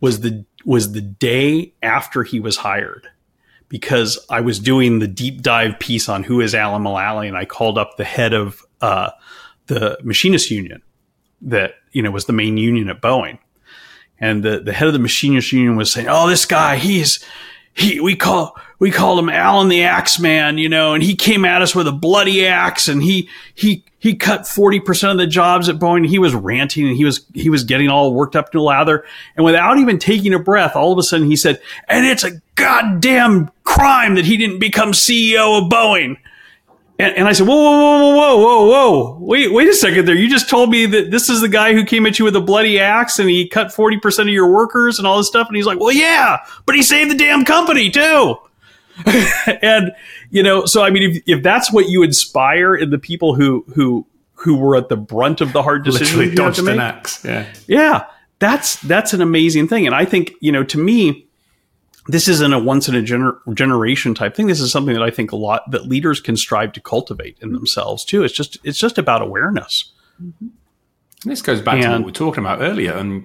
was 0.00 0.20
the, 0.20 0.44
was 0.66 0.92
the 0.92 1.00
day 1.00 1.72
after 1.82 2.22
he 2.22 2.40
was 2.40 2.58
hired 2.58 3.08
because 3.68 4.18
I 4.28 4.42
was 4.42 4.58
doing 4.58 4.98
the 4.98 5.08
deep 5.08 5.40
dive 5.40 5.78
piece 5.78 6.10
on 6.10 6.24
who 6.24 6.42
is 6.42 6.54
Alan 6.54 6.82
Mulally 6.82 7.26
and 7.26 7.38
I 7.38 7.46
called 7.46 7.78
up 7.78 7.96
the 7.96 8.04
head 8.04 8.34
of, 8.34 8.62
uh, 8.82 9.12
the 9.66 9.98
machinist 10.04 10.50
union 10.50 10.82
that, 11.40 11.72
you 11.92 12.02
know, 12.02 12.10
was 12.10 12.26
the 12.26 12.34
main 12.34 12.58
union 12.58 12.90
at 12.90 13.00
Boeing 13.00 13.38
and 14.20 14.42
the, 14.42 14.60
the 14.60 14.72
head 14.72 14.88
of 14.88 14.92
the 14.92 14.98
machinist 14.98 15.52
union 15.52 15.76
was 15.76 15.92
saying, 15.92 16.08
"Oh, 16.08 16.28
this 16.28 16.44
guy, 16.44 16.76
he's 16.76 17.24
he 17.76 18.00
we 18.00 18.16
call 18.16 18.56
we 18.78 18.90
called 18.90 19.18
him 19.18 19.28
Alan 19.28 19.68
the 19.68 19.84
Axe 19.84 20.18
Man, 20.18 20.58
you 20.58 20.68
know, 20.68 20.94
and 20.94 21.02
he 21.02 21.14
came 21.14 21.44
at 21.44 21.62
us 21.62 21.74
with 21.74 21.86
a 21.86 21.92
bloody 21.92 22.46
axe, 22.46 22.88
and 22.88 23.02
he 23.02 23.28
he 23.54 23.84
he 23.98 24.14
cut 24.14 24.46
forty 24.46 24.80
percent 24.80 25.12
of 25.12 25.18
the 25.18 25.26
jobs 25.26 25.68
at 25.68 25.76
Boeing. 25.78 26.06
He 26.06 26.18
was 26.18 26.34
ranting, 26.34 26.88
and 26.88 26.96
he 26.96 27.04
was 27.04 27.24
he 27.34 27.50
was 27.50 27.64
getting 27.64 27.88
all 27.88 28.14
worked 28.14 28.34
up 28.34 28.52
to 28.52 28.62
lather, 28.62 29.04
and 29.36 29.44
without 29.44 29.78
even 29.78 29.98
taking 29.98 30.32
a 30.32 30.38
breath, 30.38 30.74
all 30.74 30.92
of 30.92 30.98
a 30.98 31.02
sudden 31.02 31.26
he 31.26 31.36
said, 31.36 31.60
"And 31.86 32.06
it's 32.06 32.24
a 32.24 32.40
goddamn 32.54 33.50
crime 33.64 34.14
that 34.14 34.24
he 34.24 34.36
didn't 34.38 34.58
become 34.58 34.92
CEO 34.92 35.62
of 35.62 35.70
Boeing." 35.70 36.16
And, 36.98 37.14
and 37.14 37.28
I 37.28 37.32
said, 37.32 37.46
whoa, 37.46 37.56
whoa, 37.56 38.14
whoa, 38.14 38.16
whoa, 38.16 38.36
whoa, 38.38 38.66
whoa, 38.68 39.18
wait, 39.20 39.52
wait 39.52 39.68
a 39.68 39.74
second 39.74 40.06
there. 40.06 40.14
You 40.14 40.30
just 40.30 40.48
told 40.48 40.70
me 40.70 40.86
that 40.86 41.10
this 41.10 41.28
is 41.28 41.42
the 41.42 41.48
guy 41.48 41.74
who 41.74 41.84
came 41.84 42.06
at 42.06 42.18
you 42.18 42.24
with 42.24 42.34
a 42.36 42.40
bloody 42.40 42.78
axe 42.78 43.18
and 43.18 43.28
he 43.28 43.46
cut 43.46 43.68
40% 43.68 44.20
of 44.20 44.28
your 44.28 44.50
workers 44.50 44.98
and 44.98 45.06
all 45.06 45.18
this 45.18 45.26
stuff. 45.26 45.46
And 45.46 45.56
he's 45.56 45.66
like, 45.66 45.78
well, 45.78 45.92
yeah, 45.92 46.38
but 46.64 46.74
he 46.74 46.82
saved 46.82 47.10
the 47.10 47.14
damn 47.14 47.44
company 47.44 47.90
too. 47.90 48.36
and, 49.62 49.92
you 50.30 50.42
know, 50.42 50.64
so 50.64 50.82
I 50.82 50.88
mean, 50.88 51.02
if, 51.02 51.22
if 51.26 51.42
that's 51.42 51.70
what 51.70 51.90
you 51.90 52.02
inspire 52.02 52.74
in 52.74 52.88
the 52.88 52.98
people 52.98 53.34
who, 53.34 53.66
who, 53.74 54.06
who 54.32 54.56
were 54.56 54.74
at 54.74 54.88
the 54.88 54.96
brunt 54.96 55.42
of 55.42 55.52
the 55.52 55.62
hard 55.62 55.84
decision, 55.84 56.34
dodged 56.34 56.60
an 56.60 56.80
axe. 56.80 57.22
Yeah. 57.22 57.46
Yeah. 57.66 58.06
That's, 58.38 58.76
that's 58.82 59.12
an 59.12 59.20
amazing 59.20 59.68
thing. 59.68 59.86
And 59.86 59.94
I 59.94 60.06
think, 60.06 60.32
you 60.40 60.50
know, 60.50 60.64
to 60.64 60.78
me, 60.78 61.25
this 62.08 62.28
isn't 62.28 62.52
a 62.52 62.58
once 62.58 62.88
in 62.88 62.94
a 62.94 63.02
gener- 63.02 63.38
generation 63.54 64.14
type 64.14 64.34
thing. 64.34 64.46
This 64.46 64.60
is 64.60 64.70
something 64.70 64.94
that 64.94 65.02
I 65.02 65.10
think 65.10 65.32
a 65.32 65.36
lot 65.36 65.70
that 65.70 65.86
leaders 65.86 66.20
can 66.20 66.36
strive 66.36 66.72
to 66.72 66.80
cultivate 66.80 67.36
in 67.40 67.52
themselves 67.52 68.04
too. 68.04 68.22
It's 68.22 68.34
just 68.34 68.58
it's 68.64 68.78
just 68.78 68.98
about 68.98 69.22
awareness. 69.22 69.92
Mm-hmm. 70.22 70.48
This 71.24 71.42
goes 71.42 71.60
back 71.60 71.74
and, 71.74 71.82
to 71.82 71.90
what 71.90 71.98
we 71.98 72.04
were 72.04 72.12
talking 72.12 72.44
about 72.44 72.60
earlier 72.60 72.92
and 72.92 73.24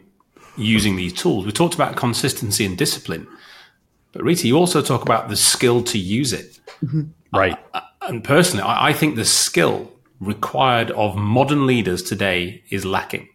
using 0.57 0.95
these 0.95 1.13
tools. 1.13 1.45
We 1.45 1.51
talked 1.51 1.75
about 1.75 1.95
consistency 1.95 2.65
and 2.65 2.77
discipline, 2.77 3.27
but 4.11 4.23
Rita, 4.23 4.47
you 4.47 4.57
also 4.57 4.81
talk 4.81 5.03
about 5.03 5.29
the 5.29 5.35
skill 5.35 5.83
to 5.83 5.97
use 5.97 6.33
it. 6.33 6.59
Mm-hmm. 6.83 7.01
Right. 7.33 7.57
Uh, 7.73 7.81
and 8.01 8.23
personally, 8.23 8.63
I, 8.63 8.89
I, 8.89 8.93
think 8.93 9.15
the 9.15 9.23
skill 9.23 9.91
required 10.19 10.91
of 10.91 11.15
modern 11.15 11.65
leaders 11.65 12.03
today 12.03 12.63
is 12.69 12.83
lacking. 12.83 13.29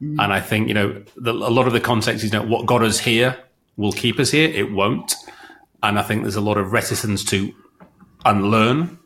Mm-hmm. 0.00 0.20
And 0.20 0.32
I 0.32 0.40
think 0.40 0.68
you 0.68 0.74
know 0.74 1.02
the, 1.16 1.32
a 1.32 1.50
lot 1.50 1.66
of 1.66 1.72
the 1.72 1.80
context 1.80 2.24
is 2.24 2.32
you 2.32 2.38
know 2.38 2.46
what 2.46 2.66
got 2.66 2.82
us 2.82 3.00
here 3.00 3.36
will 3.76 3.92
keep 3.92 4.18
us 4.18 4.30
here. 4.30 4.48
It 4.48 4.72
won't. 4.72 5.14
And 5.82 5.98
I 5.98 6.02
think 6.02 6.22
there's 6.22 6.36
a 6.36 6.40
lot 6.40 6.58
of 6.58 6.72
reticence 6.72 7.24
to 7.24 7.52
unlearn. 8.24 8.98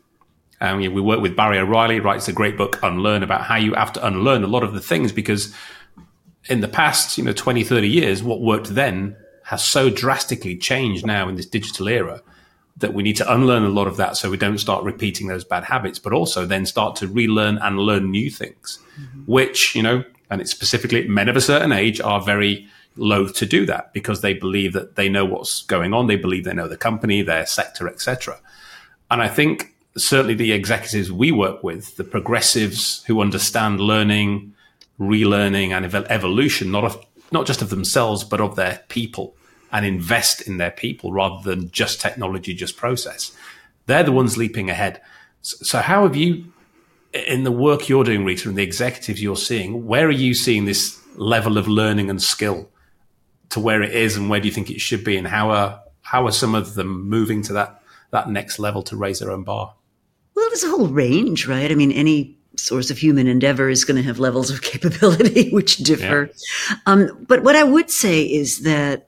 Um, 0.59 0.77
we 0.79 0.89
work 0.89 1.21
with 1.21 1.35
Barry 1.35 1.59
O'Reilly, 1.59 1.99
writes 1.99 2.27
a 2.27 2.33
great 2.33 2.57
book, 2.57 2.79
Unlearn, 2.81 3.21
about 3.21 3.41
how 3.41 3.57
you 3.57 3.75
have 3.75 3.93
to 3.93 4.05
unlearn 4.05 4.43
a 4.43 4.47
lot 4.47 4.63
of 4.63 4.73
the 4.73 4.81
things 4.81 5.11
because 5.11 5.53
in 6.49 6.61
the 6.61 6.67
past, 6.67 7.17
you 7.17 7.23
know, 7.23 7.33
20, 7.33 7.63
30 7.63 7.87
years, 7.87 8.23
what 8.23 8.41
worked 8.41 8.73
then 8.73 9.15
has 9.43 9.63
so 9.63 9.89
drastically 9.89 10.57
changed 10.57 11.05
now 11.05 11.29
in 11.29 11.35
this 11.35 11.45
digital 11.45 11.87
era 11.87 12.21
that 12.77 12.93
we 12.93 13.03
need 13.03 13.15
to 13.17 13.33
unlearn 13.33 13.63
a 13.63 13.69
lot 13.69 13.87
of 13.87 13.97
that 13.97 14.17
so 14.17 14.29
we 14.29 14.37
don't 14.37 14.59
start 14.59 14.83
repeating 14.83 15.27
those 15.27 15.43
bad 15.43 15.63
habits, 15.63 15.99
but 15.99 16.13
also 16.13 16.45
then 16.45 16.65
start 16.65 16.95
to 16.95 17.07
relearn 17.07 17.57
and 17.59 17.79
learn 17.79 18.11
new 18.11 18.29
things, 18.29 18.79
mm-hmm. 18.99 19.21
which, 19.25 19.75
you 19.75 19.81
know, 19.81 20.03
and 20.29 20.41
it's 20.41 20.51
specifically 20.51 21.07
men 21.07 21.29
of 21.29 21.35
a 21.35 21.41
certain 21.41 21.71
age 21.71 22.01
are 22.01 22.21
very 22.21 22.67
loath 22.97 23.33
to 23.35 23.45
do 23.45 23.65
that 23.65 23.93
because 23.93 24.21
they 24.21 24.33
believe 24.33 24.73
that 24.73 24.95
they 24.95 25.09
know 25.09 25.25
what's 25.25 25.63
going 25.63 25.93
on. 25.93 26.07
They 26.07 26.15
believe 26.15 26.43
they 26.43 26.53
know 26.53 26.67
the 26.67 26.77
company, 26.77 27.21
their 27.21 27.45
sector, 27.45 27.87
etc. 27.87 28.39
And 29.09 29.21
I 29.21 29.27
think 29.27 29.73
certainly 29.95 30.33
the 30.33 30.51
executives 30.51 31.11
we 31.11 31.31
work 31.31 31.63
with, 31.63 31.95
the 31.97 32.03
progressives 32.03 33.03
who 33.05 33.21
understand 33.21 33.79
learning, 33.79 34.53
relearning, 34.99 35.71
and 35.71 35.85
evolution, 36.09 36.71
not 36.71 36.83
of, 36.83 37.05
not 37.31 37.45
just 37.45 37.61
of 37.61 37.69
themselves 37.69 38.23
but 38.23 38.41
of 38.41 38.55
their 38.55 38.83
people, 38.89 39.35
and 39.71 39.85
invest 39.85 40.41
in 40.41 40.57
their 40.57 40.71
people 40.71 41.11
rather 41.11 41.43
than 41.43 41.69
just 41.71 41.99
technology, 41.99 42.53
just 42.53 42.77
process. 42.77 43.35
They're 43.85 44.03
the 44.03 44.11
ones 44.11 44.37
leaping 44.37 44.69
ahead. 44.69 45.01
So, 45.41 45.79
how 45.79 46.03
have 46.03 46.15
you, 46.15 46.51
in 47.13 47.43
the 47.43 47.51
work 47.51 47.89
you're 47.89 48.03
doing, 48.03 48.25
Rita, 48.25 48.49
and 48.49 48.57
the 48.57 48.63
executives 48.63 49.21
you're 49.21 49.35
seeing, 49.35 49.85
where 49.85 50.07
are 50.07 50.11
you 50.11 50.33
seeing 50.33 50.65
this 50.65 51.01
level 51.15 51.57
of 51.57 51.67
learning 51.67 52.09
and 52.09 52.21
skill 52.21 52.69
to 53.49 53.59
where 53.59 53.81
it 53.81 53.93
is 53.93 54.17
and 54.17 54.29
where 54.29 54.39
do 54.39 54.47
you 54.47 54.53
think 54.53 54.69
it 54.69 54.81
should 54.81 55.03
be? 55.03 55.17
And 55.17 55.27
how 55.27 55.51
are 55.51 55.81
how 56.01 56.25
are 56.25 56.31
some 56.31 56.55
of 56.55 56.75
them 56.75 57.09
moving 57.09 57.41
to 57.43 57.53
that 57.53 57.81
that 58.11 58.29
next 58.29 58.59
level 58.59 58.83
to 58.83 58.95
raise 58.95 59.19
their 59.19 59.31
own 59.31 59.43
bar? 59.43 59.73
Well 60.35 60.47
there's 60.49 60.63
a 60.63 60.69
whole 60.69 60.87
range 60.87 61.47
right? 61.47 61.71
I 61.71 61.75
mean 61.75 61.91
any 61.91 62.37
source 62.55 62.89
of 62.89 62.97
human 62.97 63.27
endeavor 63.27 63.69
is 63.69 63.85
going 63.85 63.97
to 63.97 64.03
have 64.03 64.19
levels 64.19 64.49
of 64.49 64.61
capability 64.73 65.49
which 65.51 65.77
differ. 65.77 66.29
Yeah. 66.69 66.75
um, 66.85 67.25
but 67.27 67.43
what 67.43 67.55
i 67.55 67.63
would 67.63 67.91
say 67.91 68.23
is 68.23 68.61
that 68.61 69.07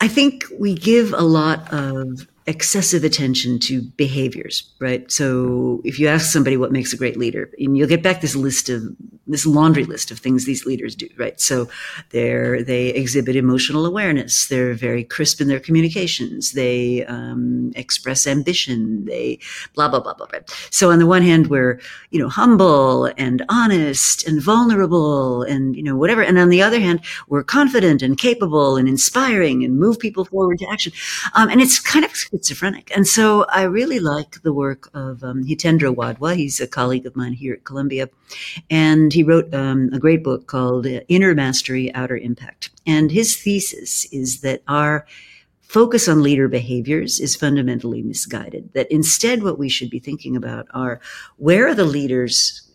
i 0.00 0.06
think 0.06 0.44
we 0.58 0.74
give 0.74 1.12
a 1.12 1.22
lot 1.22 1.72
of 1.72 2.26
excessive 2.48 3.04
attention 3.04 3.58
to 3.58 3.82
behaviors, 3.82 4.72
right? 4.80 5.10
So 5.12 5.82
if 5.84 6.00
you 6.00 6.08
ask 6.08 6.32
somebody 6.32 6.56
what 6.56 6.72
makes 6.72 6.94
a 6.94 6.96
great 6.96 7.18
leader, 7.18 7.50
and 7.58 7.76
you'll 7.76 7.88
get 7.88 8.02
back 8.02 8.22
this 8.22 8.34
list 8.34 8.70
of 8.70 8.82
this 9.26 9.44
laundry 9.44 9.84
list 9.84 10.10
of 10.10 10.18
things 10.18 10.46
these 10.46 10.64
leaders 10.64 10.94
do, 10.94 11.06
right? 11.18 11.38
So 11.38 11.68
they're 12.10 12.62
they 12.62 12.88
exhibit 12.88 13.36
emotional 13.36 13.84
awareness. 13.84 14.48
They're 14.48 14.72
very 14.72 15.04
crisp 15.04 15.42
in 15.42 15.48
their 15.48 15.60
communications. 15.60 16.52
They 16.52 17.04
um, 17.04 17.72
express 17.76 18.26
ambition. 18.26 19.04
They 19.04 19.38
blah 19.74 19.88
blah 19.88 20.00
blah 20.00 20.14
blah. 20.14 20.26
Right? 20.32 20.48
So 20.70 20.90
on 20.90 20.98
the 20.98 21.06
one 21.06 21.22
hand, 21.22 21.48
we're 21.48 21.78
you 22.10 22.18
know 22.18 22.30
humble 22.30 23.12
and 23.18 23.44
honest 23.50 24.26
and 24.26 24.42
vulnerable 24.42 25.42
and 25.42 25.76
you 25.76 25.82
know 25.82 25.96
whatever, 25.96 26.22
and 26.22 26.38
on 26.38 26.48
the 26.48 26.62
other 26.62 26.80
hand, 26.80 27.00
we're 27.28 27.44
confident 27.44 28.00
and 28.00 28.16
capable 28.16 28.76
and 28.76 28.88
inspiring 28.88 29.62
and 29.64 29.78
move 29.78 29.98
people 29.98 30.24
forward 30.24 30.58
to 30.60 30.70
action. 30.70 30.92
Um, 31.34 31.50
and 31.50 31.60
it's 31.60 31.78
kind 31.78 32.06
of 32.06 32.12
schizophrenic. 32.38 32.90
And 32.94 33.06
so 33.06 33.44
I 33.48 33.62
really 33.62 34.00
like 34.00 34.42
the 34.42 34.52
work 34.52 34.90
of 34.94 35.22
um, 35.22 35.44
Hitendra 35.44 35.94
Wadhwa. 35.94 36.36
He's 36.36 36.60
a 36.60 36.66
colleague 36.66 37.06
of 37.06 37.16
mine 37.16 37.32
here 37.32 37.54
at 37.54 37.64
Columbia. 37.64 38.08
And 38.70 39.12
he 39.12 39.22
wrote 39.22 39.52
um, 39.54 39.90
a 39.92 39.98
great 39.98 40.22
book 40.22 40.46
called 40.46 40.86
uh, 40.86 41.00
Inner 41.08 41.34
Mastery, 41.34 41.92
Outer 41.94 42.16
Impact. 42.16 42.70
And 42.86 43.10
his 43.10 43.36
thesis 43.36 44.06
is 44.12 44.40
that 44.40 44.62
our 44.68 45.06
focus 45.62 46.08
on 46.08 46.22
leader 46.22 46.48
behaviors 46.48 47.20
is 47.20 47.36
fundamentally 47.36 48.02
misguided. 48.02 48.72
That 48.72 48.90
instead, 48.90 49.42
what 49.42 49.58
we 49.58 49.68
should 49.68 49.90
be 49.90 49.98
thinking 49.98 50.36
about 50.36 50.66
are 50.72 51.00
where 51.36 51.68
are 51.68 51.74
the 51.74 51.84
leaders 51.84 52.67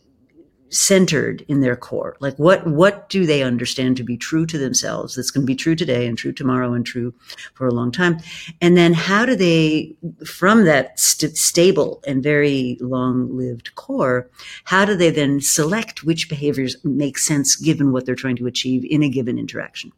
centered 0.73 1.45
in 1.47 1.61
their 1.61 1.75
core? 1.75 2.15
Like 2.19 2.35
what 2.37 2.65
what 2.67 3.09
do 3.09 3.25
they 3.25 3.43
understand 3.43 3.97
to 3.97 4.03
be 4.03 4.17
true 4.17 4.45
to 4.47 4.57
themselves 4.57 5.15
that's 5.15 5.31
going 5.31 5.43
to 5.45 5.51
be 5.51 5.55
true 5.55 5.75
today 5.75 6.07
and 6.07 6.17
true 6.17 6.31
tomorrow 6.31 6.73
and 6.73 6.85
true 6.85 7.13
for 7.53 7.67
a 7.67 7.73
long 7.73 7.91
time? 7.91 8.19
And 8.61 8.75
then 8.75 8.93
how 8.93 9.25
do 9.25 9.35
they 9.35 9.95
from 10.25 10.65
that 10.65 10.99
st- 10.99 11.37
stable 11.37 12.01
and 12.07 12.23
very 12.23 12.77
long 12.81 13.35
lived 13.35 13.75
core 13.75 14.29
how 14.65 14.85
do 14.85 14.95
they 14.95 15.09
then 15.09 15.41
select 15.41 16.03
which 16.03 16.29
behaviors 16.29 16.75
make 16.83 17.17
sense 17.17 17.55
given 17.55 17.91
what 17.91 18.05
they're 18.05 18.15
trying 18.15 18.37
to 18.37 18.47
achieve 18.47 18.85
in 18.89 19.03
a 19.03 19.09
given 19.09 19.37
interaction? 19.37 19.91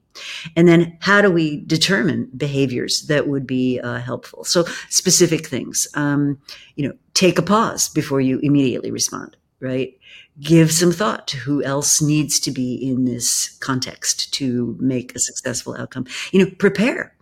And 0.56 0.68
then 0.68 0.98
how 1.02 1.22
do 1.22 1.30
we 1.30 1.62
determine 1.66 2.30
behaviors 2.38 3.02
that 3.08 3.28
would 3.28 3.46
be 3.46 3.80
uh, 3.82 4.00
helpful? 4.00 4.46
So 4.46 4.66
specific 4.90 5.48
things 5.48 5.88
um, 5.96 6.40
you 6.76 6.88
know 6.88 6.94
take 7.14 7.38
a 7.38 7.42
pause 7.42 7.90
before 7.90 8.22
you 8.22 8.40
immediately 8.40 8.92
respond 8.92 9.38
right 9.60 9.98
give 10.40 10.72
some 10.72 10.92
thought 10.92 11.28
to 11.28 11.38
who 11.38 11.64
else 11.64 12.02
needs 12.02 12.40
to 12.42 12.52
be 12.52 12.76
in 12.76 13.06
this 13.06 13.50
context 13.60 14.34
to 14.34 14.76
make 14.80 15.16
a 15.16 15.20
successful 15.20 15.76
outcome. 15.78 16.06
You 16.32 16.44
know, 16.44 16.52
prepare. 16.60 17.16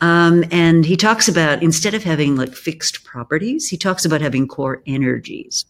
Um, 0.00 0.44
and 0.50 0.84
he 0.84 0.96
talks 0.96 1.28
about 1.28 1.62
instead 1.62 1.94
of 1.94 2.02
having 2.02 2.36
like 2.36 2.54
fixed 2.54 3.04
properties, 3.04 3.68
he 3.68 3.76
talks 3.76 4.04
about 4.04 4.20
having 4.20 4.48
core 4.48 4.82
energies, 4.86 5.64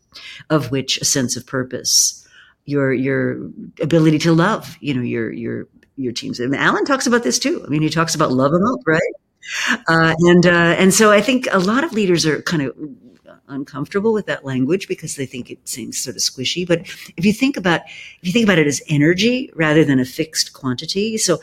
of 0.49 0.71
which 0.71 0.99
a 0.99 1.05
sense 1.05 1.37
of 1.37 1.47
purpose, 1.47 2.27
your 2.65 2.93
your 2.93 3.51
ability 3.81 4.19
to 4.21 4.33
love, 4.33 4.77
you 4.81 4.95
know, 4.95 5.03
your 5.03 5.33
your 5.33 5.69
your 5.97 6.13
teams. 6.13 6.41
And 6.41 6.55
Alan 6.55 6.85
talks 6.85 7.07
about 7.07 7.23
this 7.23 7.39
too. 7.39 7.63
I 7.65 7.69
mean, 7.69 7.83
he 7.83 7.91
talks 7.91 8.15
about 8.15 8.33
love 8.33 8.53
them 8.53 8.65
up, 8.65 8.81
right? 8.87 9.13
Uh, 9.89 10.15
and 10.19 10.47
uh, 10.47 10.75
and 10.79 10.95
so 10.95 11.11
I 11.11 11.21
think 11.21 11.47
a 11.51 11.59
lot 11.59 11.85
of 11.85 11.93
leaders 11.93 12.25
are 12.27 12.43
kind 12.43 12.63
of 12.63 12.75
uncomfortable 13.51 14.13
with 14.13 14.27
that 14.27 14.45
language 14.45 14.89
because 14.89 15.17
they 15.17 15.27
think 15.27 15.51
it 15.51 15.69
seems 15.69 15.99
sort 15.99 16.17
of 16.17 16.23
squishy. 16.23 16.67
But 16.67 16.81
if 17.17 17.25
you 17.25 17.33
think 17.33 17.57
about 17.57 17.83
if 17.87 18.19
you 18.23 18.33
think 18.33 18.45
about 18.45 18.59
it 18.59 18.67
as 18.67 18.81
energy 18.89 19.51
rather 19.55 19.85
than 19.85 19.99
a 19.99 20.05
fixed 20.05 20.53
quantity, 20.53 21.19
so 21.19 21.41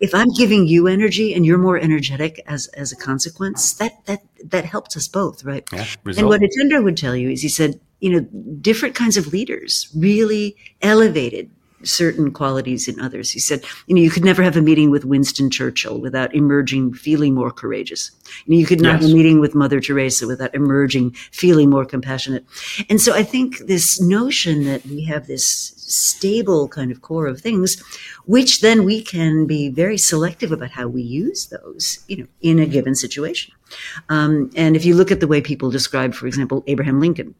if 0.00 0.14
I'm 0.14 0.30
giving 0.30 0.66
you 0.66 0.86
energy 0.86 1.34
and 1.34 1.44
you're 1.44 1.58
more 1.58 1.78
energetic 1.78 2.42
as 2.46 2.66
as 2.68 2.92
a 2.92 2.96
consequence, 2.96 3.74
that 3.74 4.04
that 4.06 4.22
that 4.44 4.64
helps 4.64 4.96
us 4.96 5.06
both, 5.06 5.44
right? 5.44 5.64
Yeah, 5.72 5.86
and 6.16 6.26
what 6.26 6.40
Hitendra 6.40 6.82
would 6.82 6.96
tell 6.96 7.14
you 7.14 7.30
is 7.30 7.42
he 7.42 7.48
said, 7.48 7.80
you 8.00 8.10
know, 8.10 8.20
different 8.60 8.94
kinds 8.94 9.16
of 9.16 9.28
leaders 9.28 9.88
really 9.94 10.56
elevated 10.82 11.50
certain 11.82 12.30
qualities 12.32 12.88
in 12.88 13.00
others. 13.00 13.30
He 13.30 13.38
said, 13.38 13.64
you 13.86 13.94
know, 13.94 14.00
you 14.00 14.10
could 14.10 14.24
never 14.24 14.42
have 14.42 14.56
a 14.56 14.62
meeting 14.62 14.90
with 14.90 15.04
Winston 15.04 15.50
Churchill 15.50 15.98
without 16.00 16.34
emerging 16.34 16.94
feeling 16.94 17.34
more 17.34 17.50
courageous. 17.50 18.10
You, 18.46 18.54
know, 18.54 18.60
you 18.60 18.66
could 18.66 18.80
not 18.80 18.94
yes. 18.94 19.02
have 19.02 19.10
a 19.10 19.14
meeting 19.14 19.40
with 19.40 19.54
Mother 19.54 19.80
Teresa 19.80 20.26
without 20.26 20.54
emerging 20.54 21.12
feeling 21.32 21.70
more 21.70 21.84
compassionate. 21.84 22.44
And 22.88 23.00
so 23.00 23.14
I 23.14 23.22
think 23.22 23.58
this 23.66 24.00
notion 24.00 24.64
that 24.64 24.84
we 24.86 25.04
have 25.04 25.26
this 25.26 25.74
stable 25.90 26.68
kind 26.68 26.90
of 26.90 27.02
core 27.02 27.26
of 27.26 27.40
things, 27.40 27.82
which 28.26 28.60
then 28.60 28.84
we 28.84 29.02
can 29.02 29.46
be 29.46 29.68
very 29.68 29.98
selective 29.98 30.52
about 30.52 30.70
how 30.70 30.86
we 30.86 31.02
use 31.02 31.46
those, 31.46 32.04
you 32.08 32.16
know, 32.16 32.26
in 32.40 32.58
a 32.58 32.66
given 32.66 32.94
situation. 32.94 33.54
Um, 34.08 34.50
and 34.56 34.76
if 34.76 34.84
you 34.84 34.94
look 34.94 35.10
at 35.10 35.20
the 35.20 35.28
way 35.28 35.40
people 35.40 35.70
describe, 35.70 36.14
for 36.14 36.26
example, 36.26 36.64
Abraham 36.66 37.00
Lincoln, 37.00 37.34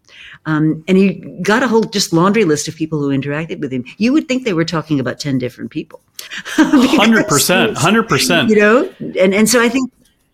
um, 0.46 0.84
and 0.86 0.96
he 0.96 1.14
got 1.42 1.62
a 1.62 1.68
whole 1.68 1.82
just 1.82 2.12
laundry 2.12 2.44
list 2.44 2.68
of 2.68 2.76
people 2.76 3.00
who 3.00 3.08
interacted 3.08 3.60
with 3.60 3.72
him, 3.72 3.84
you 3.98 4.12
would 4.12 4.28
think 4.28 4.44
they 4.44 4.52
were 4.52 4.64
talking 4.64 5.00
about 5.00 5.18
10 5.18 5.38
different 5.38 5.70
people. 5.70 6.00
Hundred 6.56 7.26
percent, 7.28 7.78
hundred 7.78 8.06
percent. 8.06 8.50
You 8.50 8.56
know, 8.56 8.94
and, 9.18 9.34
and 9.34 9.48
so 9.48 9.60
I 9.60 9.68
think 9.68 9.90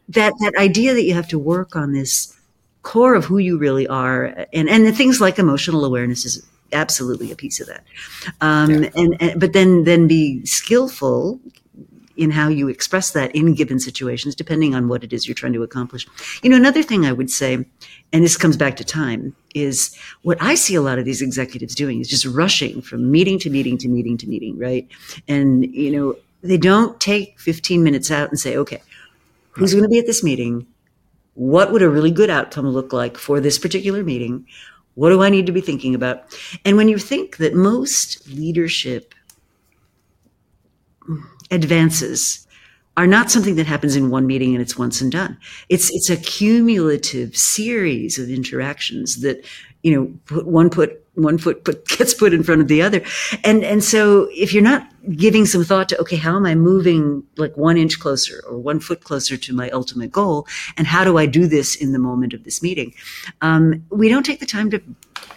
that, 0.08 0.32
that 0.40 0.54
idea 0.56 0.94
that 0.94 1.04
you 1.04 1.14
have 1.14 1.28
to 1.28 1.38
work 1.38 1.76
on 1.76 1.92
this 1.92 2.36
core 2.82 3.14
of 3.14 3.24
who 3.24 3.38
you 3.38 3.58
really 3.58 3.86
are 3.88 4.46
and, 4.52 4.68
and 4.68 4.86
the 4.86 4.92
things 4.92 5.20
like 5.20 5.38
emotional 5.38 5.84
awareness 5.84 6.24
is 6.24 6.46
absolutely 6.72 7.30
a 7.32 7.36
piece 7.36 7.60
of 7.60 7.66
that. 7.66 7.84
Um, 8.40 8.70
yeah. 8.70 8.90
and, 8.96 9.16
and, 9.20 9.40
but 9.40 9.52
then 9.52 9.84
then 9.84 10.06
be 10.06 10.44
skillful 10.44 11.40
in 12.16 12.30
how 12.30 12.48
you 12.48 12.68
express 12.68 13.10
that 13.10 13.34
in 13.34 13.54
given 13.54 13.78
situations, 13.78 14.34
depending 14.34 14.74
on 14.74 14.88
what 14.88 15.04
it 15.04 15.12
is 15.12 15.28
you're 15.28 15.34
trying 15.34 15.52
to 15.52 15.62
accomplish. 15.62 16.06
You 16.42 16.50
know, 16.50 16.56
another 16.56 16.82
thing 16.82 17.04
I 17.04 17.12
would 17.12 17.30
say, 17.30 17.64
and 18.12 18.24
this 18.24 18.36
comes 18.36 18.56
back 18.56 18.76
to 18.76 18.84
time, 18.84 19.36
is 19.54 19.96
what 20.22 20.38
I 20.40 20.54
see 20.54 20.74
a 20.74 20.82
lot 20.82 20.98
of 20.98 21.04
these 21.04 21.22
executives 21.22 21.74
doing 21.74 22.00
is 22.00 22.08
just 22.08 22.24
rushing 22.24 22.80
from 22.80 23.10
meeting 23.10 23.38
to 23.40 23.50
meeting 23.50 23.78
to 23.78 23.88
meeting 23.88 24.16
to 24.18 24.28
meeting, 24.28 24.58
right? 24.58 24.88
And, 25.28 25.66
you 25.74 25.90
know, 25.90 26.16
they 26.42 26.56
don't 26.56 26.98
take 27.00 27.38
15 27.40 27.82
minutes 27.82 28.10
out 28.10 28.30
and 28.30 28.38
say, 28.38 28.56
okay, 28.56 28.82
who's 29.50 29.72
going 29.72 29.84
to 29.84 29.88
be 29.88 29.98
at 29.98 30.06
this 30.06 30.24
meeting? 30.24 30.66
What 31.34 31.70
would 31.72 31.82
a 31.82 31.90
really 31.90 32.10
good 32.10 32.30
outcome 32.30 32.68
look 32.68 32.92
like 32.92 33.18
for 33.18 33.40
this 33.40 33.58
particular 33.58 34.02
meeting? 34.02 34.46
What 34.96 35.10
do 35.10 35.22
I 35.22 35.28
need 35.28 35.46
to 35.46 35.52
be 35.52 35.60
thinking 35.60 35.94
about? 35.94 36.36
And 36.64 36.76
when 36.76 36.88
you 36.88 36.98
think 36.98 37.36
that 37.36 37.54
most 37.54 38.26
leadership 38.28 39.14
advances 41.50 42.46
are 42.96 43.06
not 43.06 43.30
something 43.30 43.56
that 43.56 43.66
happens 43.66 43.94
in 43.94 44.10
one 44.10 44.26
meeting 44.26 44.54
and 44.54 44.62
it's 44.62 44.78
once 44.78 45.00
and 45.00 45.12
done. 45.12 45.38
It's 45.68 45.90
it's 45.92 46.08
a 46.10 46.16
cumulative 46.16 47.36
series 47.36 48.18
of 48.18 48.30
interactions 48.30 49.20
that 49.20 49.46
you 49.82 49.94
know 49.94 50.12
put 50.24 50.46
one 50.46 50.70
put 50.70 51.05
one 51.16 51.38
foot 51.38 51.64
put, 51.64 51.86
gets 51.98 52.14
put 52.14 52.32
in 52.32 52.42
front 52.42 52.60
of 52.60 52.68
the 52.68 52.82
other, 52.82 53.02
and 53.44 53.64
and 53.64 53.82
so 53.82 54.28
if 54.32 54.52
you're 54.52 54.62
not 54.62 54.88
giving 55.16 55.46
some 55.46 55.64
thought 55.64 55.88
to 55.88 56.00
okay, 56.00 56.16
how 56.16 56.36
am 56.36 56.46
I 56.46 56.54
moving 56.54 57.24
like 57.36 57.56
one 57.56 57.76
inch 57.76 57.98
closer 57.98 58.42
or 58.48 58.58
one 58.58 58.80
foot 58.80 59.02
closer 59.04 59.36
to 59.36 59.52
my 59.52 59.70
ultimate 59.70 60.12
goal, 60.12 60.46
and 60.76 60.86
how 60.86 61.04
do 61.04 61.18
I 61.18 61.26
do 61.26 61.46
this 61.46 61.74
in 61.74 61.92
the 61.92 61.98
moment 61.98 62.32
of 62.32 62.44
this 62.44 62.62
meeting? 62.62 62.94
Um, 63.40 63.84
we 63.90 64.08
don't 64.08 64.24
take 64.24 64.40
the 64.40 64.46
time 64.46 64.70
to 64.70 64.80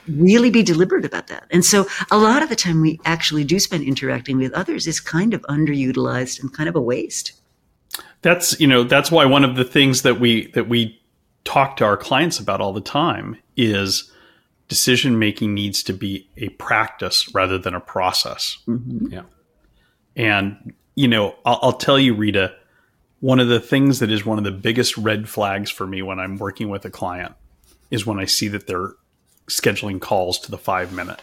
really 0.07 0.49
be 0.49 0.63
deliberate 0.63 1.05
about 1.05 1.27
that. 1.27 1.45
And 1.51 1.63
so 1.63 1.85
a 2.11 2.17
lot 2.17 2.41
of 2.41 2.49
the 2.49 2.55
time 2.55 2.81
we 2.81 2.99
actually 3.05 3.43
do 3.43 3.59
spend 3.59 3.83
interacting 3.83 4.37
with 4.37 4.53
others 4.53 4.87
is 4.87 4.99
kind 4.99 5.33
of 5.33 5.41
underutilized 5.43 6.39
and 6.39 6.53
kind 6.53 6.69
of 6.69 6.75
a 6.75 6.81
waste. 6.81 7.33
That's, 8.21 8.59
you 8.59 8.67
know, 8.67 8.83
that's 8.83 9.11
why 9.11 9.25
one 9.25 9.43
of 9.43 9.55
the 9.55 9.63
things 9.63 10.01
that 10.01 10.19
we 10.19 10.47
that 10.51 10.67
we 10.67 10.99
talk 11.45 11.77
to 11.77 11.85
our 11.85 11.97
clients 11.97 12.39
about 12.39 12.61
all 12.61 12.73
the 12.73 12.81
time 12.81 13.37
is 13.55 14.11
decision 14.69 15.19
making 15.19 15.53
needs 15.53 15.83
to 15.83 15.93
be 15.93 16.29
a 16.37 16.49
practice 16.49 17.33
rather 17.33 17.57
than 17.57 17.73
a 17.73 17.81
process. 17.81 18.59
Mm-hmm. 18.67 19.07
Yeah. 19.11 19.23
And, 20.15 20.73
you 20.95 21.07
know, 21.07 21.35
I'll, 21.43 21.59
I'll 21.61 21.73
tell 21.73 21.99
you, 21.99 22.13
Rita, 22.13 22.55
one 23.19 23.39
of 23.39 23.49
the 23.49 23.59
things 23.59 23.99
that 23.99 24.11
is 24.11 24.25
one 24.25 24.37
of 24.37 24.43
the 24.43 24.51
biggest 24.51 24.97
red 24.97 25.27
flags 25.27 25.69
for 25.69 25.85
me 25.85 26.01
when 26.01 26.19
I'm 26.19 26.37
working 26.37 26.69
with 26.69 26.85
a 26.85 26.89
client 26.89 27.33
is 27.91 28.05
when 28.05 28.19
I 28.19 28.25
see 28.25 28.47
that 28.49 28.67
they're 28.67 28.93
scheduling 29.47 29.99
calls 29.99 30.39
to 30.39 30.51
the 30.51 30.57
five 30.57 30.93
minute. 30.93 31.21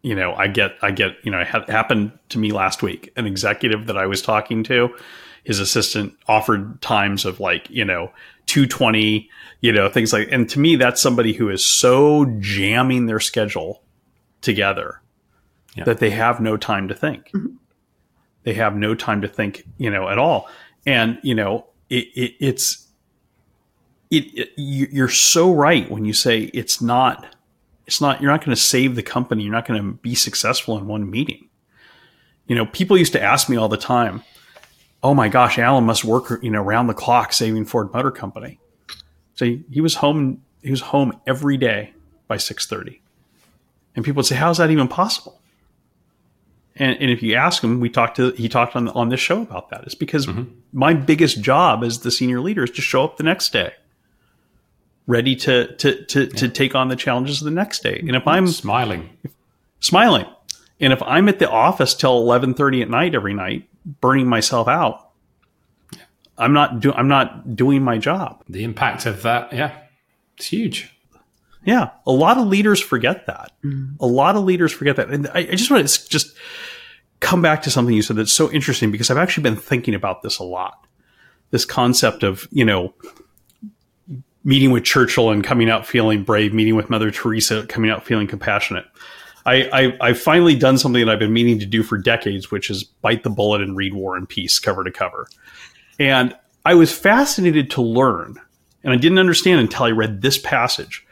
You 0.00 0.16
know, 0.16 0.34
I 0.34 0.48
get, 0.48 0.72
I 0.82 0.90
get, 0.90 1.12
you 1.22 1.30
know, 1.30 1.40
it 1.40 1.46
happened 1.46 2.18
to 2.30 2.38
me 2.38 2.50
last 2.50 2.82
week. 2.82 3.12
An 3.16 3.26
executive 3.26 3.86
that 3.86 3.96
I 3.96 4.06
was 4.06 4.22
talking 4.22 4.64
to, 4.64 4.96
his 5.44 5.60
assistant 5.60 6.16
offered 6.26 6.80
times 6.80 7.24
of 7.24 7.38
like, 7.38 7.68
you 7.68 7.84
know, 7.84 8.10
220, 8.46 9.28
you 9.62 9.72
know, 9.72 9.88
things 9.88 10.12
like, 10.12 10.28
and 10.30 10.48
to 10.50 10.60
me, 10.60 10.76
that's 10.76 11.00
somebody 11.00 11.32
who 11.32 11.48
is 11.48 11.64
so 11.64 12.26
jamming 12.40 13.06
their 13.06 13.20
schedule 13.20 13.82
together 14.42 15.00
yeah. 15.76 15.84
that 15.84 15.98
they 15.98 16.10
have 16.10 16.40
no 16.40 16.56
time 16.56 16.88
to 16.88 16.94
think. 16.94 17.28
Mm-hmm. 17.28 17.54
They 18.42 18.54
have 18.54 18.74
no 18.74 18.96
time 18.96 19.22
to 19.22 19.28
think, 19.28 19.62
you 19.78 19.88
know, 19.88 20.08
at 20.08 20.18
all. 20.18 20.50
And, 20.84 21.20
you 21.22 21.36
know, 21.36 21.66
it, 21.88 22.08
it, 22.14 22.34
it's, 22.40 22.88
it, 24.10 24.24
it, 24.36 24.52
you're 24.56 25.08
so 25.08 25.54
right 25.54 25.88
when 25.88 26.04
you 26.04 26.12
say 26.12 26.50
it's 26.52 26.82
not 26.82 27.34
it's 27.86 28.00
not 28.00 28.20
you're 28.20 28.30
not 28.30 28.44
going 28.44 28.54
to 28.54 28.60
save 28.60 28.94
the 28.94 29.02
company 29.02 29.42
you're 29.42 29.52
not 29.52 29.66
going 29.66 29.80
to 29.82 29.92
be 29.98 30.14
successful 30.14 30.76
in 30.76 30.86
one 30.86 31.10
meeting 31.10 31.48
you 32.46 32.54
know 32.54 32.66
people 32.66 32.98
used 32.98 33.14
to 33.14 33.22
ask 33.22 33.48
me 33.48 33.56
all 33.56 33.70
the 33.70 33.78
time 33.78 34.22
oh 35.02 35.14
my 35.14 35.30
gosh 35.30 35.58
alan 35.58 35.84
must 35.84 36.04
work 36.04 36.42
you 36.42 36.50
know 36.50 36.62
around 36.62 36.88
the 36.88 36.94
clock 36.94 37.32
saving 37.32 37.64
ford 37.64 37.90
motor 37.94 38.10
company 38.10 38.60
so 39.34 39.44
he, 39.44 39.64
he 39.70 39.80
was 39.80 39.96
home 39.96 40.42
he 40.62 40.70
was 40.70 40.80
home 40.80 41.18
every 41.26 41.56
day 41.56 41.92
by 42.28 42.36
6.30 42.36 42.98
and 43.94 44.04
people 44.04 44.20
would 44.20 44.26
say 44.26 44.36
how's 44.36 44.58
that 44.58 44.70
even 44.70 44.88
possible 44.88 45.40
and, 46.76 46.96
and 47.00 47.10
if 47.10 47.22
you 47.22 47.34
ask 47.34 47.62
him 47.62 47.80
we 47.80 47.88
talked 47.88 48.16
to 48.16 48.30
he 48.32 48.48
talked 48.48 48.76
on, 48.76 48.88
on 48.88 49.08
this 49.08 49.20
show 49.20 49.42
about 49.42 49.70
that 49.70 49.82
it's 49.84 49.94
because 49.94 50.26
mm-hmm. 50.26 50.50
my 50.72 50.94
biggest 50.94 51.40
job 51.40 51.82
as 51.84 52.00
the 52.00 52.10
senior 52.10 52.40
leader 52.40 52.64
is 52.64 52.70
to 52.70 52.82
show 52.82 53.04
up 53.04 53.16
the 53.16 53.24
next 53.24 53.52
day 53.52 53.72
ready 55.06 55.34
to 55.36 55.74
to 55.76 56.04
to, 56.06 56.24
yeah. 56.24 56.28
to 56.28 56.48
take 56.48 56.74
on 56.74 56.88
the 56.88 56.96
challenges 56.96 57.40
of 57.40 57.44
the 57.44 57.50
next 57.50 57.82
day. 57.82 57.98
And 57.98 58.16
if 58.16 58.26
I'm 58.26 58.46
smiling, 58.46 59.10
smiling, 59.80 60.26
and 60.80 60.92
if 60.92 61.02
I'm 61.02 61.28
at 61.28 61.38
the 61.38 61.50
office 61.50 61.94
till 61.94 62.16
eleven 62.18 62.54
thirty 62.54 62.82
at 62.82 62.90
night 62.90 63.14
every 63.14 63.34
night, 63.34 63.68
burning 64.00 64.26
myself 64.26 64.68
out, 64.68 65.01
I'm 66.38 66.52
not 66.52 66.80
do 66.80 66.92
I'm 66.92 67.08
not 67.08 67.56
doing 67.56 67.82
my 67.82 67.98
job. 67.98 68.42
The 68.48 68.64
impact 68.64 69.06
of 69.06 69.22
that, 69.22 69.52
yeah, 69.52 69.76
it's 70.36 70.46
huge. 70.46 70.94
Yeah, 71.64 71.90
a 72.06 72.12
lot 72.12 72.38
of 72.38 72.46
leaders 72.46 72.80
forget 72.80 73.26
that. 73.26 73.52
Mm-hmm. 73.64 74.02
A 74.02 74.06
lot 74.06 74.34
of 74.34 74.44
leaders 74.44 74.72
forget 74.72 74.96
that, 74.96 75.10
and 75.10 75.28
I, 75.28 75.40
I 75.40 75.54
just 75.54 75.70
want 75.70 75.86
to 75.86 76.08
just 76.08 76.36
come 77.20 77.40
back 77.40 77.62
to 77.62 77.70
something 77.70 77.94
you 77.94 78.02
said 78.02 78.16
that's 78.16 78.32
so 78.32 78.50
interesting 78.50 78.90
because 78.90 79.10
I've 79.10 79.16
actually 79.16 79.44
been 79.44 79.56
thinking 79.56 79.94
about 79.94 80.22
this 80.22 80.38
a 80.38 80.44
lot. 80.44 80.86
This 81.50 81.64
concept 81.64 82.24
of 82.24 82.48
you 82.50 82.64
know 82.64 82.94
meeting 84.44 84.70
with 84.70 84.84
Churchill 84.84 85.30
and 85.30 85.44
coming 85.44 85.70
out 85.70 85.86
feeling 85.86 86.24
brave, 86.24 86.52
meeting 86.52 86.74
with 86.74 86.90
Mother 86.90 87.10
Teresa, 87.10 87.66
coming 87.66 87.90
out 87.90 88.04
feeling 88.04 88.26
compassionate. 88.26 88.86
I, 89.44 89.92
I, 90.00 90.08
have 90.08 90.20
finally 90.20 90.54
done 90.54 90.78
something 90.78 91.04
that 91.04 91.12
I've 91.12 91.18
been 91.18 91.32
meaning 91.32 91.58
to 91.58 91.66
do 91.66 91.82
for 91.82 91.98
decades, 91.98 92.50
which 92.50 92.70
is 92.70 92.84
bite 92.84 93.24
the 93.24 93.30
bullet 93.30 93.60
and 93.60 93.76
read 93.76 93.92
War 93.92 94.16
and 94.16 94.28
Peace 94.28 94.60
cover 94.60 94.84
to 94.84 94.90
cover. 94.90 95.26
And 95.98 96.34
I 96.64 96.74
was 96.74 96.96
fascinated 96.96 97.70
to 97.72 97.82
learn, 97.82 98.36
and 98.84 98.92
I 98.92 98.96
didn't 98.96 99.18
understand 99.18 99.60
until 99.60 99.86
I 99.86 99.90
read 99.90 100.22
this 100.22 100.38
passage, 100.38 101.06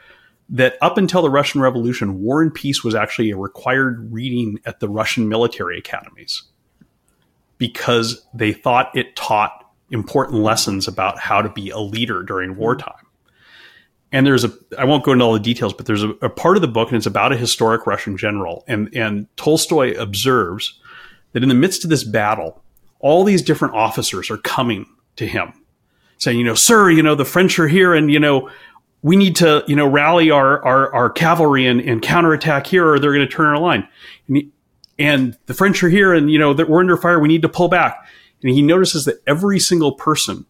that 0.49 0.77
up 0.81 0.99
until 0.99 1.23
the 1.23 1.31
Russian 1.31 1.61
Revolution, 1.61 2.21
War 2.21 2.43
and 2.43 2.53
Peace 2.53 2.83
was 2.83 2.95
actually 2.95 3.31
a 3.31 3.37
required 3.37 4.13
reading 4.13 4.59
at 4.65 4.81
the 4.81 4.89
Russian 4.89 5.29
military 5.29 5.79
academies 5.79 6.43
because 7.59 8.27
they 8.35 8.53
thought 8.53 8.91
it 8.97 9.15
taught 9.15 9.71
important 9.91 10.41
lessons 10.41 10.89
about 10.89 11.19
how 11.19 11.43
to 11.43 11.49
be 11.49 11.71
a 11.71 11.79
leader 11.79 12.23
during 12.23 12.53
hmm. 12.53 12.59
wartime. 12.59 13.07
And 14.13 14.27
there's 14.27 14.43
a 14.43 14.53
I 14.77 14.85
won't 14.87 15.05
go 15.05 15.13
into 15.13 15.25
all 15.25 15.35
the 15.35 15.39
details, 15.39 15.73
but 15.73 15.87
there's 15.87 16.03
a, 16.03 16.11
a, 16.21 16.29
part 16.29 16.57
of 16.57 16.63
the 16.63 16.69
book, 16.69 16.89
and 16.89 16.97
it's 16.97 17.07
about 17.07 17.33
a 17.33 17.37
historic 17.37 17.87
Russian 17.87 18.17
general, 18.17 18.65
and 18.67 18.93
and 18.93 19.29
Tolstoy 19.37 19.95
observes 19.97 20.81
that 21.33 21.45
in 21.45 21.49
the 21.49 21.55
midst 21.55 21.85
of 21.85 21.91
this 21.91 22.03
battle, 22.03 22.61
all 23.01 23.25
these 23.25 23.43
different 23.43 23.75
officers 23.75 24.31
are 24.31 24.39
coming 24.39 24.87
to 25.17 25.27
him 25.27 25.53
saying, 26.21 26.39
you 26.39 26.45
know, 26.45 26.55
sir, 26.55 26.91
you 26.91 27.03
know, 27.03 27.15
the 27.15 27.25
French 27.25 27.59
are 27.59 27.67
here 27.67 27.95
and, 27.95 28.13
you 28.13 28.21
know, 28.21 28.51
we 29.03 29.17
need 29.17 29.35
to, 29.37 29.65
you 29.67 29.75
know, 29.75 29.87
rally 29.87 30.31
our, 30.31 30.63
our, 30.65 30.95
our 30.95 31.11
cavalry 31.11 31.67
and, 31.67 31.81
and 31.81 32.03
counterattack 32.03 32.67
here 32.67 32.87
or 32.87 32.99
they're 32.99 33.15
going 33.15 33.27
to 33.27 33.35
turn 33.35 33.47
our 33.47 33.59
line. 33.59 33.89
And, 34.29 34.37
he, 34.37 34.51
and 34.99 35.39
the 35.47 35.55
French 35.55 35.83
are 35.83 35.89
here 35.89 36.13
and, 36.13 36.31
you 36.31 36.39
know, 36.39 36.53
that 36.53 36.69
we're 36.69 36.81
under 36.81 36.99
fire. 36.99 37.19
We 37.19 37.29
need 37.29 37.43
to 37.43 37.49
pull 37.49 37.69
back. 37.69 38.07
And 38.43 38.53
he 38.53 38.61
notices 38.61 39.07
that 39.07 39.23
every 39.27 39.59
single 39.59 39.93
person, 39.93 40.45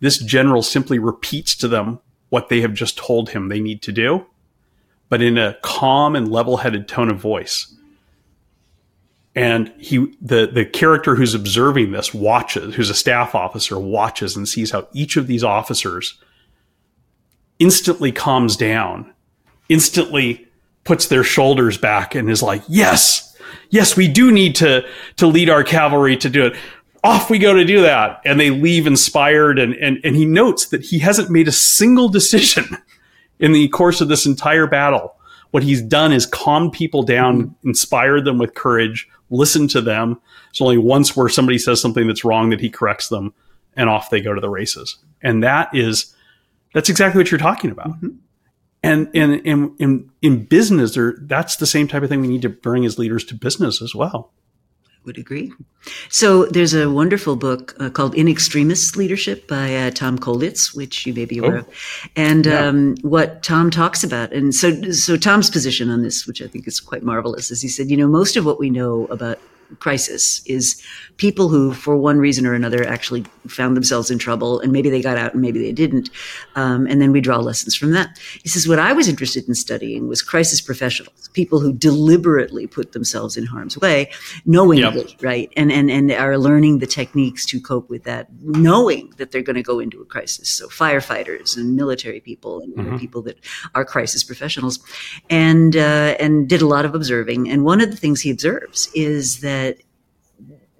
this 0.00 0.18
general 0.18 0.62
simply 0.62 0.98
repeats 0.98 1.56
to 1.56 1.68
them 1.68 2.00
what 2.28 2.50
they 2.50 2.60
have 2.60 2.74
just 2.74 2.98
told 2.98 3.30
him 3.30 3.48
they 3.48 3.60
need 3.60 3.80
to 3.82 3.92
do, 3.92 4.26
but 5.08 5.22
in 5.22 5.38
a 5.38 5.56
calm 5.62 6.14
and 6.14 6.30
level 6.30 6.58
headed 6.58 6.88
tone 6.88 7.10
of 7.10 7.18
voice 7.18 7.74
and 9.34 9.72
he 9.78 10.14
the 10.20 10.46
the 10.46 10.64
character 10.64 11.14
who's 11.14 11.34
observing 11.34 11.92
this 11.92 12.14
watches 12.14 12.74
who's 12.74 12.90
a 12.90 12.94
staff 12.94 13.34
officer 13.34 13.78
watches 13.78 14.36
and 14.36 14.48
sees 14.48 14.70
how 14.70 14.86
each 14.92 15.16
of 15.16 15.26
these 15.26 15.42
officers 15.42 16.20
instantly 17.58 18.12
calms 18.12 18.56
down 18.56 19.12
instantly 19.68 20.46
puts 20.84 21.08
their 21.08 21.24
shoulders 21.24 21.78
back 21.78 22.14
and 22.14 22.30
is 22.30 22.42
like 22.42 22.62
yes 22.68 23.34
yes 23.70 23.96
we 23.96 24.08
do 24.08 24.30
need 24.30 24.54
to 24.56 24.86
to 25.16 25.26
lead 25.26 25.50
our 25.50 25.64
cavalry 25.64 26.16
to 26.16 26.30
do 26.30 26.46
it. 26.46 26.56
Off 27.02 27.28
we 27.28 27.38
go 27.38 27.52
to 27.52 27.64
do 27.64 27.82
that. 27.82 28.22
And 28.24 28.40
they 28.40 28.50
leave 28.50 28.86
inspired 28.86 29.58
and 29.58 29.74
and, 29.74 29.98
and 30.04 30.16
he 30.16 30.24
notes 30.24 30.66
that 30.68 30.82
he 30.82 30.98
hasn't 30.98 31.30
made 31.30 31.48
a 31.48 31.52
single 31.52 32.08
decision 32.08 32.76
in 33.38 33.52
the 33.52 33.68
course 33.68 34.00
of 34.00 34.08
this 34.08 34.26
entire 34.26 34.66
battle. 34.66 35.16
What 35.50 35.62
he's 35.62 35.82
done 35.82 36.12
is 36.12 36.26
calm 36.26 36.70
people 36.70 37.02
down 37.02 37.54
inspired 37.64 38.24
them 38.24 38.38
with 38.38 38.54
courage 38.54 39.08
listen 39.34 39.68
to 39.68 39.80
them. 39.80 40.20
It's 40.50 40.60
only 40.60 40.78
once 40.78 41.16
where 41.16 41.28
somebody 41.28 41.58
says 41.58 41.80
something 41.80 42.06
that's 42.06 42.24
wrong 42.24 42.50
that 42.50 42.60
he 42.60 42.70
corrects 42.70 43.08
them, 43.08 43.34
and 43.76 43.88
off 43.88 44.10
they 44.10 44.20
go 44.20 44.34
to 44.34 44.40
the 44.40 44.50
races. 44.50 44.96
And 45.22 45.42
that 45.42 45.74
is 45.74 46.14
that's 46.72 46.88
exactly 46.88 47.18
what 47.18 47.30
you're 47.30 47.38
talking 47.38 47.70
about. 47.70 47.90
Mm-hmm. 47.90 48.08
And 48.82 49.08
in 49.14 49.40
in 49.40 49.76
in 49.78 50.10
in 50.22 50.44
business, 50.44 50.94
there 50.94 51.16
that's 51.20 51.56
the 51.56 51.66
same 51.66 51.88
type 51.88 52.02
of 52.02 52.08
thing 52.08 52.20
we 52.20 52.28
need 52.28 52.42
to 52.42 52.48
bring 52.48 52.84
as 52.84 52.98
leaders 52.98 53.24
to 53.26 53.34
business 53.34 53.80
as 53.80 53.94
well 53.94 54.32
would 55.04 55.18
agree. 55.18 55.52
So 56.08 56.46
there's 56.46 56.74
a 56.74 56.90
wonderful 56.90 57.36
book 57.36 57.76
uh, 57.78 57.90
called 57.90 58.14
In 58.14 58.28
Extremis 58.28 58.96
Leadership 58.96 59.46
by 59.46 59.74
uh, 59.74 59.90
Tom 59.90 60.18
Kolditz, 60.18 60.74
which 60.74 61.06
you 61.06 61.12
may 61.12 61.24
be 61.24 61.38
aware 61.38 61.56
oh. 61.56 61.60
of. 61.60 61.68
And 62.16 62.46
yeah. 62.46 62.66
um, 62.66 62.96
what 63.02 63.42
Tom 63.42 63.70
talks 63.70 64.02
about, 64.02 64.32
and 64.32 64.54
so 64.54 64.90
so 64.92 65.16
Tom's 65.16 65.50
position 65.50 65.90
on 65.90 66.02
this, 66.02 66.26
which 66.26 66.40
I 66.40 66.46
think 66.46 66.66
is 66.66 66.80
quite 66.80 67.02
marvelous, 67.02 67.50
is 67.50 67.60
he 67.60 67.68
said, 67.68 67.90
you 67.90 67.96
know, 67.96 68.08
most 68.08 68.36
of 68.36 68.44
what 68.44 68.58
we 68.58 68.70
know 68.70 69.06
about 69.06 69.38
crisis 69.80 70.42
is 70.46 70.82
people 71.16 71.48
who, 71.48 71.72
for 71.72 71.96
one 71.96 72.18
reason 72.18 72.46
or 72.46 72.54
another, 72.54 72.84
actually 72.86 73.24
found 73.46 73.76
themselves 73.76 74.10
in 74.10 74.18
trouble, 74.18 74.60
and 74.60 74.72
maybe 74.72 74.90
they 74.90 75.00
got 75.00 75.16
out 75.16 75.32
and 75.32 75.42
maybe 75.42 75.60
they 75.60 75.72
didn't. 75.72 76.10
Um, 76.56 76.86
and 76.86 77.00
then 77.00 77.12
we 77.12 77.20
draw 77.20 77.38
lessons 77.38 77.74
from 77.74 77.92
that. 77.92 78.18
He 78.42 78.48
says, 78.48 78.66
What 78.66 78.78
I 78.78 78.92
was 78.92 79.08
interested 79.08 79.46
in 79.48 79.54
studying 79.54 80.08
was 80.08 80.22
crisis 80.22 80.60
professionals, 80.60 81.28
people 81.32 81.60
who 81.60 81.72
deliberately 81.72 82.66
put 82.66 82.92
themselves 82.92 83.36
in 83.36 83.46
harm's 83.46 83.78
way, 83.78 84.10
knowingly, 84.44 85.06
yep. 85.08 85.22
right? 85.22 85.52
And, 85.56 85.70
and, 85.70 85.90
and 85.90 86.10
are 86.12 86.38
learning 86.38 86.78
the 86.78 86.86
techniques 86.86 87.46
to 87.46 87.60
cope 87.60 87.88
with 87.88 88.04
that, 88.04 88.28
knowing 88.42 89.12
that 89.16 89.30
they're 89.30 89.42
going 89.42 89.56
to 89.56 89.62
go 89.62 89.78
into 89.78 90.00
a 90.00 90.04
crisis. 90.04 90.50
So, 90.50 90.68
firefighters 90.68 91.56
and 91.56 91.76
military 91.76 92.20
people 92.20 92.60
and 92.60 92.74
mm-hmm. 92.74 92.98
people 92.98 93.22
that 93.22 93.38
are 93.74 93.84
crisis 93.84 94.24
professionals, 94.24 94.78
and, 95.30 95.76
uh, 95.76 96.16
and 96.18 96.48
did 96.48 96.62
a 96.62 96.66
lot 96.66 96.84
of 96.84 96.94
observing. 96.94 97.48
And 97.48 97.64
one 97.64 97.80
of 97.80 97.90
the 97.90 97.96
things 97.96 98.20
he 98.20 98.30
observes 98.30 98.88
is 98.94 99.40
that 99.40 99.63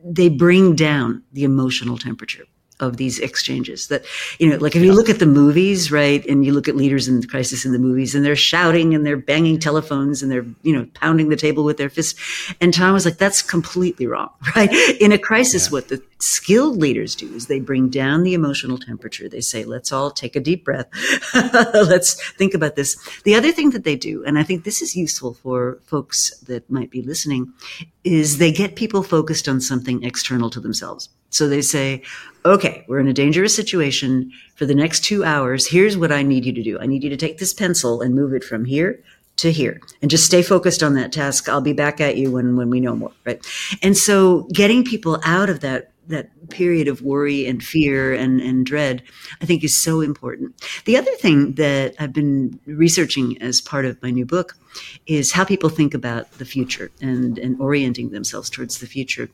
they 0.04 0.28
bring 0.28 0.76
down 0.76 1.22
the 1.32 1.44
emotional 1.44 1.96
temperature 1.96 2.44
of 2.80 2.96
these 2.96 3.20
exchanges 3.20 3.86
that 3.86 4.04
you 4.40 4.48
know 4.48 4.56
like 4.56 4.74
if 4.74 4.82
you 4.82 4.92
look 4.92 5.08
at 5.08 5.20
the 5.20 5.26
movies 5.26 5.92
right 5.92 6.26
and 6.26 6.44
you 6.44 6.52
look 6.52 6.66
at 6.66 6.74
leaders 6.74 7.06
in 7.06 7.22
crisis 7.22 7.64
in 7.64 7.72
the 7.72 7.78
movies 7.78 8.16
and 8.16 8.24
they're 8.24 8.34
shouting 8.34 8.94
and 8.94 9.06
they're 9.06 9.16
banging 9.16 9.60
telephones 9.60 10.22
and 10.22 10.30
they're 10.30 10.44
you 10.62 10.76
know 10.76 10.84
pounding 10.94 11.28
the 11.28 11.36
table 11.36 11.64
with 11.64 11.76
their 11.76 11.88
fists. 11.88 12.52
And 12.60 12.74
tom 12.74 12.92
was 12.92 13.04
like 13.04 13.16
that's 13.16 13.42
completely 13.42 14.06
wrong 14.06 14.30
right? 14.56 14.70
In 15.00 15.12
a 15.12 15.18
crisis 15.18 15.68
yeah. 15.68 15.72
what 15.72 15.88
the 15.88 16.02
skilled 16.24 16.76
leaders 16.76 17.14
do 17.14 17.32
is 17.34 17.46
they 17.46 17.60
bring 17.60 17.88
down 17.88 18.22
the 18.22 18.34
emotional 18.34 18.78
temperature 18.78 19.28
they 19.28 19.40
say 19.40 19.64
let's 19.64 19.92
all 19.92 20.10
take 20.10 20.34
a 20.34 20.40
deep 20.40 20.64
breath 20.64 20.88
let's 21.74 22.14
think 22.32 22.54
about 22.54 22.76
this 22.76 22.96
the 23.24 23.34
other 23.34 23.52
thing 23.52 23.70
that 23.70 23.84
they 23.84 23.96
do 23.96 24.24
and 24.24 24.38
i 24.38 24.42
think 24.42 24.64
this 24.64 24.80
is 24.80 24.96
useful 24.96 25.34
for 25.34 25.78
folks 25.84 26.30
that 26.40 26.68
might 26.70 26.90
be 26.90 27.02
listening 27.02 27.52
is 28.04 28.38
they 28.38 28.52
get 28.52 28.76
people 28.76 29.02
focused 29.02 29.48
on 29.48 29.60
something 29.60 30.02
external 30.02 30.50
to 30.50 30.60
themselves 30.60 31.10
so 31.34 31.48
they 31.48 31.62
say, 31.62 32.02
okay, 32.44 32.84
we're 32.86 33.00
in 33.00 33.08
a 33.08 33.12
dangerous 33.12 33.56
situation 33.56 34.30
for 34.54 34.66
the 34.66 34.74
next 34.74 35.02
two 35.02 35.24
hours. 35.24 35.66
Here's 35.66 35.98
what 35.98 36.12
I 36.12 36.22
need 36.22 36.44
you 36.44 36.52
to 36.52 36.62
do. 36.62 36.78
I 36.78 36.86
need 36.86 37.02
you 37.02 37.10
to 37.10 37.16
take 37.16 37.38
this 37.38 37.52
pencil 37.52 38.00
and 38.00 38.14
move 38.14 38.32
it 38.34 38.44
from 38.44 38.64
here 38.64 39.02
to 39.38 39.50
here 39.50 39.80
and 40.00 40.10
just 40.10 40.26
stay 40.26 40.42
focused 40.42 40.80
on 40.80 40.94
that 40.94 41.12
task. 41.12 41.48
I'll 41.48 41.60
be 41.60 41.72
back 41.72 42.00
at 42.00 42.16
you 42.16 42.30
when, 42.30 42.56
when 42.56 42.70
we 42.70 42.78
know 42.78 42.94
more. 42.94 43.10
Right. 43.24 43.44
And 43.82 43.98
so 43.98 44.42
getting 44.52 44.84
people 44.84 45.20
out 45.24 45.50
of 45.50 45.58
that 45.60 45.90
that 46.08 46.30
period 46.50 46.88
of 46.88 47.02
worry 47.02 47.46
and 47.46 47.62
fear 47.62 48.12
and, 48.12 48.40
and 48.40 48.66
dread, 48.66 49.02
I 49.40 49.46
think 49.46 49.64
is 49.64 49.76
so 49.76 50.00
important. 50.00 50.54
The 50.84 50.96
other 50.96 51.12
thing 51.16 51.54
that 51.54 51.94
I've 51.98 52.12
been 52.12 52.58
researching 52.66 53.40
as 53.40 53.60
part 53.60 53.84
of 53.84 54.00
my 54.02 54.10
new 54.10 54.26
book 54.26 54.56
is 55.06 55.32
how 55.32 55.44
people 55.44 55.68
think 55.68 55.94
about 55.94 56.30
the 56.32 56.44
future 56.44 56.90
and, 57.00 57.38
and 57.38 57.60
orienting 57.60 58.10
themselves 58.10 58.50
towards 58.50 58.78
the 58.78 58.86
future. 58.86 59.28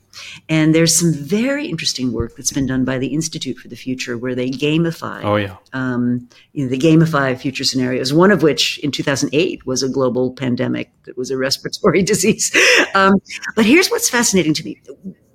And 0.49 0.75
there's 0.75 0.99
some 0.99 1.13
very 1.13 1.67
interesting 1.67 2.13
work 2.13 2.37
that's 2.37 2.53
been 2.53 2.67
done 2.67 2.85
by 2.85 2.99
the 2.99 3.09
Institute 3.09 3.59
for 3.59 3.69
the 3.69 3.77
Future 3.77 4.19
where 4.19 4.35
they 4.35 4.51
gamify. 4.51 5.25
Oh, 5.25 5.37
yeah. 5.37 5.57
Um, 5.73 6.29
you 6.53 6.65
know, 6.65 6.71
they 6.71 6.79
gamify 6.79 7.39
future 7.39 7.65
scenarios, 7.65 8.13
one 8.13 8.31
of 8.31 8.43
which 8.43 8.79
in 8.81 8.91
2008 8.91 9.67
was 9.67 9.83
a 9.83 9.89
global 9.89 10.33
pandemic 10.33 10.91
that 11.05 11.17
was 11.17 11.31
a 11.31 11.37
respiratory 11.37 12.03
disease. 12.11 12.55
Um, 12.95 13.15
but 13.57 13.65
here's 13.65 13.89
what's 13.89 14.11
fascinating 14.11 14.55
to 14.55 14.65
me 14.65 14.81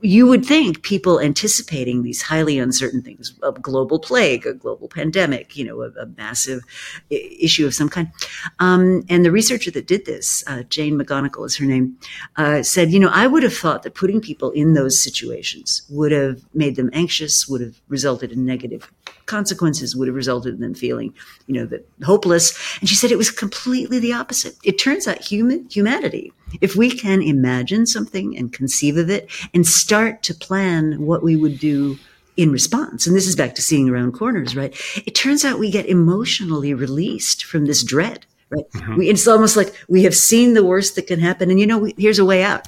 you 0.02 0.28
would 0.28 0.46
think 0.46 0.84
people 0.84 1.20
anticipating 1.20 2.04
these 2.04 2.22
highly 2.22 2.60
uncertain 2.60 3.02
things, 3.02 3.34
a 3.42 3.52
global 3.52 3.98
plague, 3.98 4.46
a 4.46 4.54
global 4.54 4.88
pandemic, 4.88 5.56
you 5.56 5.64
know, 5.64 5.82
a, 5.82 5.90
a 6.00 6.06
massive 6.18 6.62
issue 7.10 7.66
of 7.66 7.74
some 7.74 7.90
kind. 7.90 8.12
Um, 8.60 9.04
and 9.10 9.26
the 9.26 9.32
researcher 9.32 9.72
that 9.72 9.88
did 9.88 10.06
this, 10.06 10.44
uh, 10.48 10.64
Jane 10.64 11.00
McGonigal 11.00 11.46
is 11.46 11.58
her 11.58 11.66
name, 11.66 11.98
uh, 12.36 12.62
said, 12.62 12.92
you 12.92 13.00
know, 13.00 13.10
I 13.12 13.28
would 13.28 13.44
have 13.44 13.56
thought 13.56 13.84
that 13.84 13.96
putting 13.96 14.22
people 14.22 14.52
in 14.52 14.74
those 14.74 15.02
situations 15.02 15.84
would 15.90 16.12
have 16.12 16.42
made 16.54 16.76
them 16.76 16.90
anxious, 16.94 17.48
would 17.48 17.62
have 17.62 17.82
resulted 17.88 18.32
in 18.32 18.46
negative 18.46 18.92
consequences 19.26 19.96
would 19.96 20.08
have 20.08 20.16
resulted 20.16 20.56
in 20.56 20.62
them 20.62 20.74
feeling, 20.74 21.14
you 21.48 21.56
know, 21.56 21.66
that 21.66 21.88
hopeless. 22.04 22.58
And 22.80 22.90
she 22.90 22.96
said 22.96 23.12
it 23.12 23.18
was 23.18 23.32
completely 23.32 24.00
the 24.00 24.14
opposite. 24.14 24.56
It 24.64 24.80
turns 24.80 25.08
out 25.08 25.22
human 25.22 25.68
humanity, 25.70 26.32
if 26.62 26.76
we 26.76 26.92
can 26.92 27.22
imagine 27.22 27.86
something 27.86 28.38
and 28.38 28.54
conceive 28.54 28.98
of 28.98 29.10
it 29.10 29.30
and 29.54 29.66
start 29.66 30.24
to 30.24 30.34
plan 30.34 31.06
what 31.06 31.24
we 31.24 31.36
would 31.36 31.60
do 31.60 31.98
in 32.38 32.52
response, 32.52 33.08
and 33.08 33.16
this 33.16 33.28
is 33.28 33.36
back 33.36 33.56
to 33.56 33.62
seeing 33.62 33.90
around 33.90 34.12
corners, 34.12 34.56
right? 34.56 34.76
It 35.06 35.16
turns 35.16 35.46
out 35.46 35.58
we 35.58 35.72
get 35.72 35.86
emotionally 35.86 36.74
released 36.74 37.46
from 37.46 37.66
this 37.66 37.84
dread. 37.84 38.26
Right. 38.50 38.70
Mm-hmm. 38.76 38.98
We, 38.98 39.10
it's 39.10 39.28
almost 39.28 39.58
like 39.58 39.74
we 39.88 40.04
have 40.04 40.16
seen 40.16 40.54
the 40.54 40.64
worst 40.64 40.96
that 40.96 41.08
can 41.08 41.20
happen, 41.20 41.50
and 41.50 41.60
you 41.60 41.66
know, 41.66 41.80
we, 41.80 41.96
here's 41.98 42.20
a 42.20 42.26
way 42.26 42.44
out. 42.44 42.68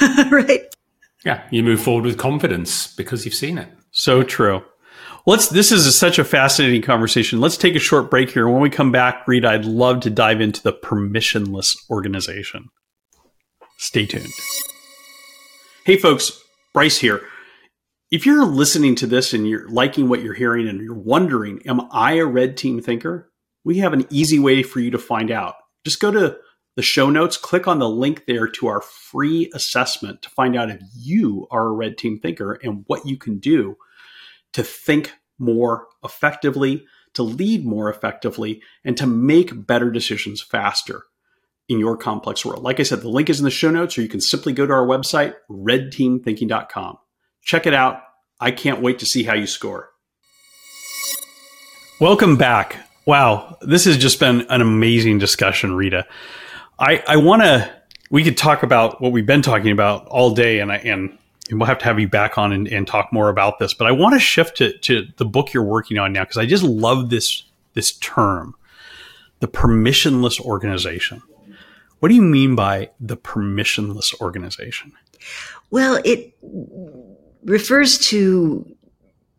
right. 0.30 0.74
Yeah, 1.24 1.42
you 1.50 1.62
move 1.62 1.82
forward 1.82 2.04
with 2.04 2.16
confidence 2.16 2.94
because 2.94 3.24
you've 3.24 3.34
seen 3.34 3.58
it. 3.58 3.68
So 3.90 4.22
true. 4.22 4.62
Let's. 5.28 5.48
This 5.48 5.72
is 5.72 5.84
a, 5.84 5.92
such 5.92 6.18
a 6.18 6.24
fascinating 6.24 6.80
conversation. 6.80 7.38
Let's 7.38 7.58
take 7.58 7.76
a 7.76 7.78
short 7.78 8.10
break 8.10 8.30
here. 8.30 8.48
When 8.48 8.62
we 8.62 8.70
come 8.70 8.90
back, 8.90 9.28
Rita, 9.28 9.46
I'd 9.46 9.66
love 9.66 10.00
to 10.00 10.10
dive 10.10 10.40
into 10.40 10.62
the 10.62 10.72
permissionless 10.72 11.76
organization. 11.90 12.70
Stay 13.76 14.06
tuned. 14.06 14.32
Hey, 15.84 15.98
folks, 15.98 16.32
Bryce 16.72 16.96
here. 16.96 17.20
If 18.10 18.24
you're 18.24 18.46
listening 18.46 18.94
to 18.94 19.06
this 19.06 19.34
and 19.34 19.46
you're 19.46 19.68
liking 19.68 20.08
what 20.08 20.22
you're 20.22 20.32
hearing 20.32 20.66
and 20.66 20.80
you're 20.80 20.94
wondering, 20.94 21.60
am 21.66 21.82
I 21.92 22.14
a 22.14 22.24
red 22.24 22.56
team 22.56 22.80
thinker? 22.80 23.30
We 23.64 23.80
have 23.80 23.92
an 23.92 24.06
easy 24.08 24.38
way 24.38 24.62
for 24.62 24.80
you 24.80 24.90
to 24.92 24.98
find 24.98 25.30
out. 25.30 25.56
Just 25.84 26.00
go 26.00 26.10
to 26.10 26.38
the 26.74 26.82
show 26.82 27.10
notes, 27.10 27.36
click 27.36 27.68
on 27.68 27.80
the 27.80 27.90
link 27.90 28.24
there 28.26 28.48
to 28.48 28.68
our 28.68 28.80
free 28.80 29.50
assessment 29.52 30.22
to 30.22 30.30
find 30.30 30.56
out 30.56 30.70
if 30.70 30.80
you 30.96 31.46
are 31.50 31.66
a 31.66 31.72
red 31.72 31.98
team 31.98 32.18
thinker 32.18 32.58
and 32.62 32.84
what 32.86 33.04
you 33.04 33.18
can 33.18 33.38
do 33.38 33.76
to 34.52 34.62
think 34.62 35.12
more 35.38 35.86
effectively, 36.04 36.84
to 37.14 37.22
lead 37.22 37.64
more 37.64 37.88
effectively, 37.88 38.62
and 38.84 38.96
to 38.96 39.06
make 39.06 39.66
better 39.66 39.90
decisions 39.90 40.42
faster 40.42 41.04
in 41.68 41.78
your 41.78 41.96
complex 41.96 42.44
world. 42.44 42.62
Like 42.62 42.80
I 42.80 42.82
said, 42.82 43.02
the 43.02 43.08
link 43.08 43.28
is 43.28 43.38
in 43.38 43.44
the 43.44 43.50
show 43.50 43.70
notes, 43.70 43.98
or 43.98 44.02
you 44.02 44.08
can 44.08 44.20
simply 44.20 44.52
go 44.52 44.66
to 44.66 44.72
our 44.72 44.86
website, 44.86 45.34
redteamthinking.com. 45.50 46.98
Check 47.42 47.66
it 47.66 47.74
out. 47.74 48.00
I 48.40 48.50
can't 48.50 48.80
wait 48.80 49.00
to 49.00 49.06
see 49.06 49.24
how 49.24 49.34
you 49.34 49.46
score. 49.46 49.90
Welcome 52.00 52.36
back. 52.36 52.76
Wow, 53.06 53.56
this 53.62 53.86
has 53.86 53.98
just 53.98 54.20
been 54.20 54.42
an 54.50 54.60
amazing 54.60 55.18
discussion, 55.18 55.74
Rita. 55.74 56.06
I, 56.78 57.02
I 57.08 57.16
want 57.16 57.42
to, 57.42 57.70
we 58.10 58.22
could 58.22 58.36
talk 58.36 58.62
about 58.62 59.00
what 59.00 59.12
we've 59.12 59.26
been 59.26 59.42
talking 59.42 59.72
about 59.72 60.06
all 60.06 60.34
day, 60.34 60.60
and 60.60 60.70
I, 60.70 60.76
and 60.76 61.18
and 61.50 61.58
we'll 61.58 61.66
have 61.66 61.78
to 61.78 61.84
have 61.84 61.98
you 61.98 62.08
back 62.08 62.38
on 62.38 62.52
and, 62.52 62.68
and 62.68 62.86
talk 62.86 63.12
more 63.12 63.28
about 63.28 63.58
this. 63.58 63.74
But 63.74 63.86
I 63.86 63.92
want 63.92 64.14
to 64.14 64.18
shift 64.18 64.56
to, 64.58 64.76
to 64.78 65.06
the 65.16 65.24
book 65.24 65.52
you're 65.52 65.64
working 65.64 65.98
on 65.98 66.12
now 66.12 66.24
because 66.24 66.38
I 66.38 66.46
just 66.46 66.62
love 66.62 67.10
this 67.10 67.44
this 67.74 67.92
term, 67.98 68.54
the 69.40 69.48
permissionless 69.48 70.40
organization. 70.40 71.22
What 72.00 72.08
do 72.08 72.14
you 72.14 72.22
mean 72.22 72.54
by 72.54 72.90
the 73.00 73.16
permissionless 73.16 74.20
organization? 74.20 74.92
Well, 75.70 76.00
it 76.04 76.34
refers 77.44 77.98
to 78.08 78.76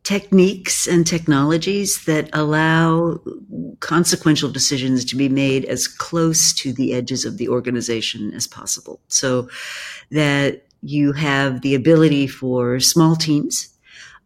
techniques 0.03 0.87
and 0.87 1.05
technologies 1.05 2.05
that 2.05 2.29
allow 2.33 3.19
consequential 3.79 4.49
decisions 4.49 5.05
to 5.05 5.15
be 5.15 5.29
made 5.29 5.65
as 5.65 5.87
close 5.87 6.53
to 6.53 6.73
the 6.73 6.93
edges 6.93 7.25
of 7.25 7.37
the 7.37 7.49
organization 7.49 8.33
as 8.33 8.47
possible. 8.47 8.99
So 9.07 9.49
that 10.11 10.63
you 10.81 11.13
have 11.13 11.61
the 11.61 11.75
ability 11.75 12.27
for 12.27 12.79
small 12.79 13.15
teams 13.15 13.69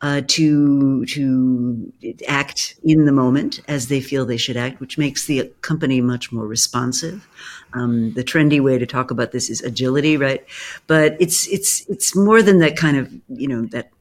uh, 0.01 0.21
to 0.27 1.05
to 1.05 1.91
act 2.27 2.75
in 2.83 3.05
the 3.05 3.11
moment 3.11 3.61
as 3.69 3.87
they 3.87 4.01
feel 4.01 4.25
they 4.25 4.37
should 4.37 4.57
act, 4.57 4.81
which 4.81 4.97
makes 4.97 5.25
the 5.25 5.49
company 5.61 6.01
much 6.01 6.31
more 6.31 6.45
responsive. 6.45 7.25
Um, 7.73 8.13
the 8.13 8.23
trendy 8.23 8.61
way 8.61 8.77
to 8.77 8.85
talk 8.85 9.11
about 9.11 9.31
this 9.31 9.49
is 9.49 9.61
agility, 9.61 10.17
right? 10.17 10.45
But 10.87 11.15
it's 11.21 11.47
it's 11.47 11.87
it's 11.89 12.15
more 12.15 12.41
than 12.41 12.59
that 12.59 12.75
kind 12.75 12.97
of 12.97 13.11
you 13.29 13.47
know 13.47 13.65
that 13.67 13.91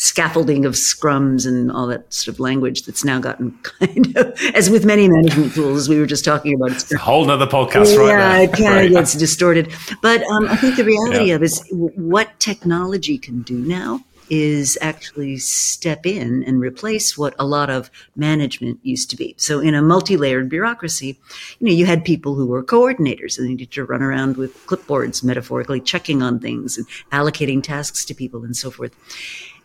scaffolding 0.00 0.64
of 0.64 0.72
scrums 0.72 1.46
and 1.46 1.70
all 1.70 1.86
that 1.86 2.10
sort 2.12 2.34
of 2.34 2.40
language 2.40 2.84
that's 2.84 3.04
now 3.04 3.20
gotten 3.20 3.52
kind 3.62 4.16
of, 4.16 4.40
as 4.54 4.70
with 4.70 4.84
many 4.84 5.08
management 5.08 5.52
tools, 5.52 5.88
we 5.88 5.98
were 5.98 6.06
just 6.06 6.24
talking 6.24 6.54
about. 6.54 6.72
It's 6.72 6.90
a 6.90 6.96
whole 6.96 7.24
nother 7.26 7.46
podcast, 7.46 7.94
yeah, 7.94 8.00
right? 8.00 8.08
Yeah, 8.08 8.40
it 8.40 8.52
kind 8.52 8.86
of 8.86 8.92
gets 8.92 9.14
distorted. 9.14 9.72
But 10.00 10.22
um, 10.22 10.48
I 10.48 10.56
think 10.56 10.76
the 10.76 10.84
reality 10.84 11.26
yeah. 11.26 11.34
of 11.34 11.42
is 11.42 11.62
what 11.70 12.40
technology 12.40 13.18
can 13.18 13.42
do 13.42 13.58
now 13.58 14.02
is 14.30 14.78
actually 14.80 15.36
step 15.36 16.06
in 16.06 16.44
and 16.44 16.60
replace 16.60 17.18
what 17.18 17.34
a 17.38 17.44
lot 17.44 17.68
of 17.68 17.90
management 18.14 18.78
used 18.84 19.10
to 19.10 19.16
be. 19.16 19.34
So 19.36 19.58
in 19.58 19.74
a 19.74 19.82
multi-layered 19.82 20.48
bureaucracy, 20.48 21.18
you 21.58 21.66
know, 21.66 21.72
you 21.72 21.84
had 21.84 22.04
people 22.04 22.36
who 22.36 22.46
were 22.46 22.62
coordinators 22.62 23.36
and 23.36 23.46
they 23.46 23.50
needed 23.50 23.72
to 23.72 23.84
run 23.84 24.02
around 24.02 24.36
with 24.36 24.54
clipboards, 24.66 25.24
metaphorically 25.24 25.80
checking 25.80 26.22
on 26.22 26.38
things 26.38 26.78
and 26.78 26.86
allocating 27.10 27.60
tasks 27.60 28.04
to 28.04 28.14
people 28.14 28.44
and 28.44 28.56
so 28.56 28.70
forth. 28.70 28.94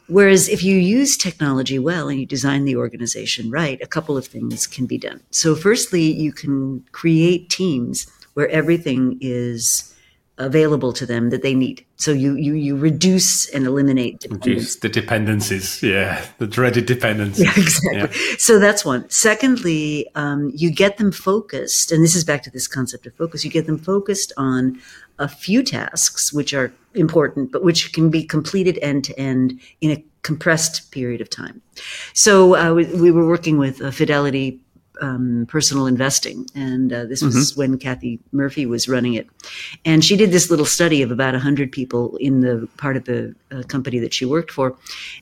Whereas 0.08 0.50
if 0.50 0.64
you 0.64 0.78
use 0.78 1.18
technology 1.18 1.80
well 1.80 2.10
and 2.10 2.20
you 2.20 2.26
design 2.26 2.66
the 2.66 2.76
organization 2.76 3.50
right, 3.50 3.82
a 3.82 3.88
couple 3.88 4.18
of 4.18 4.26
things 4.26 4.68
can 4.68 4.86
be 4.86 4.98
done. 4.98 5.22
So 5.32 5.56
firstly, 5.56 6.04
you 6.04 6.32
can 6.32 6.86
create 6.92 7.50
teams 7.50 8.08
where 8.36 8.50
everything 8.50 9.18
is 9.22 9.92
available 10.38 10.92
to 10.92 11.06
them 11.06 11.30
that 11.30 11.42
they 11.42 11.54
need. 11.54 11.86
So 11.96 12.12
you 12.12 12.36
you 12.36 12.56
you 12.56 12.76
reduce 12.76 13.48
and 13.50 13.66
eliminate 13.66 14.26
reduce 14.30 14.76
the 14.76 14.90
dependencies. 14.90 15.82
Yeah, 15.82 16.26
the 16.40 16.48
dreaded 16.48 16.86
dependencies. 16.86 17.46
Yeah, 17.46 17.54
exactly. 17.56 18.22
Yeah. 18.22 18.36
So 18.38 18.60
that's 18.60 18.84
one. 18.84 19.10
Secondly, 19.10 20.08
um, 20.16 20.52
you 20.54 20.72
get 20.72 20.98
them 20.98 21.12
focused, 21.12 21.92
and 21.92 22.04
this 22.04 22.16
is 22.16 22.26
back 22.26 22.44
to 22.44 22.52
this 22.52 22.68
concept 22.68 23.06
of 23.06 23.14
focus. 23.16 23.46
You 23.46 23.52
get 23.52 23.66
them 23.66 23.78
focused 23.78 24.34
on 24.36 24.80
a 25.20 25.28
few 25.28 25.64
tasks 25.64 26.34
which 26.34 26.54
are 26.54 26.74
important, 26.94 27.52
but 27.52 27.64
which 27.64 27.94
can 27.94 28.10
be 28.10 28.24
completed 28.24 28.80
end 28.82 29.04
to 29.06 29.20
end 29.20 29.60
in 29.82 29.92
a 29.92 30.04
compressed 30.24 30.92
period 30.92 31.22
of 31.22 31.30
time. 31.30 31.62
So 32.14 32.56
uh, 32.56 32.74
we, 32.74 32.86
we, 32.86 33.12
were 33.12 33.28
working 33.28 33.58
with 33.60 33.80
a 33.80 33.92
Fidelity 33.92 34.60
um, 35.02 35.46
personal 35.50 35.86
investing. 35.88 36.46
And 36.56 36.92
uh, 36.92 37.06
this 37.06 37.22
was 37.22 37.52
mm-hmm. 37.52 37.60
when 37.60 37.78
Kathy 37.78 38.20
Murphy 38.32 38.66
was 38.66 38.88
running 38.88 39.14
it. 39.14 39.28
And 39.84 40.04
she 40.04 40.16
did 40.16 40.32
this 40.32 40.50
little 40.50 40.66
study 40.66 41.02
of 41.02 41.12
about 41.12 41.34
100 41.34 41.72
people 41.72 42.18
in 42.18 42.42
the 42.42 42.68
part 42.78 42.98
of 42.98 43.06
the 43.06 43.36
uh, 43.52 43.64
company 43.64 44.00
that 44.00 44.14
she 44.14 44.26
worked 44.26 44.52
for. 44.52 44.76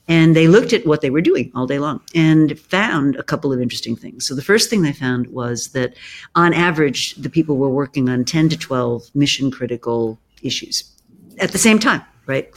And 0.07 0.35
they 0.35 0.47
looked 0.47 0.73
at 0.73 0.85
what 0.85 1.01
they 1.01 1.09
were 1.09 1.21
doing 1.21 1.51
all 1.55 1.67
day 1.67 1.79
long 1.79 2.01
and 2.15 2.57
found 2.59 3.15
a 3.15 3.23
couple 3.23 3.51
of 3.51 3.61
interesting 3.61 3.95
things. 3.95 4.27
So 4.27 4.35
the 4.35 4.41
first 4.41 4.69
thing 4.69 4.81
they 4.81 4.93
found 4.93 5.27
was 5.27 5.69
that 5.69 5.93
on 6.35 6.53
average, 6.53 7.15
the 7.15 7.29
people 7.29 7.57
were 7.57 7.69
working 7.69 8.09
on 8.09 8.25
10 8.25 8.49
to 8.49 8.57
12 8.57 9.09
mission 9.15 9.51
critical 9.51 10.19
issues 10.41 10.83
at 11.39 11.51
the 11.51 11.57
same 11.57 11.79
time 11.79 12.03
right? 12.25 12.49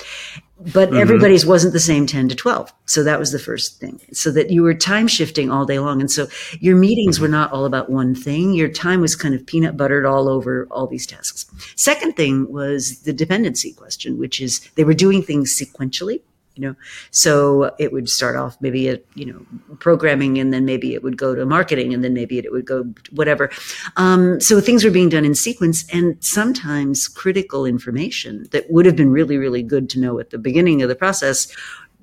But 0.59 0.89
mm-hmm. 0.89 0.99
everybody's 0.99 1.45
wasn't 1.45 1.75
the 1.75 1.81
same 1.81 2.07
10 2.07 2.31
to 2.31 2.35
12. 2.35 2.73
So 2.87 3.03
that 3.03 3.19
was 3.19 3.31
the 3.31 3.39
first 3.39 3.79
thing. 3.79 4.01
So 4.13 4.31
that 4.33 4.51
you 4.51 4.63
were 4.63 4.73
time 4.73 5.07
shifting 5.07 5.51
all 5.51 5.67
day 5.67 5.79
long. 5.79 6.01
And 6.01 6.11
so 6.11 6.29
your 6.61 6.77
meetings 6.77 7.17
mm-hmm. 7.17 7.25
were 7.25 7.29
not 7.29 7.53
all 7.53 7.67
about 7.67 7.91
one 7.91 8.15
thing. 8.15 8.55
Your 8.55 8.69
time 8.69 9.01
was 9.01 9.15
kind 9.15 9.35
of 9.35 9.45
peanut 9.45 9.77
buttered 9.77 10.07
all 10.07 10.29
over 10.29 10.67
all 10.71 10.87
these 10.87 11.07
tasks. 11.07 11.47
Second 11.77 12.17
thing 12.17 12.51
was 12.51 13.01
the 13.01 13.13
dependency 13.13 13.73
question, 13.73 14.19
which 14.19 14.41
is 14.41 14.61
they 14.77 14.85
were 14.85 14.95
doing 14.95 15.23
things 15.23 15.55
sequentially 15.55 16.23
you 16.57 16.63
know? 16.63 16.75
So 17.11 17.75
it 17.79 17.93
would 17.93 18.09
start 18.09 18.35
off 18.35 18.57
maybe 18.61 18.89
at 18.89 19.05
you 19.15 19.27
know 19.27 19.47
programming 19.79 20.39
and 20.39 20.53
then 20.53 20.65
maybe 20.65 20.95
it 20.95 21.03
would 21.03 21.17
go 21.17 21.35
to 21.35 21.47
marketing 21.47 21.95
and 21.95 22.03
then 22.03 22.15
maybe 22.15 22.39
it 22.39 22.51
would 22.51 22.67
go 22.67 22.85
whatever. 23.13 23.51
Um, 23.97 24.41
so 24.41 24.61
things 24.61 24.85
were 24.85 24.91
being 24.91 25.09
done 25.09 25.25
in 25.25 25.35
sequence 25.35 25.85
and 25.93 26.17
sometimes 26.25 27.07
critical 27.07 27.67
information 27.67 28.47
that 28.51 28.71
would 28.71 28.87
have 28.87 28.97
been 28.97 29.11
really 29.11 29.37
really 29.37 29.63
good 29.63 29.89
to 29.91 30.01
know 30.01 30.19
at 30.19 30.31
the 30.31 30.39
beginning 30.39 30.83
of 30.83 30.89
the 30.89 30.97
process 30.97 31.47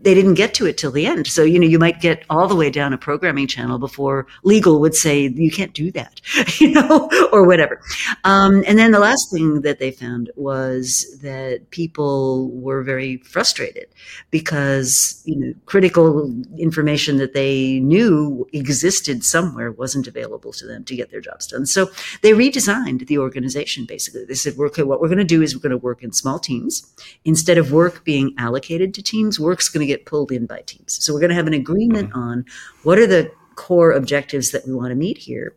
they 0.03 0.13
didn't 0.13 0.33
get 0.33 0.53
to 0.55 0.65
it 0.65 0.77
till 0.77 0.91
the 0.91 1.05
end. 1.05 1.27
So, 1.27 1.43
you 1.43 1.59
know, 1.59 1.67
you 1.67 1.79
might 1.79 2.01
get 2.01 2.25
all 2.29 2.47
the 2.47 2.55
way 2.55 2.69
down 2.69 2.93
a 2.93 2.97
programming 2.97 3.47
channel 3.47 3.79
before 3.79 4.27
legal 4.43 4.79
would 4.81 4.95
say 4.95 5.27
you 5.27 5.51
can't 5.51 5.73
do 5.73 5.91
that, 5.91 6.21
you 6.59 6.71
know, 6.71 7.09
or 7.31 7.47
whatever. 7.47 7.79
Um, 8.23 8.63
and 8.67 8.77
then 8.77 8.91
the 8.91 8.99
last 8.99 9.31
thing 9.31 9.61
that 9.61 9.79
they 9.79 9.91
found 9.91 10.29
was 10.35 11.19
that 11.21 11.69
people 11.69 12.51
were 12.51 12.83
very 12.83 13.17
frustrated 13.17 13.87
because, 14.29 15.21
you 15.25 15.35
know, 15.37 15.53
critical 15.65 16.33
information 16.57 17.17
that 17.17 17.33
they 17.33 17.79
knew 17.79 18.47
existed 18.51 19.23
somewhere 19.23 19.71
wasn't 19.71 20.07
available 20.07 20.51
to 20.53 20.67
them 20.67 20.83
to 20.83 20.95
get 20.95 21.11
their 21.11 21.21
jobs 21.21 21.47
done. 21.47 21.65
So 21.65 21.89
they 22.21 22.31
redesigned 22.31 23.07
the 23.07 23.17
organization 23.19 23.85
basically. 23.85 24.25
They 24.25 24.33
said, 24.33 24.55
okay, 24.59 24.83
what 24.83 24.99
we're 24.99 25.07
going 25.07 25.17
to 25.17 25.23
do 25.23 25.41
is 25.41 25.55
we're 25.55 25.61
going 25.61 25.71
to 25.71 25.77
work 25.77 26.03
in 26.03 26.11
small 26.11 26.39
teams. 26.39 26.93
Instead 27.23 27.57
of 27.57 27.71
work 27.71 28.03
being 28.03 28.33
allocated 28.37 28.93
to 28.95 29.01
teams, 29.01 29.39
work's 29.39 29.69
going 29.69 29.85
to 29.85 29.92
get 29.92 29.92
pulled 29.97 30.31
in 30.31 30.45
by 30.45 30.61
teams. 30.61 31.03
So 31.03 31.13
we're 31.13 31.19
going 31.19 31.29
to 31.29 31.35
have 31.35 31.47
an 31.47 31.53
agreement 31.53 32.09
mm-hmm. 32.09 32.19
on 32.19 32.45
what 32.83 32.99
are 32.99 33.07
the 33.07 33.31
core 33.55 33.91
objectives 33.91 34.51
that 34.51 34.65
we 34.67 34.73
want 34.73 34.89
to 34.89 34.95
meet 34.95 35.17
here. 35.17 35.55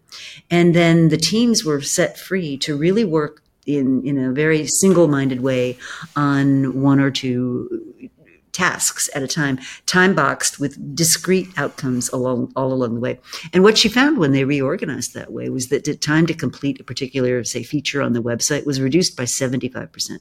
And 0.50 0.74
then 0.74 1.08
the 1.08 1.16
teams 1.16 1.64
were 1.64 1.80
set 1.80 2.18
free 2.18 2.56
to 2.58 2.76
really 2.76 3.04
work 3.04 3.42
in, 3.66 4.06
in 4.06 4.18
a 4.18 4.32
very 4.32 4.66
single 4.66 5.08
minded 5.08 5.40
way 5.40 5.78
on 6.14 6.80
one 6.82 7.00
or 7.00 7.10
two 7.10 8.10
tasks 8.52 9.10
at 9.14 9.22
a 9.22 9.26
time, 9.26 9.58
time 9.84 10.14
boxed 10.14 10.58
with 10.58 10.94
discrete 10.94 11.48
outcomes 11.58 12.08
along 12.08 12.50
all 12.56 12.72
along 12.72 12.94
the 12.94 13.00
way. 13.00 13.20
And 13.52 13.62
what 13.62 13.76
she 13.76 13.88
found 13.88 14.16
when 14.16 14.32
they 14.32 14.44
reorganized 14.44 15.12
that 15.12 15.30
way 15.30 15.50
was 15.50 15.68
that 15.68 15.84
the 15.84 15.94
time 15.94 16.26
to 16.26 16.34
complete 16.34 16.80
a 16.80 16.84
particular, 16.84 17.44
say, 17.44 17.62
feature 17.62 18.00
on 18.00 18.14
the 18.14 18.22
website 18.22 18.64
was 18.64 18.80
reduced 18.80 19.16
by 19.16 19.24
75%. 19.24 20.20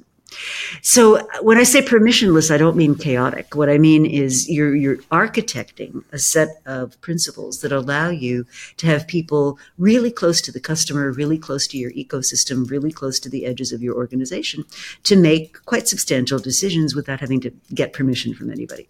So 0.81 1.17
uh, 1.17 1.23
when 1.41 1.57
I 1.57 1.63
say 1.63 1.81
permissionless, 1.81 2.51
I 2.51 2.57
don't 2.57 2.75
mean 2.75 2.95
chaotic. 2.95 3.55
What 3.55 3.69
I 3.69 3.77
mean 3.77 4.05
is 4.05 4.49
you're 4.49 4.75
you're 4.75 4.97
architecting 5.11 6.03
a 6.11 6.19
set 6.19 6.61
of 6.65 6.99
principles 7.01 7.61
that 7.61 7.71
allow 7.71 8.09
you 8.09 8.45
to 8.77 8.87
have 8.87 9.07
people 9.07 9.59
really 9.77 10.11
close 10.11 10.41
to 10.41 10.51
the 10.51 10.59
customer, 10.59 11.11
really 11.11 11.37
close 11.37 11.67
to 11.67 11.77
your 11.77 11.91
ecosystem, 11.91 12.69
really 12.69 12.91
close 12.91 13.19
to 13.21 13.29
the 13.29 13.45
edges 13.45 13.71
of 13.71 13.81
your 13.81 13.95
organization 13.95 14.65
to 15.03 15.15
make 15.15 15.63
quite 15.65 15.87
substantial 15.87 16.39
decisions 16.39 16.95
without 16.95 17.19
having 17.19 17.39
to 17.41 17.51
get 17.73 17.93
permission 17.93 18.33
from 18.33 18.51
anybody. 18.51 18.87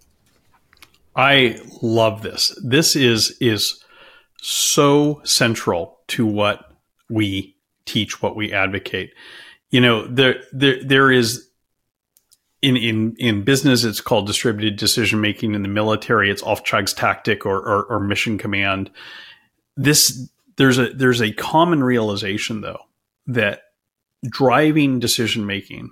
I 1.16 1.60
love 1.82 2.24
this. 2.24 2.58
This 2.64 2.96
is 2.96 3.38
is 3.40 3.84
so 4.42 5.22
central 5.24 6.00
to 6.08 6.26
what 6.26 6.72
we 7.10 7.56
teach, 7.86 8.22
what 8.22 8.36
we 8.36 8.52
advocate 8.52 9.12
you 9.76 9.82
know 9.82 10.08
there 10.08 10.42
there 10.54 10.82
there 10.82 11.12
is 11.12 11.50
in 12.62 12.78
in 12.78 13.14
in 13.20 13.44
business 13.44 13.84
it's 13.84 14.00
called 14.00 14.26
distributed 14.26 14.78
decision 14.78 15.20
making 15.20 15.54
in 15.54 15.64
the 15.64 15.68
military. 15.68 16.32
It's 16.32 16.42
Auftragstaktik 16.42 17.46
or, 17.46 17.58
or 17.58 17.84
or 17.84 18.00
mission 18.00 18.38
command. 18.38 18.90
This 19.76 20.30
there's 20.56 20.78
a 20.78 20.94
there's 20.94 21.22
a 21.22 21.34
common 21.34 21.84
realization 21.84 22.62
though 22.62 22.84
that 23.28 23.64
driving 24.26 25.00
decision 25.00 25.46
making 25.46 25.92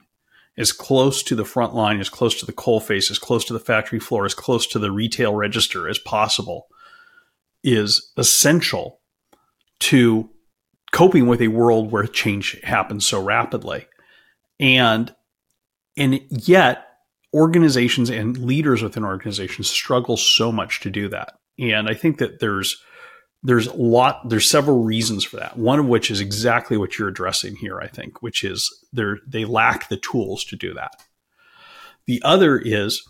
as 0.55 0.71
close 0.71 1.21
to 1.23 1.35
the 1.35 1.43
front 1.43 1.75
line 1.75 1.99
as 1.99 2.09
close 2.09 2.39
to 2.39 2.45
the 2.45 2.53
coal 2.53 2.79
face 2.79 3.11
as 3.11 3.19
close 3.19 3.43
to 3.43 3.53
the 3.53 3.59
factory 3.59 3.99
floor 3.99 4.23
as 4.23 4.33
close 4.33 4.65
to 4.65 4.79
the 4.79 4.91
retail 4.91 5.35
register 5.35 5.89
as 5.89 5.99
possible 5.99 6.67
is 7.65 8.13
essential 8.15 9.01
to 9.79 10.29
coping 10.93 11.27
with 11.27 11.41
a 11.41 11.49
world 11.49 11.91
where 11.91 12.05
change 12.05 12.57
happens 12.63 13.05
so 13.05 13.21
rapidly. 13.21 13.87
And 14.59 15.13
and 15.97 16.21
yet 16.29 16.85
organizations 17.33 18.09
and 18.09 18.37
leaders 18.37 18.81
within 18.81 19.03
organizations 19.03 19.69
struggle 19.69 20.15
so 20.15 20.51
much 20.51 20.79
to 20.81 20.89
do 20.89 21.09
that. 21.09 21.33
And 21.59 21.89
I 21.89 21.95
think 21.95 22.19
that 22.19 22.39
there's 22.39 22.81
there's 23.41 23.67
a 23.67 23.75
lot 23.75 24.29
there's 24.29 24.49
several 24.49 24.83
reasons 24.83 25.25
for 25.25 25.37
that. 25.37 25.57
One 25.57 25.79
of 25.79 25.87
which 25.87 26.09
is 26.09 26.21
exactly 26.21 26.77
what 26.77 26.97
you're 26.97 27.09
addressing 27.09 27.57
here, 27.57 27.81
I 27.81 27.87
think, 27.87 28.21
which 28.21 28.43
is 28.43 28.71
they 28.93 29.03
they 29.27 29.45
lack 29.45 29.89
the 29.89 29.97
tools 29.97 30.45
to 30.45 30.55
do 30.55 30.73
that. 30.75 31.03
The 32.05 32.21
other 32.23 32.57
is 32.57 33.03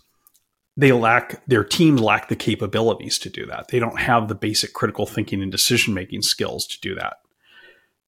they 0.76 0.92
lack 0.92 1.44
their 1.46 1.64
teams 1.64 2.00
lack 2.00 2.28
the 2.28 2.36
capabilities 2.36 3.18
to 3.20 3.30
do 3.30 3.46
that. 3.46 3.68
They 3.68 3.78
don't 3.78 4.00
have 4.00 4.28
the 4.28 4.34
basic 4.34 4.72
critical 4.72 5.06
thinking 5.06 5.42
and 5.42 5.52
decision 5.52 5.94
making 5.94 6.22
skills 6.22 6.66
to 6.66 6.80
do 6.80 6.94
that, 6.96 7.18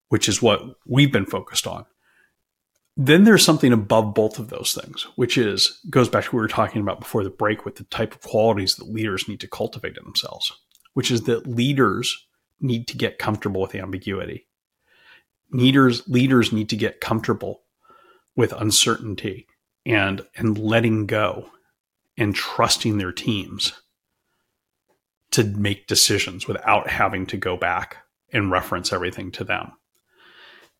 which 0.09 0.29
is 0.29 0.43
what 0.43 0.63
we've 0.87 1.13
been 1.13 1.27
focused 1.27 1.67
on. 1.67 1.85
Then 2.97 3.25
there's 3.25 3.45
something 3.45 3.73
above 3.73 4.15
both 4.15 4.39
of 4.39 4.49
those 4.49 4.73
things, 4.73 5.07
which 5.17 5.37
is 5.37 5.81
goes 5.91 6.09
back 6.09 6.25
to 6.25 6.29
what 6.31 6.35
we 6.35 6.41
were 6.41 6.49
talking 6.49 6.81
about 6.81 7.01
before 7.01 7.23
the 7.23 7.31
break 7.31 7.65
with 7.65 7.77
the 7.77 7.85
type 7.85 8.15
of 8.15 8.23
qualities 8.23 8.77
that 8.77 8.89
leaders 8.89 9.29
need 9.29 9.41
to 9.41 9.49
cultivate 9.49 9.99
in 9.99 10.05
themselves, 10.05 10.53
which 10.95 11.11
is 11.11 11.23
that 11.23 11.47
leaders 11.47 12.27
need 12.61 12.89
to 12.89 12.97
get 12.97 13.19
comfortable 13.19 13.61
with 13.61 13.75
ambiguity. 13.75 14.47
Leaders 15.51 16.09
leaders 16.09 16.53
need 16.53 16.71
to 16.71 16.77
get 16.77 17.01
comfortable 17.01 17.63
with 18.35 18.53
uncertainty 18.53 19.47
and 19.85 20.23
and 20.37 20.59
letting 20.59 21.07
go 21.07 21.51
and 22.17 22.35
trusting 22.35 22.97
their 22.97 23.13
teams 23.13 23.73
to 25.31 25.45
make 25.45 25.87
decisions 25.87 26.49
without 26.49 26.89
having 26.89 27.27
to 27.27 27.37
go 27.37 27.57
back 27.57 27.99
and 28.33 28.51
reference 28.51 28.93
everything 28.93 29.31
to 29.31 29.45
them. 29.45 29.73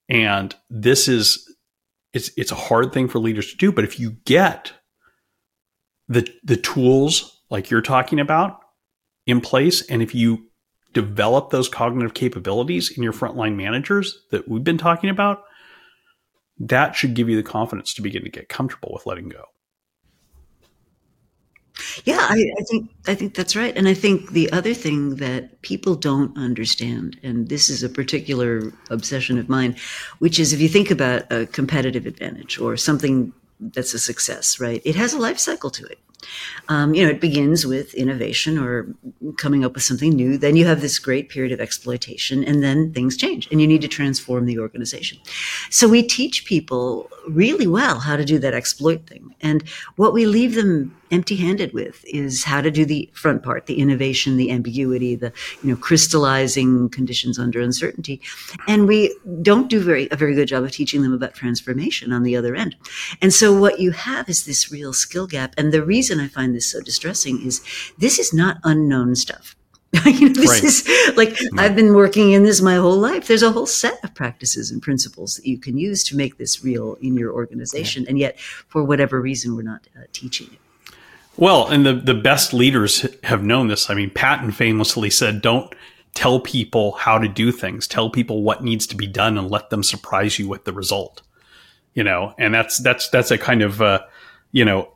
And 0.09 0.55
this 0.71 1.09
is 1.09 1.47
it's 2.13 2.31
it's 2.37 2.53
a 2.53 2.57
hard 2.57 2.93
thing 2.93 3.09
for 3.09 3.19
leaders 3.19 3.51
to 3.51 3.57
do, 3.57 3.73
but 3.73 3.85
if 3.85 3.99
you 3.99 4.13
get 4.25 4.73
the 6.09 6.29
the 6.45 6.57
tools 6.57 7.43
like 7.51 7.71
you're 7.71 7.83
talking 7.83 8.21
about 8.21 8.61
in 9.27 9.41
place 9.41 9.83
and 9.89 10.03
if 10.03 10.15
you 10.15 10.47
develop 10.93 11.51
those 11.51 11.69
cognitive 11.69 12.15
capabilities 12.15 12.91
in 12.97 13.03
your 13.03 13.13
frontline 13.13 13.57
managers 13.57 14.25
that 14.31 14.49
we've 14.49 14.65
been 14.65 14.79
talking 14.79 15.11
about, 15.11 15.43
that 16.59 16.95
should 16.95 17.15
give 17.15 17.29
you 17.29 17.37
the 17.37 17.43
confidence 17.43 17.93
to 17.95 18.03
begin 18.03 18.25
to 18.25 18.31
get 18.31 18.49
comfortable 18.49 18.91
with 18.95 19.05
letting 19.05 19.29
go. 19.29 19.45
Yeah, 22.05 22.19
I, 22.21 22.45
I, 22.59 22.63
think 22.65 22.91
I 23.07 23.15
think 23.15 23.35
that's 23.35 23.57
right, 23.57 23.77
and 23.77 23.89
I 23.89 23.95
think 23.95 24.31
the 24.31 24.51
other 24.53 24.75
thing 24.75 25.17
that 25.17 25.63
people 25.63 25.95
don't 25.95 26.37
understand, 26.37 27.19
and 27.23 27.49
this 27.49 27.71
is 27.71 27.83
a 27.83 27.89
particular 27.89 28.73
obsession 28.91 29.39
of 29.39 29.49
mine, 29.49 29.77
which 30.19 30.39
is 30.39 30.53
if 30.53 30.61
you 30.61 30.69
think 30.69 30.91
about 30.91 31.31
a 31.33 31.47
competitive 31.47 32.07
advantage 32.07 32.59
or 32.59 32.77
something 32.77 33.33
that's 33.61 33.95
a 33.95 33.99
success, 33.99 34.61
right? 34.61 34.83
It 34.85 34.97
has 34.97 35.15
a 35.15 35.19
life 35.19 35.39
cycle 35.39 35.71
to 35.71 35.85
it. 35.87 35.99
Um, 36.69 36.95
you 36.95 37.05
know, 37.05 37.11
it 37.11 37.21
begins 37.21 37.67
with 37.67 37.95
innovation 37.95 38.59
or 38.59 38.87
coming 39.39 39.65
up 39.65 39.75
with 39.75 39.85
something 39.85 40.11
new. 40.11 40.39
Then 40.39 40.57
you 40.57 40.67
have 40.67 40.81
this 40.81 40.99
great 40.99 41.29
period 41.29 41.53
of 41.53 41.61
exploitation, 41.61 42.43
and 42.43 42.63
then 42.63 42.93
things 42.93 43.17
change, 43.17 43.49
and 43.51 43.61
you 43.61 43.67
need 43.67 43.83
to 43.83 43.89
transform 43.89 44.47
the 44.47 44.59
organization. 44.59 45.19
So 45.71 45.89
we 45.89 46.03
teach 46.03 46.45
people 46.45 47.11
really 47.29 47.67
well 47.67 48.01
how 48.01 48.17
to 48.17 48.25
do 48.25 48.39
that 48.41 48.55
exploit 48.55 49.07
thing. 49.07 49.35
And 49.41 49.63
what 49.97 50.13
we 50.13 50.27
leave 50.27 50.55
them 50.55 50.97
empty 51.11 51.37
handed 51.37 51.73
with 51.73 52.05
is 52.07 52.45
how 52.45 52.61
to 52.61 52.71
do 52.71 52.85
the 52.85 53.09
front 53.13 53.43
part, 53.43 53.67
the 53.67 53.79
innovation, 53.79 54.37
the 54.37 54.51
ambiguity, 54.51 55.15
the, 55.15 55.33
you 55.63 55.71
know, 55.71 55.77
crystallizing 55.77 56.89
conditions 56.89 57.39
under 57.39 57.61
uncertainty. 57.61 58.21
And 58.67 58.87
we 58.87 59.17
don't 59.43 59.69
do 59.69 59.81
very, 59.81 60.09
a 60.11 60.17
very 60.17 60.35
good 60.35 60.49
job 60.49 60.65
of 60.65 60.73
teaching 60.73 61.03
them 61.03 61.13
about 61.13 61.35
transformation 61.35 62.13
on 62.13 62.23
the 62.23 62.37
other 62.37 62.55
end. 62.55 62.77
And 63.23 63.33
so 63.33 63.57
what 63.59 63.81
you 63.81 63.93
have 63.93 64.29
is 64.29 64.45
this 64.45 64.71
real 64.73 64.93
skill 64.93 65.27
gap. 65.27 65.55
And 65.57 65.73
the 65.73 65.85
reason 65.85 66.21
I 66.21 66.29
find 66.29 66.55
this 66.55 66.71
so 66.71 66.81
distressing 66.81 67.45
is 67.45 67.63
this 67.99 68.19
is 68.19 68.33
not 68.33 68.59
unknown 68.65 69.15
stuff. 69.15 69.57
you 70.05 70.29
know, 70.29 70.35
this 70.35 70.51
right. 70.51 70.65
is 70.65 71.17
like 71.17 71.31
right. 71.31 71.51
I've 71.59 71.77
been 71.77 71.95
working 71.95 72.33
in 72.33 72.43
this 72.43 72.61
my 72.61 72.75
whole 72.75 72.99
life. 72.99 73.29
There's 73.29 73.43
a 73.43 73.53
whole 73.53 73.67
set 73.67 74.03
of 74.05 74.15
practices 74.15 74.71
and 74.71 74.83
principles 74.83 75.37
that 75.37 75.47
you 75.47 75.59
can 75.59 75.79
use 75.79 76.03
to 76.05 76.17
make 76.17 76.39
this 76.39 76.65
real 76.65 76.95
in 77.01 77.17
your 77.17 77.33
organization, 77.33 78.03
yeah. 78.03 78.11
and 78.11 78.19
yet, 78.19 78.41
for 78.41 78.83
whatever 78.83 79.21
reason, 79.21 79.57
we're 79.57 79.63
not 79.63 79.87
uh, 79.97 80.03
teaching 80.13 80.49
it. 80.53 80.59
Well, 81.37 81.69
and 81.69 81.85
the 81.85 81.95
the 81.95 82.15
best 82.15 82.55
leaders 82.55 83.07
have 83.25 83.43
known 83.43 83.69
this. 83.69 83.91
I 83.91 83.95
mean, 83.95 84.11
Patton 84.11 84.53
famously 84.53 85.11
said, 85.11 85.43
"Don't 85.43 85.75
tell 86.15 86.41
people 86.41 86.93
how 86.93 87.19
to 87.19 87.29
do 87.29 87.53
things. 87.53 87.87
Tell 87.87 88.09
people 88.11 88.43
what 88.43 88.65
needs 88.65 88.87
to 88.89 88.97
be 88.97 89.07
done, 89.07 89.37
and 89.37 89.51
let 89.51 89.71
them 89.71 89.83
surprise 89.83 90.39
you 90.39 90.49
with 90.49 90.65
the 90.65 90.73
result." 90.73 91.23
You 91.95 92.05
know, 92.05 92.35
and 92.39 92.55
that's 92.55 92.79
that's 92.79 93.09
that's 93.11 93.31
a 93.31 93.39
kind 93.39 93.63
of 93.63 93.83
uh, 93.83 94.01
you 94.53 94.65
know 94.65 94.93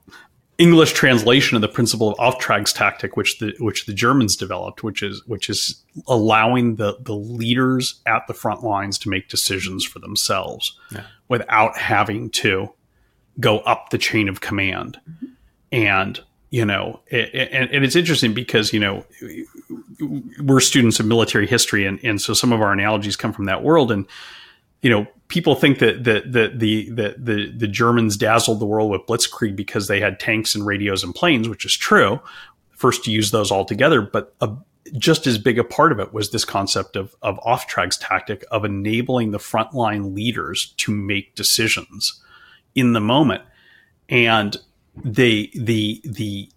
English 0.61 0.93
translation 0.93 1.57
of 1.57 1.63
the 1.63 1.69
principle 1.69 2.11
of 2.11 2.19
Auftragstaktik, 2.19 3.17
which 3.17 3.39
the 3.39 3.55
which 3.61 3.87
the 3.87 3.95
Germans 3.95 4.37
developed, 4.37 4.83
which 4.83 5.03
is 5.03 5.23
which 5.27 5.49
is 5.49 5.83
allowing 6.07 6.77
the 6.77 6.99
the 7.01 7.15
leaders 7.15 8.01
at 8.07 8.27
the 8.27 8.35
front 8.35 8.63
lines 8.63 8.99
to 8.99 9.09
make 9.09 9.29
decisions 9.29 9.87
for 9.87 10.01
themselves 10.01 10.79
yeah. 10.91 11.05
without 11.29 11.79
having 11.79 12.29
to 12.31 12.69
go 13.39 13.61
up 13.61 13.89
the 13.89 13.97
chain 13.97 14.29
of 14.29 14.43
command. 14.43 15.01
Mm-hmm. 15.09 15.27
And 15.73 16.21
you 16.51 16.65
know, 16.65 17.01
and, 17.11 17.71
and 17.71 17.85
it's 17.85 17.95
interesting 17.95 18.35
because 18.35 18.73
you 18.73 18.81
know 18.81 19.05
we're 20.43 20.61
students 20.61 20.99
of 20.99 21.07
military 21.07 21.47
history, 21.47 21.87
and 21.87 22.01
and 22.05 22.21
so 22.21 22.35
some 22.35 22.53
of 22.53 22.61
our 22.61 22.73
analogies 22.73 23.17
come 23.17 23.33
from 23.33 23.45
that 23.45 23.63
world, 23.63 23.93
and 23.93 24.07
you 24.83 24.91
know 24.91 25.07
people 25.29 25.55
think 25.55 25.79
that 25.79 26.03
that 26.05 26.33
that 26.33 26.59
the 26.59 26.91
that 26.91 27.25
the 27.25 27.53
the 27.53 27.69
Germans 27.69 28.17
dazzled 28.17 28.61
the 28.61 28.67
world 28.67 28.91
with 28.91 29.03
blitzkrieg 29.03 29.55
because 29.55 29.87
they 29.87 30.01
had 30.01 30.19
tanks 30.19 30.57
and 30.57 30.67
radios 30.67 31.05
and 31.05 31.15
planes, 31.15 31.49
which 31.49 31.65
is 31.65 31.77
true. 31.77 32.21
First 32.73 33.05
to 33.05 33.13
use 33.13 33.31
those 33.31 33.53
all 33.53 33.65
together, 33.65 34.03
but 34.03 34.35
a, 34.41 34.51
just 34.97 35.27
as 35.27 35.39
big 35.39 35.59
a 35.59 35.65
part 35.65 35.93
of 35.93 36.01
it 36.01 36.13
was 36.13 36.33
this 36.33 36.45
concept 36.45 36.97
of 36.97 37.15
of 37.23 37.39
Auftragstaktik 37.41 38.43
of 38.51 38.65
enabling 38.65 39.31
the 39.31 39.39
frontline 39.39 40.17
leaders 40.17 40.75
to 40.79 40.91
make 40.91 41.37
decisions 41.37 42.21
in 42.75 42.93
the 42.93 43.01
moment, 43.01 43.43
and 44.09 44.57
they 45.05 45.51
the 45.55 46.01
the 46.05 46.51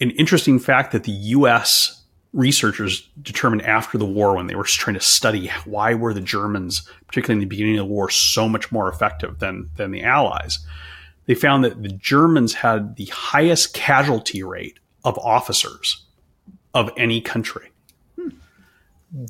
an 0.00 0.10
interesting 0.12 0.58
fact 0.58 0.92
that 0.92 1.04
the 1.04 1.12
U.S 1.12 2.04
researchers 2.34 3.08
determined 3.22 3.62
after 3.62 3.96
the 3.96 4.04
war 4.04 4.34
when 4.34 4.48
they 4.48 4.56
were 4.56 4.64
trying 4.64 4.94
to 4.94 5.00
study 5.00 5.50
why 5.64 5.94
were 5.94 6.12
the 6.12 6.20
Germans, 6.20 6.86
particularly 7.06 7.40
in 7.40 7.48
the 7.48 7.48
beginning 7.48 7.78
of 7.78 7.86
the 7.86 7.92
war, 7.92 8.10
so 8.10 8.48
much 8.48 8.70
more 8.70 8.88
effective 8.88 9.38
than 9.38 9.70
than 9.76 9.92
the 9.92 10.02
Allies. 10.02 10.58
They 11.26 11.34
found 11.34 11.64
that 11.64 11.82
the 11.82 11.88
Germans 11.88 12.54
had 12.54 12.96
the 12.96 13.06
highest 13.06 13.72
casualty 13.72 14.42
rate 14.42 14.78
of 15.04 15.16
officers 15.18 16.04
of 16.74 16.90
any 16.98 17.20
country. 17.20 17.70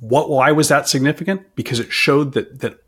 What 0.00 0.30
why 0.30 0.50
was 0.50 0.68
that 0.68 0.88
significant? 0.88 1.54
Because 1.54 1.78
it 1.78 1.92
showed 1.92 2.32
that 2.32 2.60
that 2.60 2.78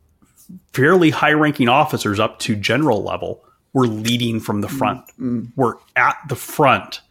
fairly 0.72 1.10
high-ranking 1.10 1.68
officers 1.68 2.18
up 2.18 2.38
to 2.38 2.56
general 2.56 3.02
level 3.02 3.44
were 3.76 3.86
leading 3.86 4.40
from 4.40 4.62
the 4.62 4.68
front. 4.70 5.06
Mm-hmm. 5.20 5.48
Were 5.54 5.78
at 5.96 6.16
the 6.30 6.34
front, 6.34 7.02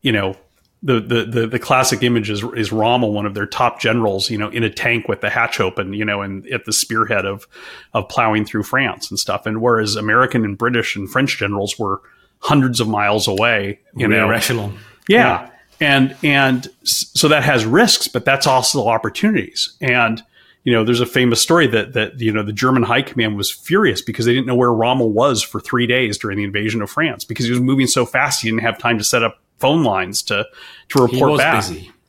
you 0.00 0.12
know, 0.12 0.34
the, 0.82 0.98
the, 0.98 1.24
the, 1.26 1.46
the, 1.46 1.58
classic 1.58 2.02
image 2.02 2.30
is, 2.30 2.42
is 2.56 2.72
Rommel, 2.72 3.12
one 3.12 3.26
of 3.26 3.34
their 3.34 3.44
top 3.44 3.82
generals, 3.82 4.30
you 4.30 4.38
know, 4.38 4.48
in 4.48 4.64
a 4.64 4.70
tank 4.70 5.08
with 5.08 5.20
the 5.20 5.28
hatch 5.28 5.60
open, 5.60 5.92
you 5.92 6.06
know, 6.06 6.22
and 6.22 6.46
at 6.46 6.64
the 6.64 6.72
spearhead 6.72 7.26
of, 7.26 7.46
of 7.92 8.08
plowing 8.08 8.46
through 8.46 8.62
France 8.62 9.10
and 9.10 9.18
stuff. 9.18 9.44
And 9.44 9.60
whereas 9.60 9.94
American 9.94 10.42
and 10.42 10.56
British 10.56 10.96
and 10.96 11.06
French 11.06 11.36
generals 11.36 11.78
were 11.78 12.00
hundreds 12.38 12.80
of 12.80 12.88
miles 12.88 13.28
away, 13.28 13.78
you 13.94 14.08
know, 14.08 14.30
echelon. 14.30 14.78
Yeah. 15.06 15.18
yeah. 15.18 15.50
And, 15.86 16.16
and 16.24 16.66
so 16.82 17.28
that 17.28 17.42
has 17.42 17.66
risks, 17.66 18.08
but 18.08 18.24
that's 18.24 18.46
also 18.46 18.88
opportunities. 18.88 19.76
And, 19.82 20.22
you 20.64 20.72
know, 20.72 20.84
there's 20.84 21.00
a 21.00 21.06
famous 21.06 21.40
story 21.40 21.66
that, 21.68 21.94
that, 21.94 22.20
you 22.20 22.32
know, 22.32 22.42
the 22.42 22.52
German 22.52 22.82
high 22.82 23.02
command 23.02 23.36
was 23.36 23.50
furious 23.50 24.02
because 24.02 24.26
they 24.26 24.32
didn't 24.32 24.46
know 24.46 24.54
where 24.54 24.72
Rommel 24.72 25.10
was 25.10 25.42
for 25.42 25.60
three 25.60 25.86
days 25.86 26.18
during 26.18 26.36
the 26.36 26.44
invasion 26.44 26.82
of 26.82 26.90
France 26.90 27.24
because 27.24 27.46
he 27.46 27.50
was 27.50 27.60
moving 27.60 27.86
so 27.86 28.04
fast. 28.04 28.42
He 28.42 28.48
didn't 28.48 28.62
have 28.62 28.78
time 28.78 28.98
to 28.98 29.04
set 29.04 29.22
up 29.22 29.40
phone 29.58 29.84
lines 29.84 30.22
to 30.24 30.46
to 30.90 31.02
report 31.02 31.38
back. 31.38 31.68
Busy. 31.68 31.92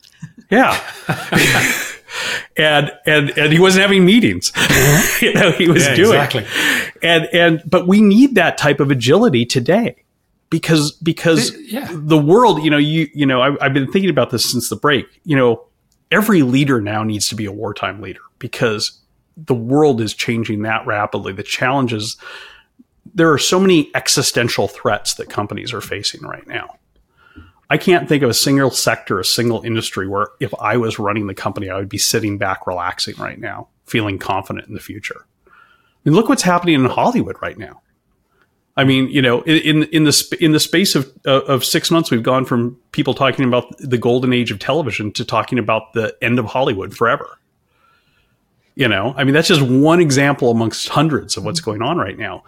Yeah. 0.50 0.78
and 2.58 2.92
and 3.06 3.30
and 3.38 3.52
he 3.52 3.58
wasn't 3.58 3.82
having 3.82 4.04
meetings. 4.04 4.52
you 5.22 5.32
know, 5.32 5.50
he 5.52 5.66
was 5.66 5.86
yeah, 5.86 5.94
doing 5.94 6.08
exactly. 6.10 6.46
And 7.02 7.24
and 7.32 7.62
but 7.64 7.88
we 7.88 8.02
need 8.02 8.34
that 8.34 8.58
type 8.58 8.78
of 8.78 8.90
agility 8.90 9.46
today 9.46 9.96
because 10.50 10.92
because 10.92 11.56
yeah. 11.58 11.88
the 11.90 12.18
world, 12.18 12.62
you 12.62 12.70
know, 12.70 12.76
you 12.76 13.08
you 13.14 13.24
know, 13.24 13.40
I, 13.40 13.64
I've 13.64 13.72
been 13.72 13.90
thinking 13.90 14.10
about 14.10 14.30
this 14.30 14.50
since 14.50 14.68
the 14.68 14.76
break. 14.76 15.06
You 15.24 15.36
know, 15.36 15.64
every 16.10 16.42
leader 16.42 16.80
now 16.80 17.02
needs 17.02 17.28
to 17.28 17.34
be 17.34 17.46
a 17.46 17.52
wartime 17.52 18.02
leader 18.02 18.20
because 18.42 19.00
the 19.38 19.54
world 19.54 20.02
is 20.02 20.12
changing 20.12 20.62
that 20.62 20.86
rapidly. 20.86 21.32
The 21.32 21.42
challenges 21.42 22.18
there 23.14 23.32
are 23.32 23.38
so 23.38 23.58
many 23.58 23.90
existential 23.94 24.68
threats 24.68 25.14
that 25.14 25.28
companies 25.28 25.72
are 25.72 25.80
facing 25.80 26.22
right 26.22 26.46
now 26.46 26.78
I 27.72 27.78
can't 27.78 28.06
think 28.06 28.22
of 28.22 28.28
a 28.28 28.34
single 28.34 28.70
sector, 28.70 29.18
a 29.18 29.24
single 29.24 29.62
industry 29.62 30.06
where 30.06 30.28
if 30.40 30.52
I 30.60 30.76
was 30.76 30.98
running 30.98 31.26
the 31.26 31.34
company, 31.34 31.70
I 31.70 31.76
would 31.76 31.88
be 31.88 31.96
sitting 31.96 32.36
back, 32.36 32.66
relaxing 32.66 33.16
right 33.16 33.38
now, 33.38 33.68
feeling 33.86 34.18
confident 34.18 34.68
in 34.68 34.74
the 34.74 34.80
future. 34.80 35.24
I 35.46 35.50
mean, 36.04 36.14
look 36.14 36.28
what's 36.28 36.42
happening 36.42 36.74
in 36.74 36.84
Hollywood 36.84 37.36
right 37.40 37.56
now. 37.56 37.80
I 38.76 38.84
mean, 38.84 39.08
you 39.08 39.22
know, 39.22 39.40
in 39.44 39.84
in 39.84 40.04
the 40.04 40.36
in 40.38 40.52
the 40.52 40.60
space 40.60 40.94
of 40.94 41.10
of 41.24 41.64
six 41.64 41.90
months, 41.90 42.10
we've 42.10 42.22
gone 42.22 42.44
from 42.44 42.78
people 42.92 43.14
talking 43.14 43.46
about 43.46 43.74
the 43.78 43.96
golden 43.96 44.34
age 44.34 44.50
of 44.50 44.58
television 44.58 45.10
to 45.12 45.24
talking 45.24 45.58
about 45.58 45.94
the 45.94 46.14
end 46.20 46.38
of 46.38 46.44
Hollywood 46.44 46.94
forever. 46.94 47.38
You 48.74 48.88
know, 48.88 49.14
I 49.16 49.24
mean, 49.24 49.34
that's 49.34 49.48
just 49.48 49.62
one 49.62 50.00
example 50.00 50.50
amongst 50.50 50.88
hundreds 50.88 51.36
of 51.36 51.44
what's 51.44 51.60
mm-hmm. 51.60 51.70
going 51.70 51.82
on 51.82 51.98
right 51.98 52.18
now. 52.18 52.44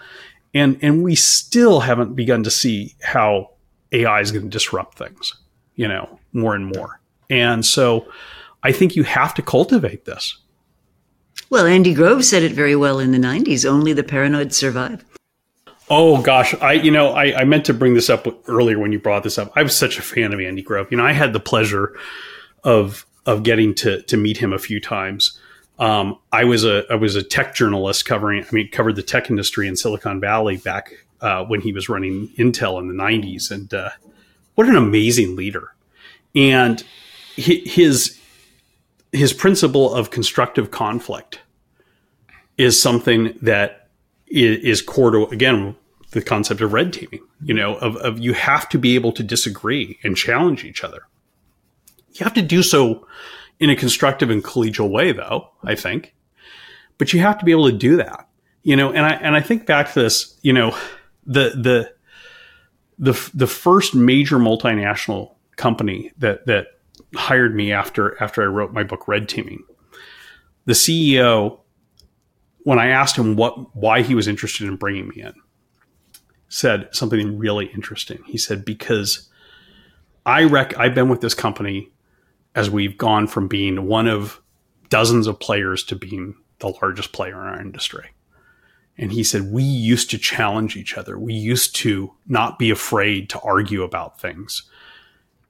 and 0.55 0.79
and 0.83 1.03
we 1.03 1.15
still 1.15 1.81
haven't 1.81 2.15
begun 2.15 2.45
to 2.45 2.51
see 2.51 2.95
how 3.03 3.51
AI 3.93 4.21
is 4.21 4.33
going 4.33 4.45
to 4.45 4.51
disrupt 4.51 4.97
things, 4.97 5.35
you 5.75 5.87
know, 5.89 6.19
more 6.33 6.55
and 6.55 6.67
more. 6.75 7.01
And 7.31 7.65
so, 7.65 8.07
I 8.63 8.73
think 8.73 8.97
you 8.97 9.03
have 9.03 9.35
to 9.35 9.43
cultivate 9.43 10.05
this. 10.05 10.39
Well, 11.51 11.67
Andy 11.67 11.95
Grove 11.95 12.25
said 12.25 12.43
it 12.43 12.53
very 12.53 12.77
well 12.77 12.99
in 12.99 13.13
the 13.13 13.19
'90s. 13.19 13.69
Only 13.69 13.93
the 13.93 14.03
paranoid 14.03 14.53
survive. 14.53 15.05
Oh 15.91 16.23
gosh, 16.23 16.55
I 16.63 16.75
you 16.75 16.91
know 16.91 17.11
I, 17.11 17.41
I 17.41 17.45
meant 17.45 17.67
to 17.67 17.75
bring 17.75 17.95
this 17.95 18.09
up 18.09 18.27
earlier 18.49 18.79
when 18.79 18.93
you 18.93 18.99
brought 18.99 19.23
this 19.23 19.39
up. 19.39 19.53
I 19.55 19.63
was 19.63 19.77
such 19.77 19.99
a 19.99 20.03
fan 20.03 20.33
of 20.33 20.41
Andy 20.41 20.63
Grove. 20.63 20.89
You 20.91 20.97
know, 20.97 21.05
I 21.05 21.13
had 21.13 21.33
the 21.33 21.41
pleasure 21.41 21.97
of 22.63 23.05
of 23.27 23.43
getting 23.43 23.75
to 23.77 24.03
to 24.03 24.17
meet 24.17 24.39
him 24.39 24.53
a 24.53 24.59
few 24.59 24.81
times. 24.81 25.39
Um, 25.79 26.19
I 26.33 26.45
was 26.45 26.65
a 26.65 26.85
I 26.91 26.95
was 26.95 27.17
a 27.17 27.23
tech 27.23 27.55
journalist 27.55 28.05
covering 28.05 28.45
I 28.45 28.49
mean 28.53 28.71
covered 28.71 28.97
the 28.97 29.03
tech 29.03 29.29
industry 29.29 29.67
in 29.67 29.77
Silicon 29.77 30.21
Valley 30.21 30.57
back 30.57 30.93
uh, 31.21 31.45
when 31.45 31.61
he 31.61 31.73
was 31.73 31.89
running 31.89 32.29
Intel 32.39 32.79
in 32.81 32.89
the 32.89 32.95
'90s, 32.95 33.51
and 33.51 33.73
uh, 33.75 33.91
what 34.55 34.69
an 34.69 34.77
amazing 34.77 35.35
leader! 35.35 35.75
And 36.35 36.85
his 37.35 38.21
his 39.13 39.33
principle 39.33 39.93
of 39.93 40.11
constructive 40.11 40.71
conflict 40.71 41.41
is 42.57 42.81
something 42.81 43.37
that 43.43 43.89
is 44.27 44.81
core 44.81 45.11
to 45.11 45.25
again 45.27 45.75
the 46.13 46.23
concept 46.23 46.61
of 46.61 46.73
red 46.73 46.93
teaming. 46.93 47.21
You 47.43 47.55
know, 47.55 47.77
of, 47.77 47.97
of 47.97 48.21
you 48.21 48.33
have 48.35 48.69
to 48.69 48.79
be 48.79 48.95
able 48.95 49.13
to 49.13 49.25
disagree 49.25 49.99
and 50.05 50.17
challenge 50.17 50.65
each 50.65 50.85
other. 50.85 51.03
You 52.13 52.23
have 52.23 52.35
to 52.35 52.43
do 52.43 52.63
so 52.63 53.09
in 53.61 53.71
a 53.71 53.77
constructive 53.77 54.31
and 54.31 54.43
collegial 54.43 54.91
way, 54.91 55.13
though, 55.13 55.51
I 55.63 55.75
think. 55.75 56.15
But 56.99 57.13
you 57.13 57.21
have 57.21 57.39
to 57.39 57.45
be 57.45 57.53
able 57.53 57.71
to 57.71 57.77
do 57.77 57.97
that. 57.97 58.29
You 58.63 58.77
know, 58.77 58.93
and 58.93 59.05
I 59.05 59.11
and 59.11 59.37
I 59.37 59.41
think 59.41 59.67
back 59.67 59.93
to 59.93 60.03
this, 60.03 60.39
you 60.43 60.53
know, 60.53 60.77
the 61.27 61.51
the 61.51 61.93
the 62.99 63.31
the 63.35 63.47
first 63.47 63.95
major 63.95 64.39
multinational 64.39 65.35
company 65.57 66.13
that 66.19 66.47
that 66.47 66.69
hired 67.15 67.55
me 67.55 67.73
after 67.73 68.21
after 68.23 68.43
I 68.43 68.47
wrote 68.47 68.73
my 68.73 68.83
book 68.83 69.07
Red 69.07 69.29
Teaming. 69.29 69.63
The 70.65 70.73
CEO 70.73 71.61
when 72.65 72.79
I 72.79 72.89
asked 72.89 73.17
him 73.17 73.37
what 73.37 73.77
why 73.77 74.03
he 74.03 74.15
was 74.15 74.27
interested 74.27 74.67
in 74.67 74.77
bringing 74.77 75.09
me 75.09 75.23
in, 75.23 75.35
said 76.49 76.89
something 76.93 77.39
really 77.39 77.67
interesting. 77.67 78.23
He 78.27 78.39
said 78.39 78.65
because 78.65 79.29
I 80.25 80.45
rec 80.45 80.77
I've 80.79 80.95
been 80.95 81.09
with 81.09 81.21
this 81.21 81.35
company 81.35 81.91
as 82.55 82.71
we've 82.71 82.97
gone 82.97 83.27
from 83.27 83.49
being 83.49 83.87
one 83.87 84.07
of 84.07 84.41
dozens 84.89 85.27
of 85.27 85.41
players 85.41 85.83
to 85.85 85.97
being 85.97 86.35
the 86.61 86.69
largest 86.69 87.13
player 87.13 87.41
in 87.41 87.49
our 87.49 87.61
industry. 87.61 88.11
And 88.97 89.11
he 89.11 89.25
said, 89.25 89.53
We 89.53 89.63
used 89.63 90.11
to 90.11 90.19
challenge 90.19 90.77
each 90.77 90.97
other. 90.97 91.19
We 91.19 91.35
used 91.35 91.75
to 91.77 92.13
not 92.27 92.59
be 92.59 92.71
afraid 92.71 93.29
to 93.31 93.41
argue 93.41 93.83
about 93.83 94.21
things. 94.21 94.63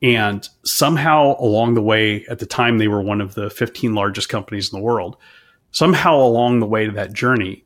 And 0.03 0.49
somehow 0.65 1.37
along 1.39 1.75
the 1.75 1.83
way, 1.83 2.25
at 2.27 2.39
the 2.39 2.47
time, 2.47 2.79
they 2.79 2.89
were 2.89 3.03
one 3.03 3.21
of 3.21 3.35
the 3.35 3.51
15 3.51 3.95
largest 3.95 4.29
companies 4.29 4.73
in 4.73 4.79
the 4.79 4.85
world. 4.85 5.17
Somehow 5.71 6.17
along 6.17 6.61
the 6.61 6.67
way 6.67 6.87
to 6.87 6.93
that 6.93 7.13
journey, 7.13 7.65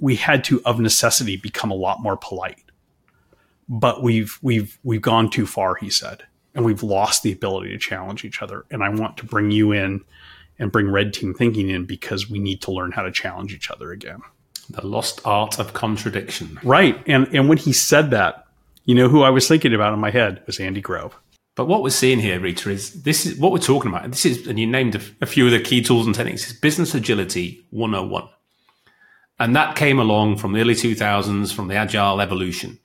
we 0.00 0.16
had 0.16 0.44
to, 0.44 0.62
of 0.64 0.80
necessity, 0.80 1.36
become 1.36 1.70
a 1.70 1.74
lot 1.74 2.00
more 2.00 2.16
polite. 2.16 2.64
But 3.68 4.02
we've, 4.02 4.38
we've, 4.42 4.78
we've 4.82 5.02
gone 5.02 5.30
too 5.30 5.46
far, 5.46 5.76
he 5.76 5.90
said 5.90 6.24
and 6.54 6.64
we've 6.64 6.82
lost 6.82 7.22
the 7.22 7.32
ability 7.32 7.70
to 7.70 7.78
challenge 7.78 8.24
each 8.24 8.42
other. 8.42 8.64
And 8.70 8.82
I 8.82 8.88
want 8.88 9.16
to 9.18 9.26
bring 9.26 9.50
you 9.50 9.72
in 9.72 10.04
and 10.58 10.72
bring 10.72 10.90
red 10.90 11.14
team 11.14 11.34
thinking 11.34 11.70
in 11.70 11.86
because 11.86 12.28
we 12.28 12.38
need 12.38 12.60
to 12.62 12.72
learn 12.72 12.92
how 12.92 13.02
to 13.02 13.10
challenge 13.10 13.54
each 13.54 13.70
other 13.70 13.92
again. 13.92 14.20
The 14.68 14.86
lost 14.86 15.20
art 15.24 15.58
of 15.58 15.72
contradiction. 15.72 16.58
Right. 16.62 17.02
And 17.06 17.26
and 17.34 17.48
when 17.48 17.58
he 17.58 17.72
said 17.72 18.10
that, 18.10 18.46
you 18.84 18.94
know 18.94 19.08
who 19.08 19.22
I 19.22 19.30
was 19.30 19.48
thinking 19.48 19.74
about 19.74 19.94
in 19.94 20.00
my 20.00 20.10
head 20.10 20.42
was 20.46 20.60
Andy 20.60 20.80
Grove. 20.80 21.16
But 21.56 21.66
what 21.66 21.82
we're 21.82 21.90
seeing 21.90 22.20
here, 22.20 22.40
Rita, 22.40 22.70
is 22.70 23.02
this 23.02 23.26
is 23.26 23.38
what 23.38 23.52
we're 23.52 23.58
talking 23.58 23.90
about. 23.90 24.08
This 24.10 24.24
is, 24.24 24.46
and 24.46 24.58
you 24.58 24.66
named 24.66 24.94
a, 24.94 25.00
a 25.20 25.26
few 25.26 25.46
of 25.46 25.50
the 25.50 25.60
key 25.60 25.82
tools 25.82 26.06
and 26.06 26.14
techniques, 26.14 26.46
is 26.46 26.52
business 26.58 26.94
agility 26.94 27.66
101. 27.70 28.28
And 29.38 29.56
that 29.56 29.74
came 29.74 29.98
along 29.98 30.36
from 30.36 30.52
the 30.52 30.60
early 30.60 30.74
2000s, 30.74 31.52
from 31.52 31.68
the 31.68 31.74
agile 31.74 32.20
evolution. 32.20 32.78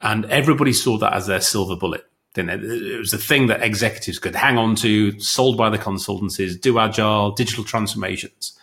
And 0.00 0.24
everybody 0.26 0.72
saw 0.72 0.98
that 0.98 1.14
as 1.14 1.26
their 1.26 1.40
silver 1.40 1.76
bullet. 1.76 2.04
Then 2.34 2.48
it 2.48 2.98
was 2.98 3.12
a 3.12 3.18
thing 3.18 3.48
that 3.48 3.62
executives 3.62 4.18
could 4.18 4.34
hang 4.34 4.56
on 4.56 4.74
to, 4.76 5.18
sold 5.20 5.56
by 5.56 5.68
the 5.68 5.78
consultancies, 5.78 6.58
do 6.58 6.78
agile, 6.78 7.32
digital 7.32 7.62
transformations. 7.62 8.58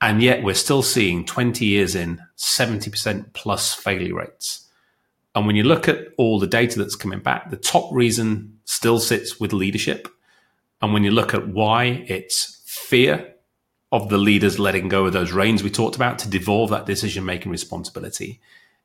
And 0.00 0.22
yet 0.22 0.42
we're 0.42 0.54
still 0.54 0.82
seeing 0.82 1.24
20 1.24 1.64
years 1.64 1.94
in 1.94 2.22
70% 2.36 3.32
plus 3.34 3.74
failure 3.74 4.14
rates. 4.14 4.68
And 5.34 5.46
when 5.46 5.56
you 5.56 5.64
look 5.64 5.88
at 5.88 6.08
all 6.16 6.38
the 6.38 6.46
data 6.46 6.78
that's 6.78 6.96
coming 6.96 7.20
back, 7.20 7.50
the 7.50 7.56
top 7.56 7.92
reason 7.92 8.58
still 8.64 8.98
sits 8.98 9.38
with 9.38 9.52
leadership. 9.52 10.08
And 10.80 10.94
when 10.94 11.04
you 11.04 11.10
look 11.10 11.34
at 11.34 11.48
why, 11.48 12.04
it's 12.08 12.62
fear 12.64 13.34
of 13.92 14.08
the 14.08 14.18
leaders 14.18 14.58
letting 14.58 14.88
go 14.88 15.06
of 15.06 15.12
those 15.12 15.32
reins 15.32 15.62
we 15.62 15.70
talked 15.70 15.96
about 15.96 16.18
to 16.20 16.30
devolve 16.30 16.70
that 16.70 16.86
decision 16.86 17.24
making 17.24 17.52
responsibility. 17.52 18.40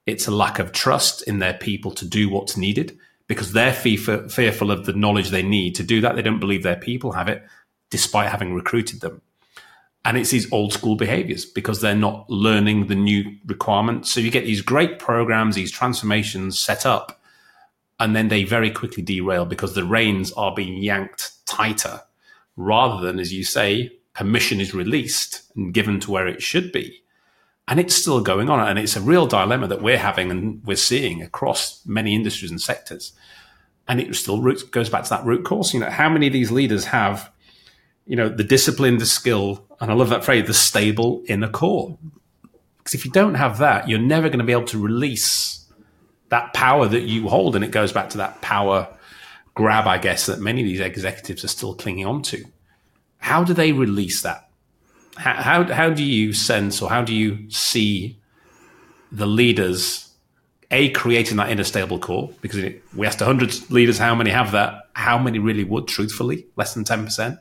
It's 0.06 0.28
a 0.28 0.32
lack 0.32 0.60
of 0.60 0.72
trust 0.72 1.22
in 1.24 1.40
their 1.40 1.54
people 1.54 1.92
to 1.92 2.06
do 2.06 2.30
what's 2.30 2.58
needed 2.58 2.98
because 3.32 3.54
they're 3.54 3.72
fearful 3.72 4.72
of 4.72 4.86
the 4.86 4.92
knowledge 4.92 5.30
they 5.30 5.42
need 5.42 5.74
to 5.74 5.84
do 5.84 6.02
that. 6.02 6.18
They 6.18 6.22
don't 6.22 6.42
believe 6.42 6.64
their 6.64 6.76
people 6.76 7.14
have 7.14 7.30
it, 7.30 7.42
despite 7.90 8.30
having 8.30 8.54
recruited 8.54 9.00
them. 9.00 9.22
And 10.04 10.18
it's 10.18 10.32
these 10.32 10.52
old 10.52 10.74
school 10.74 10.98
behaviors 10.98 11.46
because 11.46 11.80
they're 11.80 11.96
not 11.96 12.30
learning 12.30 12.88
the 12.88 12.96
new 12.96 13.38
requirements. 13.46 14.12
So 14.12 14.20
you 14.20 14.32
get 14.32 14.44
these 14.44 14.62
great 14.62 15.00
programs, 15.00 15.56
these 15.56 15.72
transformations 15.72 16.60
set 16.60 16.86
up, 16.86 17.22
and 18.02 18.14
then 18.14 18.28
they 18.28 18.44
very 18.44 18.70
quickly 18.70 19.02
derail 19.02 19.46
because 19.46 19.76
the 19.76 19.86
reins 19.86 20.34
are 20.34 20.54
being 20.54 20.84
yanked 20.84 21.32
tighter 21.46 22.02
rather 22.58 23.02
than, 23.02 23.18
as 23.18 23.32
you 23.32 23.46
say, 23.46 23.94
permission 24.14 24.60
is 24.60 24.74
released 24.74 25.44
and 25.56 25.74
given 25.74 26.02
to 26.02 26.12
where 26.12 26.28
it 26.28 26.42
should 26.42 26.74
be 26.74 27.02
and 27.68 27.80
it's 27.80 27.96
still 27.96 28.22
going 28.22 28.50
on. 28.50 28.60
And 28.60 28.80
it's 28.80 28.96
a 28.96 29.02
real 29.02 29.28
dilemma 29.28 29.68
that 29.68 29.82
we're 29.82 29.98
having 29.98 30.32
and 30.32 30.64
we're 30.66 30.76
seeing 30.76 31.22
across 31.22 31.86
many 31.86 32.16
industries 32.16 32.52
and 32.52 32.62
sectors. 32.62 33.14
And 33.88 34.00
it 34.00 34.14
still 34.16 34.42
goes 34.72 34.90
back 34.90 35.04
to 35.04 35.10
that 35.10 35.26
root 35.26 35.44
cause. 35.46 35.74
You 35.74 35.80
know, 35.80 35.90
how 35.90 36.10
many 36.10 36.28
of 36.28 36.34
these 36.34 36.52
leaders 36.52 36.86
have, 36.86 37.32
you 38.06 38.16
know, 38.16 38.30
the 38.30 38.44
discipline, 38.44 38.98
the 38.98 39.06
skill, 39.06 39.66
and 39.80 39.92
I 39.92 39.94
love 39.94 40.10
that 40.10 40.24
phrase, 40.24 40.48
the 40.48 40.54
stable 40.54 41.24
inner 41.28 41.50
core. 41.50 41.98
Because 42.78 42.94
if 42.94 43.06
you 43.06 43.12
don't 43.12 43.36
have 43.36 43.60
that, 43.60 43.88
you're 43.88 44.00
never 44.00 44.28
going 44.30 44.40
to 44.40 44.46
be 44.46 44.54
able 44.54 44.66
to 44.66 44.82
release 44.82 45.66
that 46.30 46.54
power 46.54 46.88
that 46.88 47.02
you 47.02 47.28
hold. 47.28 47.56
And 47.56 47.64
it 47.64 47.72
goes 47.72 47.92
back 47.92 48.10
to 48.12 48.18
that 48.18 48.42
power 48.42 48.88
grab, 49.54 49.88
I 49.88 49.98
guess, 49.98 50.26
that 50.28 50.40
many 50.40 50.62
of 50.62 50.68
these 50.68 50.80
executives 50.80 51.44
are 51.44 51.50
still 51.50 51.76
clinging 51.76 52.06
on 52.06 52.22
to. 52.24 52.46
How 53.18 53.44
do 53.44 53.54
they 53.54 53.72
release 53.72 54.22
that? 54.22 54.50
How, 55.18 55.64
how 55.72 55.90
do 55.90 56.04
you 56.04 56.34
sense 56.34 56.82
or 56.82 56.90
how 56.90 57.02
do 57.02 57.14
you 57.14 57.50
see 57.50 58.18
the 59.12 59.26
leaders 59.26 60.12
a 60.72 60.90
creating 60.92 61.38
that 61.38 61.52
inner 61.52 61.66
stable 61.66 62.00
core 62.00 62.32
because 62.42 62.74
we 62.96 63.06
asked 63.06 63.20
100 63.20 63.70
leaders 63.70 63.98
how 63.98 64.16
many 64.16 64.30
have 64.30 64.52
that 64.54 64.90
how 64.94 65.18
many 65.18 65.38
really 65.38 65.64
would 65.64 65.88
truthfully 65.88 66.46
less 66.56 66.74
than 66.74 66.84
10% 66.84 67.40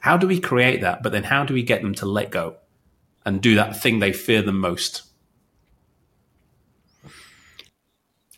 how 0.00 0.16
do 0.16 0.26
we 0.26 0.38
create 0.38 0.82
that 0.82 1.02
but 1.02 1.12
then 1.12 1.24
how 1.24 1.44
do 1.44 1.54
we 1.54 1.62
get 1.62 1.82
them 1.82 1.94
to 1.94 2.06
let 2.06 2.30
go 2.30 2.54
and 3.24 3.40
do 3.40 3.54
that 3.54 3.80
thing 3.80 3.98
they 3.98 4.12
fear 4.12 4.42
the 4.42 4.52
most 4.52 5.02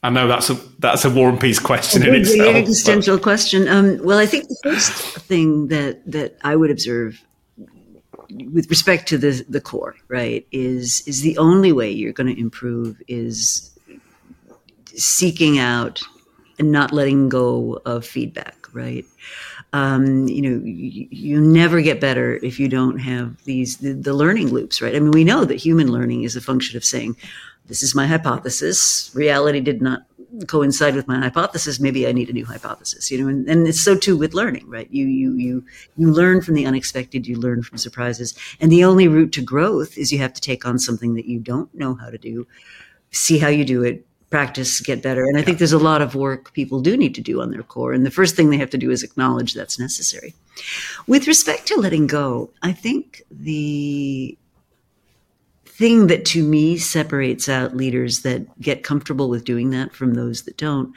I 0.00 0.10
know 0.10 0.28
that's 0.28 0.48
a 0.48 0.54
that's 0.78 1.04
a 1.04 1.10
war 1.10 1.28
and 1.28 1.40
peace 1.40 1.58
question 1.58 2.06
in 2.06 2.14
itself. 2.14 2.54
existential 2.54 3.16
but. 3.16 3.22
question. 3.24 3.66
Um, 3.66 3.98
well, 4.04 4.18
I 4.18 4.26
think 4.26 4.46
the 4.46 4.56
first 4.62 4.92
thing 4.92 5.66
that 5.68 6.08
that 6.10 6.38
I 6.42 6.54
would 6.54 6.70
observe 6.70 7.20
with 8.30 8.68
respect 8.70 9.08
to 9.08 9.18
the 9.18 9.44
the 9.48 9.60
core, 9.60 9.96
right, 10.08 10.46
is 10.52 11.02
is 11.06 11.22
the 11.22 11.36
only 11.38 11.72
way 11.72 11.90
you're 11.90 12.12
going 12.12 12.34
to 12.34 12.40
improve 12.40 13.00
is 13.08 13.70
seeking 14.94 15.58
out 15.58 16.02
and 16.58 16.72
not 16.72 16.92
letting 16.92 17.28
go 17.28 17.80
of 17.86 18.04
feedback, 18.04 18.66
right? 18.72 19.04
Um, 19.72 20.26
you 20.28 20.42
know, 20.42 20.64
you, 20.64 21.06
you, 21.10 21.40
never 21.40 21.80
get 21.82 22.00
better 22.00 22.36
if 22.42 22.58
you 22.58 22.68
don't 22.68 22.98
have 22.98 23.42
these 23.44 23.76
the, 23.78 23.92
the 23.92 24.14
learning 24.14 24.48
loops, 24.48 24.80
right? 24.80 24.96
I 24.96 24.98
mean, 24.98 25.10
we 25.10 25.24
know 25.24 25.44
that 25.44 25.56
human 25.56 25.92
learning 25.92 26.24
is 26.24 26.36
a 26.36 26.40
function 26.40 26.76
of 26.76 26.84
saying, 26.84 27.16
"This 27.66 27.82
is 27.82 27.94
my 27.94 28.06
hypothesis. 28.06 29.10
Reality 29.14 29.60
did 29.60 29.82
not 29.82 30.02
coincide 30.46 30.94
with 30.94 31.08
my 31.08 31.18
hypothesis, 31.18 31.80
maybe 31.80 32.06
I 32.06 32.12
need 32.12 32.28
a 32.28 32.32
new 32.32 32.44
hypothesis, 32.44 33.10
you 33.10 33.20
know, 33.20 33.28
and, 33.28 33.48
and 33.48 33.66
it's 33.66 33.82
so 33.82 33.96
too 33.96 34.16
with 34.16 34.34
learning, 34.34 34.68
right? 34.68 34.88
You, 34.90 35.06
you, 35.06 35.34
you, 35.34 35.64
you 35.96 36.10
learn 36.10 36.42
from 36.42 36.54
the 36.54 36.66
unexpected, 36.66 37.26
you 37.26 37.36
learn 37.36 37.62
from 37.62 37.78
surprises. 37.78 38.34
And 38.60 38.70
the 38.70 38.84
only 38.84 39.08
route 39.08 39.32
to 39.32 39.42
growth 39.42 39.96
is 39.96 40.12
you 40.12 40.18
have 40.18 40.34
to 40.34 40.40
take 40.40 40.66
on 40.66 40.78
something 40.78 41.14
that 41.14 41.26
you 41.26 41.38
don't 41.38 41.72
know 41.74 41.94
how 41.94 42.10
to 42.10 42.18
do, 42.18 42.46
see 43.10 43.38
how 43.38 43.48
you 43.48 43.64
do 43.64 43.82
it, 43.82 44.04
practice, 44.30 44.80
get 44.80 45.02
better. 45.02 45.24
And 45.24 45.38
I 45.38 45.42
think 45.42 45.58
there's 45.58 45.72
a 45.72 45.78
lot 45.78 46.02
of 46.02 46.14
work 46.14 46.52
people 46.52 46.80
do 46.80 46.96
need 46.96 47.14
to 47.14 47.20
do 47.20 47.40
on 47.40 47.50
their 47.50 47.62
core. 47.62 47.92
And 47.92 48.04
the 48.04 48.10
first 48.10 48.36
thing 48.36 48.50
they 48.50 48.58
have 48.58 48.70
to 48.70 48.78
do 48.78 48.90
is 48.90 49.02
acknowledge 49.02 49.54
that's 49.54 49.78
necessary. 49.78 50.34
With 51.06 51.26
respect 51.26 51.66
to 51.68 51.76
letting 51.76 52.06
go, 52.06 52.50
I 52.62 52.72
think 52.72 53.22
the 53.30 54.36
thing 55.78 56.08
that 56.08 56.24
to 56.24 56.42
me 56.42 56.76
separates 56.76 57.48
out 57.48 57.76
leaders 57.76 58.22
that 58.22 58.60
get 58.60 58.82
comfortable 58.82 59.28
with 59.28 59.44
doing 59.44 59.70
that 59.70 59.94
from 59.94 60.14
those 60.14 60.42
that 60.42 60.56
don't 60.56 60.92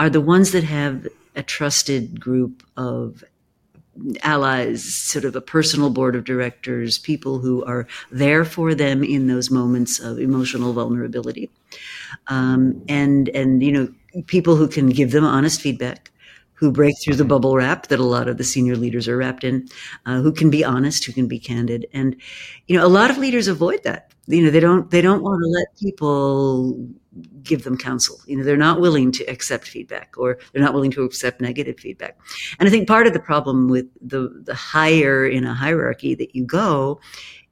are 0.00 0.10
the 0.10 0.20
ones 0.20 0.50
that 0.50 0.64
have 0.64 1.06
a 1.36 1.42
trusted 1.42 2.20
group 2.20 2.64
of 2.76 3.22
allies, 4.22 4.84
sort 4.84 5.24
of 5.24 5.36
a 5.36 5.40
personal 5.40 5.88
board 5.88 6.16
of 6.16 6.24
directors, 6.24 6.98
people 6.98 7.38
who 7.38 7.64
are 7.64 7.86
there 8.10 8.44
for 8.44 8.74
them 8.74 9.04
in 9.04 9.28
those 9.28 9.50
moments 9.50 10.00
of 10.00 10.18
emotional 10.18 10.72
vulnerability, 10.72 11.48
um, 12.26 12.82
and 12.88 13.28
and 13.30 13.62
you 13.62 13.70
know 13.70 13.88
people 14.26 14.56
who 14.56 14.68
can 14.68 14.88
give 14.88 15.12
them 15.12 15.24
honest 15.24 15.60
feedback, 15.60 16.10
who 16.54 16.72
break 16.72 16.94
through 17.02 17.14
the 17.14 17.24
bubble 17.24 17.56
wrap 17.56 17.86
that 17.86 18.00
a 18.00 18.04
lot 18.04 18.28
of 18.28 18.36
the 18.36 18.44
senior 18.44 18.76
leaders 18.76 19.06
are 19.06 19.16
wrapped 19.16 19.44
in, 19.44 19.68
uh, 20.06 20.20
who 20.20 20.32
can 20.32 20.50
be 20.50 20.64
honest, 20.64 21.04
who 21.04 21.12
can 21.12 21.28
be 21.28 21.38
candid, 21.38 21.86
and 21.92 22.16
you 22.66 22.76
know 22.76 22.84
a 22.84 22.88
lot 22.88 23.10
of 23.10 23.18
leaders 23.18 23.48
avoid 23.48 23.82
that. 23.84 24.10
You 24.26 24.44
know 24.44 24.50
they 24.50 24.60
don't 24.60 24.90
they 24.90 25.02
don't 25.02 25.22
want 25.22 25.42
to 25.42 25.48
let 25.48 25.66
people 25.78 26.88
give 27.42 27.64
them 27.64 27.76
counsel. 27.76 28.18
You 28.26 28.36
know, 28.36 28.44
they're 28.44 28.56
not 28.56 28.80
willing 28.80 29.12
to 29.12 29.24
accept 29.24 29.68
feedback 29.68 30.14
or 30.16 30.38
they're 30.52 30.62
not 30.62 30.74
willing 30.74 30.90
to 30.92 31.02
accept 31.04 31.40
negative 31.40 31.78
feedback. 31.78 32.18
And 32.58 32.68
I 32.68 32.70
think 32.70 32.88
part 32.88 33.06
of 33.06 33.12
the 33.12 33.20
problem 33.20 33.68
with 33.68 33.86
the, 34.00 34.42
the 34.44 34.54
higher 34.54 35.26
in 35.26 35.44
a 35.44 35.54
hierarchy 35.54 36.14
that 36.16 36.34
you 36.34 36.44
go 36.44 37.00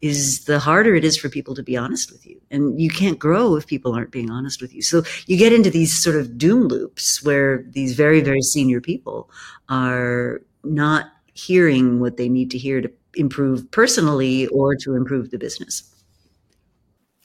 is 0.00 0.46
the 0.46 0.58
harder 0.58 0.96
it 0.96 1.04
is 1.04 1.16
for 1.16 1.28
people 1.28 1.54
to 1.54 1.62
be 1.62 1.76
honest 1.76 2.10
with 2.10 2.26
you. 2.26 2.40
And 2.50 2.80
you 2.80 2.90
can't 2.90 3.18
grow 3.18 3.54
if 3.54 3.66
people 3.66 3.94
aren't 3.94 4.10
being 4.10 4.30
honest 4.30 4.60
with 4.60 4.74
you. 4.74 4.82
So 4.82 5.04
you 5.26 5.36
get 5.36 5.52
into 5.52 5.70
these 5.70 5.96
sort 6.02 6.16
of 6.16 6.36
doom 6.36 6.64
loops 6.66 7.22
where 7.22 7.64
these 7.70 7.94
very, 7.94 8.20
very 8.20 8.42
senior 8.42 8.80
people 8.80 9.30
are 9.68 10.42
not 10.64 11.12
hearing 11.34 12.00
what 12.00 12.16
they 12.16 12.28
need 12.28 12.50
to 12.50 12.58
hear 12.58 12.80
to 12.80 12.90
improve 13.14 13.70
personally 13.70 14.48
or 14.48 14.74
to 14.76 14.94
improve 14.96 15.30
the 15.30 15.38
business. 15.38 15.91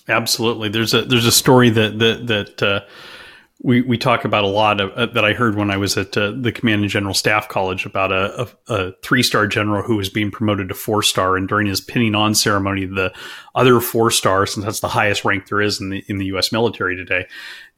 Absolutely. 0.07 0.69
There's 0.69 0.93
a 0.93 1.03
there's 1.03 1.25
a 1.25 1.31
story 1.31 1.69
that 1.69 1.99
that 1.99 2.27
that 2.27 2.63
uh, 2.63 2.81
we 3.61 3.81
we 3.81 3.97
talk 3.97 4.23
about 4.23 4.43
a 4.43 4.47
lot 4.47 4.79
of, 4.79 4.91
uh, 4.91 5.07
that 5.07 5.25
I 5.25 5.33
heard 5.33 5.55
when 5.55 5.71
I 5.71 5.77
was 5.77 5.97
at 5.97 6.15
uh, 6.15 6.31
the 6.31 6.51
Command 6.51 6.83
and 6.83 6.89
General 6.89 7.13
Staff 7.13 7.49
College 7.49 7.85
about 7.85 8.11
a, 8.11 8.47
a, 8.69 8.73
a 8.73 8.91
three 9.03 9.23
star 9.23 9.47
general 9.47 9.81
who 9.83 9.97
was 9.97 10.09
being 10.09 10.31
promoted 10.31 10.69
to 10.69 10.75
four 10.75 11.01
star, 11.01 11.35
and 11.35 11.47
during 11.47 11.67
his 11.67 11.81
pinning 11.81 12.15
on 12.15 12.35
ceremony, 12.35 12.85
the 12.85 13.13
other 13.55 13.79
four 13.79 14.11
star, 14.11 14.45
since 14.45 14.65
that's 14.65 14.79
the 14.79 14.87
highest 14.87 15.25
rank 15.25 15.47
there 15.47 15.61
is 15.61 15.81
in 15.81 15.89
the 15.89 16.03
in 16.07 16.19
the 16.19 16.27
U.S. 16.27 16.51
military 16.51 16.95
today, 16.95 17.25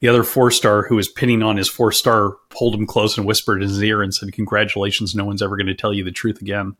the 0.00 0.08
other 0.08 0.22
four 0.22 0.50
star 0.50 0.86
who 0.86 0.96
was 0.96 1.08
pinning 1.08 1.42
on 1.42 1.56
his 1.56 1.68
four 1.68 1.90
star 1.90 2.36
pulled 2.50 2.74
him 2.74 2.86
close 2.86 3.16
and 3.16 3.26
whispered 3.26 3.62
in 3.62 3.68
his 3.68 3.82
ear 3.82 4.02
and 4.02 4.14
said, 4.14 4.32
"Congratulations, 4.32 5.14
no 5.14 5.24
one's 5.24 5.42
ever 5.42 5.56
going 5.56 5.66
to 5.66 5.74
tell 5.74 5.92
you 5.94 6.04
the 6.04 6.12
truth 6.12 6.40
again." 6.40 6.76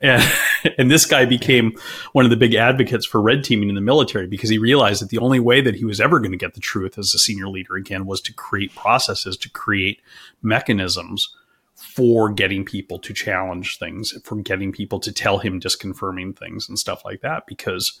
And, 0.00 0.22
and 0.78 0.90
this 0.90 1.06
guy 1.06 1.24
became 1.24 1.72
one 2.12 2.24
of 2.24 2.30
the 2.30 2.36
big 2.36 2.54
advocates 2.54 3.06
for 3.06 3.20
red 3.20 3.44
teaming 3.44 3.68
in 3.68 3.74
the 3.74 3.80
military 3.80 4.26
because 4.26 4.50
he 4.50 4.58
realized 4.58 5.02
that 5.02 5.10
the 5.10 5.18
only 5.18 5.40
way 5.40 5.60
that 5.60 5.76
he 5.76 5.84
was 5.84 6.00
ever 6.00 6.18
going 6.18 6.32
to 6.32 6.38
get 6.38 6.54
the 6.54 6.60
truth 6.60 6.98
as 6.98 7.14
a 7.14 7.18
senior 7.18 7.48
leader 7.48 7.76
again 7.76 8.06
was 8.06 8.20
to 8.22 8.32
create 8.32 8.74
processes, 8.74 9.36
to 9.38 9.50
create 9.50 10.00
mechanisms 10.42 11.34
for 11.74 12.30
getting 12.30 12.64
people 12.64 12.98
to 12.98 13.12
challenge 13.12 13.78
things, 13.78 14.14
for 14.24 14.36
getting 14.36 14.72
people 14.72 14.98
to 15.00 15.12
tell 15.12 15.38
him 15.38 15.60
disconfirming 15.60 16.36
things 16.36 16.68
and 16.68 16.78
stuff 16.78 17.04
like 17.04 17.20
that. 17.20 17.46
Because 17.46 18.00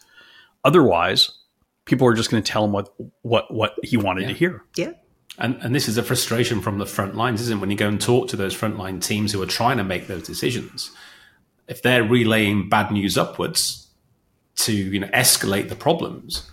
otherwise, 0.64 1.30
people 1.84 2.06
are 2.06 2.14
just 2.14 2.30
going 2.30 2.42
to 2.42 2.52
tell 2.52 2.64
him 2.64 2.72
what 2.72 2.94
what 3.22 3.52
what 3.52 3.74
he 3.82 3.96
wanted 3.96 4.22
yeah. 4.22 4.28
to 4.28 4.34
hear. 4.34 4.64
Yeah. 4.76 4.92
And, 5.38 5.58
and 5.60 5.74
this 5.74 5.86
is 5.86 5.98
a 5.98 6.02
frustration 6.02 6.62
from 6.62 6.78
the 6.78 6.86
front 6.86 7.14
lines, 7.14 7.42
isn't 7.42 7.58
it? 7.58 7.60
When 7.60 7.70
you 7.70 7.76
go 7.76 7.88
and 7.88 8.00
talk 8.00 8.28
to 8.28 8.36
those 8.36 8.56
frontline 8.56 9.02
teams 9.02 9.32
who 9.32 9.42
are 9.42 9.46
trying 9.46 9.76
to 9.76 9.84
make 9.84 10.06
those 10.06 10.22
decisions, 10.26 10.90
if 11.68 11.82
they're 11.82 12.04
relaying 12.04 12.68
bad 12.68 12.90
news 12.90 13.18
upwards 13.18 13.88
to 14.56 14.72
you 14.72 15.00
know 15.00 15.08
escalate 15.08 15.68
the 15.68 15.76
problems, 15.76 16.50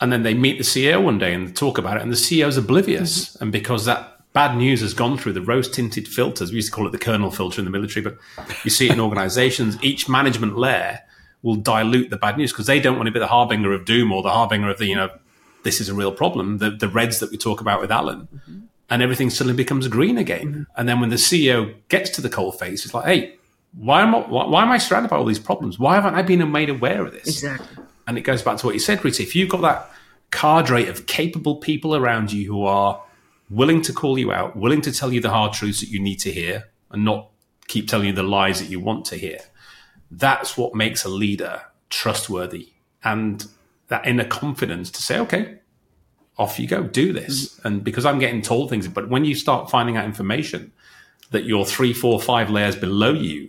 and 0.00 0.12
then 0.12 0.22
they 0.22 0.34
meet 0.34 0.58
the 0.58 0.64
CEO 0.64 1.02
one 1.02 1.18
day 1.18 1.34
and 1.34 1.56
talk 1.56 1.78
about 1.78 1.96
it, 1.96 2.02
and 2.02 2.10
the 2.10 2.16
CEO 2.16 2.48
is 2.48 2.56
oblivious, 2.56 3.30
mm-hmm. 3.30 3.44
and 3.44 3.52
because 3.52 3.84
that 3.84 4.08
bad 4.32 4.56
news 4.56 4.80
has 4.80 4.94
gone 4.94 5.18
through 5.18 5.34
the 5.34 5.42
rose 5.42 5.70
tinted 5.70 6.08
filters, 6.08 6.50
we 6.50 6.56
used 6.56 6.68
to 6.68 6.74
call 6.74 6.86
it 6.86 6.92
the 6.92 6.98
colonel 6.98 7.30
filter 7.30 7.60
in 7.60 7.66
the 7.66 7.70
military, 7.70 8.02
but 8.02 8.16
you 8.64 8.70
see 8.70 8.86
it 8.86 8.92
in 8.92 9.00
organizations, 9.08 9.82
each 9.82 10.08
management 10.08 10.56
layer 10.56 11.00
will 11.42 11.56
dilute 11.56 12.08
the 12.08 12.16
bad 12.16 12.38
news 12.38 12.52
because 12.52 12.66
they 12.66 12.80
don't 12.80 12.96
want 12.96 13.06
to 13.06 13.12
be 13.12 13.18
the 13.18 13.26
harbinger 13.26 13.72
of 13.72 13.84
doom 13.84 14.12
or 14.12 14.22
the 14.22 14.30
harbinger 14.30 14.70
of 14.70 14.78
the 14.78 14.86
you 14.86 14.94
know 14.94 15.10
this 15.62 15.80
is 15.80 15.88
a 15.88 15.94
real 15.94 16.12
problem. 16.12 16.58
The 16.58 16.70
the 16.70 16.88
reds 16.88 17.20
that 17.20 17.30
we 17.30 17.36
talk 17.36 17.60
about 17.60 17.80
with 17.80 17.90
Alan. 17.90 18.28
Mm-hmm. 18.34 18.58
And 18.90 19.00
everything 19.00 19.30
suddenly 19.30 19.56
becomes 19.56 19.88
green 19.88 20.18
again. 20.18 20.48
Mm-hmm. 20.48 20.62
And 20.76 20.88
then 20.88 21.00
when 21.00 21.08
the 21.08 21.16
CEO 21.16 21.74
gets 21.88 22.10
to 22.10 22.20
the 22.20 22.28
coal 22.28 22.52
face, 22.52 22.84
it's 22.84 22.92
like, 22.92 23.06
hey, 23.06 23.36
why 23.74 24.02
am 24.02 24.14
I, 24.14 24.18
why, 24.18 24.46
why, 24.46 24.62
am 24.62 24.70
I 24.70 24.78
surrounded 24.78 25.08
by 25.08 25.16
all 25.16 25.24
these 25.24 25.38
problems? 25.38 25.78
Why 25.78 25.94
haven't 25.94 26.14
I 26.14 26.22
been 26.22 26.50
made 26.50 26.70
aware 26.70 27.04
of 27.04 27.12
this? 27.12 27.26
Exactly. 27.26 27.84
And 28.06 28.18
it 28.18 28.22
goes 28.22 28.42
back 28.42 28.58
to 28.58 28.66
what 28.66 28.74
you 28.74 28.80
said, 28.80 29.04
Rita. 29.04 29.22
If 29.22 29.34
you've 29.34 29.48
got 29.48 29.62
that 29.62 29.90
cadre 30.30 30.86
of 30.86 31.06
capable 31.06 31.56
people 31.56 31.94
around 31.94 32.32
you 32.32 32.46
who 32.46 32.64
are 32.64 33.02
willing 33.48 33.82
to 33.82 33.92
call 33.92 34.18
you 34.18 34.32
out, 34.32 34.56
willing 34.56 34.80
to 34.82 34.92
tell 34.92 35.12
you 35.12 35.20
the 35.20 35.30
hard 35.30 35.52
truths 35.52 35.80
that 35.80 35.88
you 35.88 36.00
need 36.00 36.16
to 36.16 36.32
hear, 36.32 36.64
and 36.90 37.04
not 37.04 37.30
keep 37.68 37.88
telling 37.88 38.08
you 38.08 38.12
the 38.12 38.22
lies 38.22 38.60
that 38.60 38.68
you 38.68 38.78
want 38.78 39.04
to 39.06 39.16
hear, 39.16 39.38
that's 40.10 40.56
what 40.56 40.74
makes 40.74 41.04
a 41.04 41.08
leader 41.08 41.62
trustworthy 41.88 42.68
and 43.02 43.46
that 43.88 44.06
inner 44.06 44.24
confidence 44.24 44.90
to 44.90 45.02
say, 45.02 45.18
okay, 45.18 45.58
off 46.38 46.58
you 46.58 46.66
go, 46.66 46.82
do 46.82 47.12
this. 47.12 47.48
Mm-hmm. 47.48 47.66
And 47.66 47.84
because 47.84 48.04
I'm 48.04 48.18
getting 48.18 48.42
told 48.42 48.70
things, 48.70 48.88
but 48.88 49.08
when 49.08 49.24
you 49.24 49.34
start 49.34 49.70
finding 49.70 49.96
out 49.96 50.04
information 50.04 50.72
that 51.30 51.44
you're 51.44 51.64
three, 51.64 51.92
four, 51.92 52.20
five 52.20 52.50
layers 52.50 52.76
below 52.76 53.12
you 53.12 53.48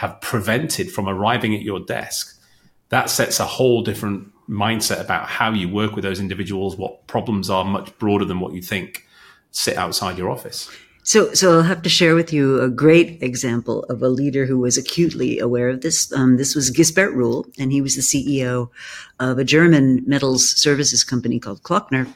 have 0.00 0.18
prevented 0.22 0.90
from 0.90 1.06
arriving 1.06 1.54
at 1.54 1.60
your 1.60 1.78
desk, 1.78 2.40
that 2.88 3.10
sets 3.10 3.38
a 3.38 3.44
whole 3.44 3.82
different 3.82 4.32
mindset 4.48 4.98
about 4.98 5.26
how 5.28 5.52
you 5.52 5.68
work 5.68 5.94
with 5.94 6.02
those 6.02 6.18
individuals, 6.18 6.74
what 6.74 7.06
problems 7.06 7.50
are 7.50 7.66
much 7.66 7.96
broader 7.98 8.24
than 8.24 8.40
what 8.40 8.54
you 8.54 8.62
think 8.62 9.06
sit 9.50 9.76
outside 9.76 10.16
your 10.16 10.30
office. 10.30 10.70
So, 11.02 11.34
so 11.34 11.52
I'll 11.52 11.62
have 11.64 11.82
to 11.82 11.90
share 11.90 12.14
with 12.14 12.32
you 12.32 12.62
a 12.62 12.70
great 12.70 13.22
example 13.22 13.84
of 13.90 14.02
a 14.02 14.08
leader 14.08 14.46
who 14.46 14.58
was 14.58 14.78
acutely 14.78 15.38
aware 15.38 15.68
of 15.68 15.82
this. 15.82 16.10
Um, 16.14 16.38
this 16.38 16.54
was 16.54 16.70
Gisbert 16.70 17.12
Ruhl, 17.12 17.46
and 17.58 17.70
he 17.70 17.82
was 17.82 17.94
the 17.94 18.00
CEO 18.00 18.70
of 19.18 19.38
a 19.38 19.44
German 19.44 20.02
metals 20.06 20.58
services 20.58 21.04
company 21.04 21.38
called 21.38 21.62
Klöckner 21.62 22.10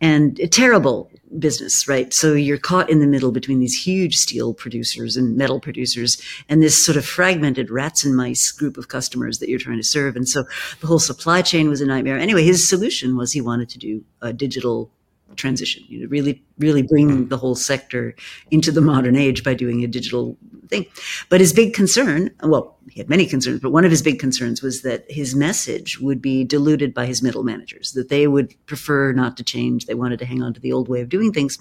and 0.00 0.38
a 0.40 0.48
terrible 0.48 1.10
business, 1.38 1.88
right? 1.88 2.12
So 2.14 2.34
you're 2.34 2.58
caught 2.58 2.88
in 2.88 3.00
the 3.00 3.06
middle 3.06 3.32
between 3.32 3.58
these 3.58 3.74
huge 3.74 4.16
steel 4.16 4.54
producers 4.54 5.16
and 5.16 5.36
metal 5.36 5.60
producers 5.60 6.20
and 6.48 6.62
this 6.62 6.84
sort 6.84 6.96
of 6.96 7.04
fragmented 7.04 7.70
rats 7.70 8.04
and 8.04 8.16
mice 8.16 8.50
group 8.52 8.76
of 8.76 8.88
customers 8.88 9.38
that 9.38 9.48
you're 9.48 9.58
trying 9.58 9.78
to 9.78 9.82
serve. 9.82 10.16
And 10.16 10.28
so 10.28 10.44
the 10.80 10.86
whole 10.86 10.98
supply 10.98 11.42
chain 11.42 11.68
was 11.68 11.80
a 11.80 11.86
nightmare. 11.86 12.18
Anyway, 12.18 12.44
his 12.44 12.68
solution 12.68 13.16
was 13.16 13.32
he 13.32 13.40
wanted 13.40 13.68
to 13.70 13.78
do 13.78 14.04
a 14.22 14.32
digital 14.32 14.90
transition, 15.34 15.84
you 15.88 16.00
know, 16.00 16.06
really, 16.08 16.42
really 16.58 16.82
bring 16.82 17.10
hmm. 17.10 17.28
the 17.28 17.36
whole 17.36 17.54
sector 17.54 18.14
into 18.50 18.72
the 18.72 18.80
modern 18.80 19.16
age 19.16 19.44
by 19.44 19.54
doing 19.54 19.84
a 19.84 19.88
digital 19.88 20.36
thing. 20.68 20.86
But 21.28 21.40
his 21.40 21.52
big 21.52 21.74
concern, 21.74 22.30
well, 22.42 22.76
he 22.90 23.00
had 23.00 23.08
many 23.08 23.26
concerns, 23.26 23.60
but 23.60 23.72
one 23.72 23.84
of 23.84 23.90
his 23.90 24.02
big 24.02 24.18
concerns 24.18 24.62
was 24.62 24.82
that 24.82 25.04
his 25.10 25.34
message 25.34 25.98
would 26.00 26.22
be 26.22 26.44
diluted 26.44 26.94
by 26.94 27.06
his 27.06 27.22
middle 27.22 27.42
managers, 27.42 27.92
that 27.92 28.08
they 28.08 28.26
would 28.26 28.54
prefer 28.66 29.12
not 29.12 29.36
to 29.36 29.44
change. 29.44 29.86
They 29.86 29.94
wanted 29.94 30.18
to 30.20 30.24
hang 30.24 30.42
on 30.42 30.54
to 30.54 30.60
the 30.60 30.72
old 30.72 30.88
way 30.88 31.00
of 31.00 31.08
doing 31.08 31.32
things. 31.32 31.58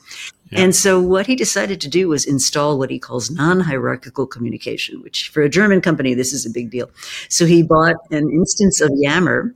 Yeah. 0.51 0.61
And 0.61 0.75
so 0.75 1.01
what 1.01 1.25
he 1.25 1.35
decided 1.35 1.81
to 1.81 1.89
do 1.89 2.09
was 2.09 2.25
install 2.25 2.77
what 2.77 2.91
he 2.91 2.99
calls 2.99 3.31
non-hierarchical 3.31 4.27
communication, 4.27 5.01
which 5.01 5.29
for 5.29 5.41
a 5.41 5.49
German 5.49 5.81
company, 5.81 6.13
this 6.13 6.33
is 6.33 6.45
a 6.45 6.49
big 6.51 6.69
deal. 6.69 6.89
So 7.29 7.45
he 7.45 7.63
bought 7.63 7.95
an 8.11 8.29
instance 8.29 8.79
of 8.81 8.91
Yammer, 8.95 9.55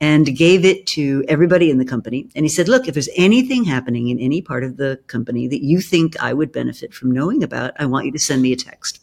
and 0.00 0.36
gave 0.36 0.64
it 0.64 0.86
to 0.88 1.24
everybody 1.28 1.70
in 1.70 1.78
the 1.78 1.84
company. 1.84 2.28
And 2.34 2.44
he 2.44 2.48
said, 2.48 2.68
look, 2.68 2.88
if 2.88 2.94
there's 2.94 3.08
anything 3.16 3.64
happening 3.64 4.08
in 4.08 4.18
any 4.18 4.42
part 4.42 4.64
of 4.64 4.76
the 4.76 5.00
company 5.06 5.48
that 5.48 5.62
you 5.62 5.80
think 5.80 6.20
I 6.22 6.32
would 6.32 6.52
benefit 6.52 6.94
from 6.94 7.10
knowing 7.12 7.42
about, 7.42 7.72
I 7.78 7.86
want 7.86 8.06
you 8.06 8.12
to 8.12 8.18
send 8.18 8.42
me 8.42 8.52
a 8.52 8.56
text 8.56 9.00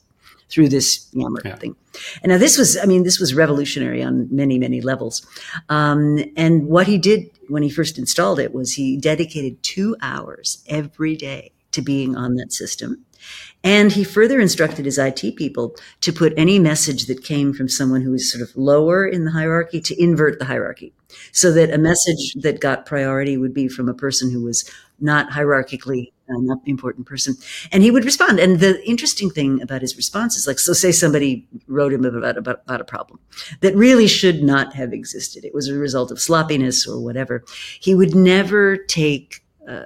through 0.50 0.70
this 0.70 1.10
Yammer 1.14 1.42
yeah. 1.44 1.56
thing. 1.56 1.76
And 2.22 2.32
now 2.32 2.38
this 2.38 2.58
was, 2.58 2.78
I 2.78 2.86
mean, 2.86 3.04
this 3.04 3.20
was 3.20 3.34
revolutionary 3.34 4.04
on 4.04 4.28
many, 4.30 4.60
many 4.60 4.82
levels. 4.82 5.26
Um, 5.70 6.24
and 6.38 6.68
what 6.68 6.88
he 6.88 6.98
did 6.98 7.30
when 7.48 7.64
he 7.64 7.70
first 7.70 7.98
installed 7.98 8.40
it 8.40 8.54
was 8.54 8.74
he 8.74 8.98
dedicated 8.98 9.62
two 9.64 9.96
hours 10.02 10.64
every 10.68 11.16
day 11.16 11.52
to 11.72 11.82
being 11.82 12.16
on 12.16 12.36
that 12.36 12.54
system. 12.54 13.06
And 13.66 13.92
he 13.92 14.04
further 14.04 14.40
instructed 14.40 14.86
his 14.86 15.00
IT 15.00 15.36
people 15.36 15.76
to 16.02 16.14
put 16.14 16.34
any 16.38 16.60
message 16.60 17.08
that 17.08 17.24
came 17.24 17.52
from 17.52 17.68
someone 17.68 18.04
who 18.04 18.12
was 18.12 18.32
sort 18.32 18.48
of 18.48 18.56
lower 18.56 19.08
in 19.08 19.26
the 19.26 19.32
hierarchy 19.32 19.82
to 19.82 20.02
invert 20.02 20.38
the 20.38 20.46
hierarchy 20.46 20.94
so 21.32 21.52
that 21.52 21.74
a 21.74 21.80
message 21.80 22.34
that 22.36 22.62
got 22.62 22.86
priority 22.86 23.38
would 23.38 23.56
be 23.56 23.68
from 23.68 23.90
a 23.90 23.94
person 23.94 24.32
who 24.32 24.44
was 24.44 24.70
not 25.00 25.32
hierarchically 25.32 26.12
an 26.28 26.48
important 26.66 27.08
person. 27.08 27.36
And 27.72 27.82
he 27.82 27.90
would 27.90 28.06
respond. 28.06 28.40
And 28.40 28.60
the 28.60 28.84
interesting 28.88 29.32
thing 29.32 29.62
about 29.62 29.82
his 29.82 29.96
response 29.98 30.36
is 30.36 30.46
like, 30.46 30.60
so 30.60 30.74
say 30.74 30.92
somebody 30.92 31.48
wrote 31.68 31.92
him 31.94 32.06
about, 32.06 32.38
about, 32.38 32.62
about 32.66 32.82
a 32.82 32.86
problem 32.86 33.20
that 33.62 33.76
really 33.76 34.08
should 34.08 34.44
not 34.44 34.74
have 34.74 34.94
existed. 34.94 35.44
It 35.44 35.56
was 35.56 35.70
a 35.70 35.74
result 35.74 36.12
of 36.12 36.22
sloppiness 36.22 36.88
or 36.88 37.00
whatever. 37.00 37.44
He 37.80 37.96
would 37.96 38.16
never 38.16 38.78
take 38.78 39.44
uh, 39.68 39.86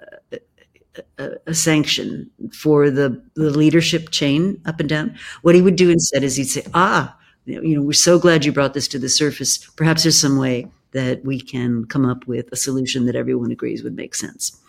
a, 1.17 1.31
a, 1.47 1.53
sanction 1.53 2.29
for 2.53 2.89
the, 2.89 3.21
the 3.35 3.49
leadership 3.51 4.09
chain 4.09 4.61
up 4.65 4.79
and 4.79 4.89
down. 4.89 5.15
What 5.41 5.55
he 5.55 5.61
would 5.61 5.75
do 5.75 5.89
instead 5.89 6.23
is 6.23 6.35
he'd 6.35 6.45
say, 6.45 6.65
ah, 6.73 7.15
you 7.45 7.75
know, 7.75 7.81
we're 7.81 7.93
so 7.93 8.19
glad 8.19 8.45
you 8.45 8.51
brought 8.51 8.73
this 8.73 8.87
to 8.89 8.99
the 8.99 9.09
surface. 9.09 9.57
Perhaps 9.75 10.03
there's 10.03 10.19
some 10.19 10.37
way 10.37 10.67
that 10.91 11.23
we 11.23 11.39
can 11.39 11.85
come 11.85 12.05
up 12.05 12.25
with 12.27 12.51
a 12.51 12.55
solution 12.55 13.05
that 13.05 13.15
everyone 13.15 13.51
agrees 13.51 13.83
would 13.83 13.95
make 13.95 14.15
sense. 14.15 14.59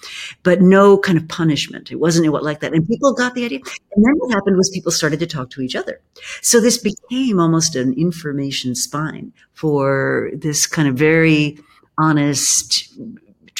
But 0.42 0.60
no 0.60 0.98
kind 0.98 1.16
of 1.16 1.26
punishment. 1.28 1.90
It 1.90 1.96
wasn't 1.96 2.30
what 2.30 2.44
like 2.44 2.60
that. 2.60 2.74
And 2.74 2.86
people 2.86 3.14
got 3.14 3.34
the 3.34 3.44
idea. 3.44 3.60
And 3.94 4.04
then 4.04 4.12
what 4.16 4.32
happened 4.32 4.56
was 4.56 4.68
people 4.70 4.92
started 4.92 5.20
to 5.20 5.26
talk 5.26 5.50
to 5.50 5.62
each 5.62 5.74
other. 5.74 6.00
So 6.42 6.60
this 6.60 6.76
became 6.76 7.40
almost 7.40 7.74
an 7.74 7.94
information 7.94 8.74
spine 8.74 9.32
for 9.54 10.30
this 10.34 10.66
kind 10.66 10.88
of 10.88 10.94
very 10.94 11.58
honest, 11.96 12.92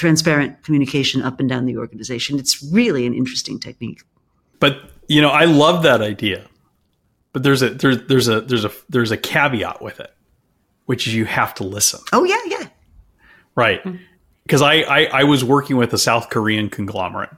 transparent 0.01 0.63
communication 0.63 1.23
up 1.23 1.41
and 1.41 1.49
down 1.49 1.67
the 1.67 1.77
organization. 1.77 2.39
It's 2.39 2.63
really 2.73 3.07
an 3.07 3.15
interesting 3.15 3.61
technique. 3.61 4.03
But 4.59 4.79
you 5.09 5.21
know, 5.21 5.31
I 5.31 5.45
love 5.45 5.83
that 5.83 6.01
idea. 6.01 6.47
But 7.33 7.43
there's 7.43 7.63
a 7.63 7.71
there's 7.71 8.07
there's 8.07 8.29
a 8.29 8.41
there's 8.41 8.65
a 8.65 8.73
there's 8.89 9.11
a 9.11 9.17
caveat 9.17 9.81
with 9.81 10.01
it 10.01 10.13
which 10.91 11.07
is 11.07 11.15
you 11.15 11.25
have 11.25 11.55
to 11.55 11.63
listen. 11.63 12.01
Oh 12.13 12.25
yeah, 12.25 12.41
yeah. 12.47 12.67
Right. 13.55 13.81
Because 14.43 14.61
I, 14.61 14.81
I, 14.81 15.05
I 15.05 15.23
was 15.23 15.45
working 15.45 15.77
with 15.77 15.93
a 15.93 15.99
South 15.99 16.31
Korean 16.31 16.69
conglomerate 16.69 17.31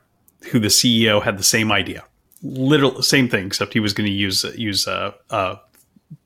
who 0.51 0.59
the 0.59 0.69
CEO 0.69 1.23
had 1.23 1.39
the 1.39 1.43
same 1.43 1.71
idea, 1.71 2.03
literal 2.43 3.03
same 3.03 3.29
thing, 3.29 3.47
except 3.47 3.75
he 3.75 3.81
was 3.81 3.93
going 3.93 4.07
to 4.07 4.13
use 4.13 4.43
use 4.57 4.89
uh, 4.89 5.13
uh, 5.29 5.57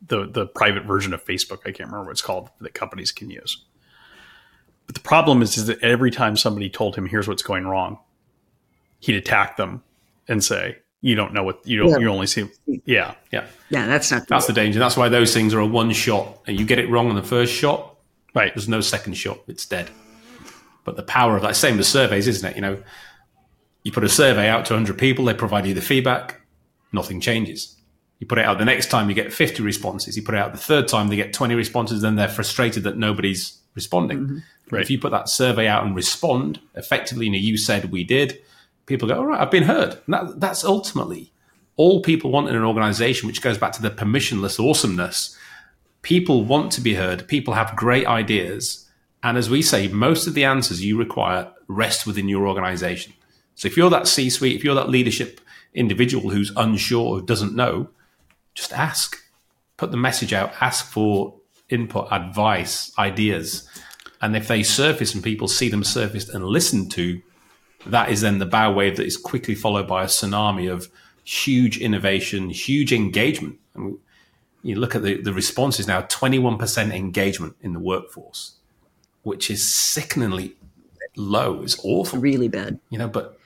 the 0.07 0.29
the 0.29 0.47
private 0.47 0.85
version 0.85 1.13
of 1.13 1.25
Facebook. 1.25 1.63
I 1.67 1.73
can't 1.73 1.91
remember 1.91 2.05
what 2.05 2.13
it's 2.13 2.23
called 2.23 2.49
that 2.61 2.75
companies 2.75 3.11
can 3.11 3.29
use. 3.29 3.61
But 4.87 4.95
the 4.95 5.01
problem 5.01 5.43
is, 5.43 5.59
is 5.59 5.67
that 5.67 5.83
every 5.83 6.11
time 6.11 6.37
somebody 6.37 6.71
told 6.71 6.97
him, 6.97 7.07
"Here's 7.07 7.29
what's 7.29 7.43
going 7.43 7.67
wrong," 7.67 7.99
he'd 9.01 9.17
attack 9.17 9.57
them 9.57 9.83
and 10.29 10.43
say, 10.43 10.79
you 11.07 11.15
don't 11.15 11.33
know 11.33 11.43
what 11.43 11.65
you 11.65 11.79
don't 11.79 11.91
yeah. 11.91 11.99
you 11.99 12.09
only 12.09 12.27
see 12.27 12.49
yeah 12.85 13.15
yeah. 13.31 13.47
Yeah 13.71 13.87
that's 13.87 14.11
not 14.11 14.27
that's 14.27 14.47
the 14.47 14.53
danger. 14.53 14.79
That's 14.79 14.97
why 14.97 15.09
those 15.09 15.33
things 15.33 15.55
are 15.55 15.61
a 15.61 15.67
one 15.67 15.93
shot. 15.93 16.41
And 16.47 16.59
you 16.59 16.67
get 16.67 16.79
it 16.79 16.91
wrong 16.91 17.09
on 17.09 17.15
the 17.15 17.23
first 17.23 17.53
shot 17.53 17.97
right. 18.35 18.53
there's 18.55 18.69
no 18.69 18.81
second 18.81 19.15
shot 19.15 19.39
it's 19.47 19.67
dead. 19.67 19.91
But 20.85 20.97
the 20.97 21.03
power 21.03 21.37
of 21.37 21.43
that 21.43 21.57
same 21.57 21.77
with 21.77 21.87
surveys 21.87 22.27
isn't 22.27 22.49
it? 22.49 22.57
You 22.57 22.63
know 22.63 22.83
you 23.83 23.93
put 23.93 24.03
a 24.03 24.09
survey 24.09 24.49
out 24.49 24.65
to 24.67 24.75
100 24.75 24.99
people 24.99 25.25
they 25.25 25.35
provide 25.35 25.65
you 25.67 25.75
the 25.75 25.81
feedback 25.81 26.41
nothing 26.93 27.21
changes. 27.21 27.77
You 28.19 28.27
put 28.27 28.39
it 28.39 28.45
out 28.47 28.59
the 28.59 28.65
next 28.65 28.91
time 28.91 29.11
you 29.11 29.15
get 29.15 29.33
50 29.33 29.63
responses. 29.63 30.17
You 30.17 30.23
put 30.23 30.35
it 30.35 30.39
out 30.39 30.53
the 30.53 30.59
third 30.59 30.89
time 30.89 31.09
they 31.09 31.17
get 31.17 31.33
20 31.33 31.55
responses 31.55 32.03
then 32.03 32.17
they're 32.17 32.29
frustrated 32.29 32.83
that 32.85 32.97
nobody's 32.97 33.61
responding. 33.75 34.19
Mm-hmm. 34.19 34.39
Right. 34.71 34.83
if 34.83 34.91
you 34.91 34.99
put 34.99 35.11
that 35.11 35.29
survey 35.29 35.67
out 35.67 35.85
and 35.85 35.95
respond 35.95 36.61
effectively 36.75 37.27
you 37.27 37.33
know 37.33 37.39
you 37.39 37.57
said 37.57 37.91
we 37.91 38.05
did 38.05 38.41
people 38.87 39.09
go, 39.09 39.17
all 39.17 39.27
right, 39.27 39.41
I've 39.41 39.51
been 39.51 39.65
heard. 39.65 39.99
And 40.07 40.15
that, 40.15 40.41
that's 40.41 40.65
ultimately 40.65 41.33
all 41.77 42.01
people 42.01 42.31
want 42.31 42.49
in 42.49 42.57
an 42.57 42.65
organization, 42.65 43.27
which 43.27 43.43
goes 43.43 43.59
back 43.59 43.73
to 43.73 43.83
the 43.83 43.91
permissionless 43.91 44.59
awesomeness. 44.59 45.37
People 46.03 46.45
want 46.45 46.73
to 46.73 46.81
be 46.81 46.95
heard. 46.95 47.29
People 47.29 47.55
have 47.55 47.77
great 47.77 48.07
ideas. 48.07 48.89
And 49.23 49.37
as 49.37 49.51
we 49.51 49.61
say, 49.61 49.89
most 49.89 50.27
of 50.27 50.35
the 50.35 50.45
answers 50.45 50.85
you 50.85 50.97
require 50.97 51.51
rest 51.67 52.07
within 52.07 52.29
your 52.29 52.49
organization. 52.49 53.13
So 53.57 53.67
if 53.67 53.77
you're 53.77 53.91
that 53.91 54.07
C 54.07 54.31
suite, 54.31 54.57
if 54.57 54.65
you're 54.65 54.75
that 54.77 54.89
leadership 54.89 55.41
individual 55.75 56.31
who's 56.31 56.53
unsure, 56.57 57.19
who 57.19 57.27
doesn't 57.27 57.55
know, 57.55 57.91
just 58.55 58.73
ask. 58.73 59.17
Put 59.77 59.91
the 59.91 59.97
message 59.99 60.33
out, 60.33 60.55
ask 60.61 60.87
for 60.87 61.35
input, 61.69 62.09
advice, 62.11 62.93
ideas. 62.99 63.69
And 64.21 64.37
if 64.37 64.49
they 64.49 64.63
surface 64.63 65.15
and 65.15 65.23
people 65.23 65.49
see 65.49 65.69
them 65.69 65.85
surfaced 65.85 66.31
and 66.31 66.45
listened 66.45 66.91
to, 66.93 67.21
that 67.87 68.11
is 68.11 68.21
then 68.21 68.39
the 68.39 68.47
bow 68.47 68.73
wave 68.73 68.97
that 68.97 69.07
is 69.07 69.17
quickly 69.17 69.55
followed 69.55 69.87
by 69.87 70.05
a 70.05 70.07
tsunami 70.07 70.71
of 70.73 70.89
huge 71.25 71.79
innovation, 71.79 72.51
huge 72.51 72.93
engagement. 72.93 73.59
And 73.75 73.99
you 74.63 74.77
look 74.77 74.95
at 74.95 75.03
the, 75.03 75.21
the 75.21 75.33
responses 75.33 75.87
now 75.87 76.03
21% 76.03 76.95
engagement 76.95 77.57
in 77.61 77.73
the 77.73 77.79
workforce, 77.79 78.57
which 79.23 79.51
is 79.51 79.69
sickeningly 79.73 80.57
low. 81.17 81.63
It's 81.63 81.79
awful. 81.85 82.19
Really 82.19 82.49
bad. 82.49 82.81
You 82.91 82.99
know, 82.99 83.09
but 83.09 83.39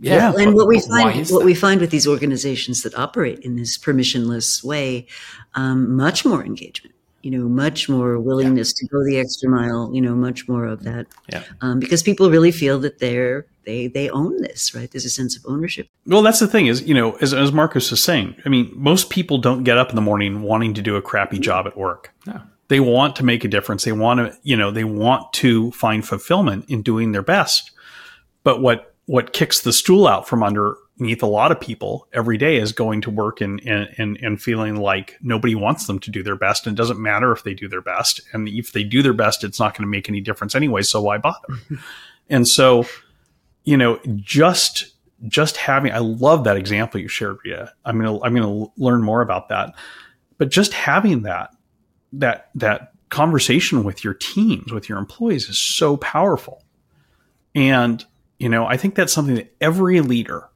yeah, 0.00 0.32
and 0.38 0.54
what 0.54 0.68
we 0.68 0.80
find 0.80 1.26
what 1.28 1.44
we 1.44 1.54
find 1.54 1.80
with 1.80 1.90
these 1.90 2.06
organizations 2.06 2.82
that 2.82 2.96
operate 2.96 3.40
in 3.40 3.56
this 3.56 3.76
permissionless 3.76 4.62
way, 4.62 5.08
um, 5.54 5.96
much 5.96 6.24
more 6.24 6.44
engagement 6.44 6.94
you 7.22 7.30
know, 7.30 7.48
much 7.48 7.88
more 7.88 8.18
willingness 8.18 8.72
yeah. 8.76 8.86
to 8.86 8.92
go 8.92 9.04
the 9.04 9.18
extra 9.18 9.50
mile, 9.50 9.90
you 9.92 10.00
know, 10.00 10.14
much 10.14 10.48
more 10.48 10.64
of 10.64 10.84
that. 10.84 11.06
Yeah. 11.32 11.42
Um, 11.60 11.80
because 11.80 12.02
people 12.02 12.30
really 12.30 12.52
feel 12.52 12.78
that 12.80 13.00
they're, 13.00 13.46
they, 13.66 13.88
they 13.88 14.08
own 14.10 14.40
this, 14.40 14.74
right? 14.74 14.90
There's 14.90 15.04
a 15.04 15.10
sense 15.10 15.36
of 15.36 15.44
ownership. 15.46 15.88
Well, 16.06 16.22
that's 16.22 16.38
the 16.38 16.46
thing 16.46 16.66
is, 16.66 16.82
you 16.82 16.94
know, 16.94 17.12
as, 17.16 17.34
as 17.34 17.52
Marcus 17.52 17.90
was 17.90 18.02
saying, 18.02 18.36
I 18.44 18.48
mean, 18.48 18.70
most 18.74 19.10
people 19.10 19.38
don't 19.38 19.64
get 19.64 19.78
up 19.78 19.90
in 19.90 19.96
the 19.96 20.02
morning 20.02 20.42
wanting 20.42 20.74
to 20.74 20.82
do 20.82 20.96
a 20.96 21.02
crappy 21.02 21.38
job 21.38 21.66
at 21.66 21.76
work. 21.76 22.14
No. 22.26 22.40
They 22.68 22.80
want 22.80 23.16
to 23.16 23.24
make 23.24 23.44
a 23.44 23.48
difference. 23.48 23.84
They 23.84 23.92
want 23.92 24.20
to, 24.20 24.38
you 24.42 24.56
know, 24.56 24.70
they 24.70 24.84
want 24.84 25.32
to 25.34 25.70
find 25.72 26.06
fulfillment 26.06 26.66
in 26.68 26.82
doing 26.82 27.12
their 27.12 27.22
best. 27.22 27.72
But 28.44 28.62
what, 28.62 28.94
what 29.06 29.32
kicks 29.32 29.60
the 29.60 29.72
stool 29.72 30.06
out 30.06 30.28
from 30.28 30.42
under 30.42 30.76
underneath 30.98 31.22
a 31.22 31.26
lot 31.26 31.52
of 31.52 31.60
people 31.60 32.08
every 32.12 32.36
day 32.36 32.56
is 32.56 32.72
going 32.72 33.00
to 33.02 33.10
work 33.10 33.40
and, 33.40 33.60
and, 33.66 34.18
and, 34.20 34.42
feeling 34.42 34.76
like 34.76 35.16
nobody 35.22 35.54
wants 35.54 35.86
them 35.86 36.00
to 36.00 36.10
do 36.10 36.24
their 36.24 36.34
best. 36.34 36.66
And 36.66 36.76
it 36.76 36.76
doesn't 36.76 37.00
matter 37.00 37.30
if 37.30 37.44
they 37.44 37.54
do 37.54 37.68
their 37.68 37.80
best. 37.80 38.20
And 38.32 38.48
if 38.48 38.72
they 38.72 38.82
do 38.82 39.00
their 39.00 39.12
best, 39.12 39.44
it's 39.44 39.60
not 39.60 39.74
going 39.74 39.82
to 39.82 39.90
make 39.90 40.08
any 40.08 40.20
difference 40.20 40.56
anyway. 40.56 40.82
So 40.82 41.00
why 41.00 41.18
bother? 41.18 41.54
and 42.28 42.48
so, 42.48 42.84
you 43.62 43.76
know, 43.76 44.00
just, 44.16 44.94
just 45.28 45.56
having, 45.56 45.92
I 45.92 45.98
love 45.98 46.44
that 46.44 46.56
example 46.56 47.00
you 47.00 47.08
shared, 47.08 47.38
Rita. 47.44 47.72
I'm 47.84 48.00
going 48.00 48.18
to, 48.18 48.24
I'm 48.24 48.34
going 48.34 48.66
to 48.66 48.72
learn 48.76 49.02
more 49.02 49.20
about 49.20 49.50
that. 49.50 49.74
But 50.36 50.50
just 50.50 50.72
having 50.72 51.22
that, 51.22 51.54
that, 52.14 52.50
that 52.56 52.92
conversation 53.08 53.84
with 53.84 54.02
your 54.02 54.14
teams, 54.14 54.72
with 54.72 54.88
your 54.88 54.98
employees 54.98 55.48
is 55.48 55.58
so 55.58 55.96
powerful. 55.96 56.64
And, 57.54 58.04
you 58.38 58.48
know, 58.48 58.66
I 58.66 58.76
think 58.76 58.96
that's 58.96 59.12
something 59.12 59.36
that 59.36 59.54
every 59.60 60.00
leader 60.00 60.48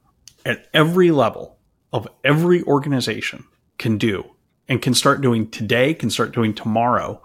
at 0.45 0.67
every 0.73 1.11
level 1.11 1.57
of 1.91 2.07
every 2.23 2.63
organization 2.63 3.45
can 3.77 3.97
do 3.97 4.25
and 4.67 4.81
can 4.81 4.93
start 4.93 5.21
doing 5.21 5.49
today, 5.49 5.93
can 5.93 6.09
start 6.09 6.33
doing 6.33 6.53
tomorrow. 6.53 7.21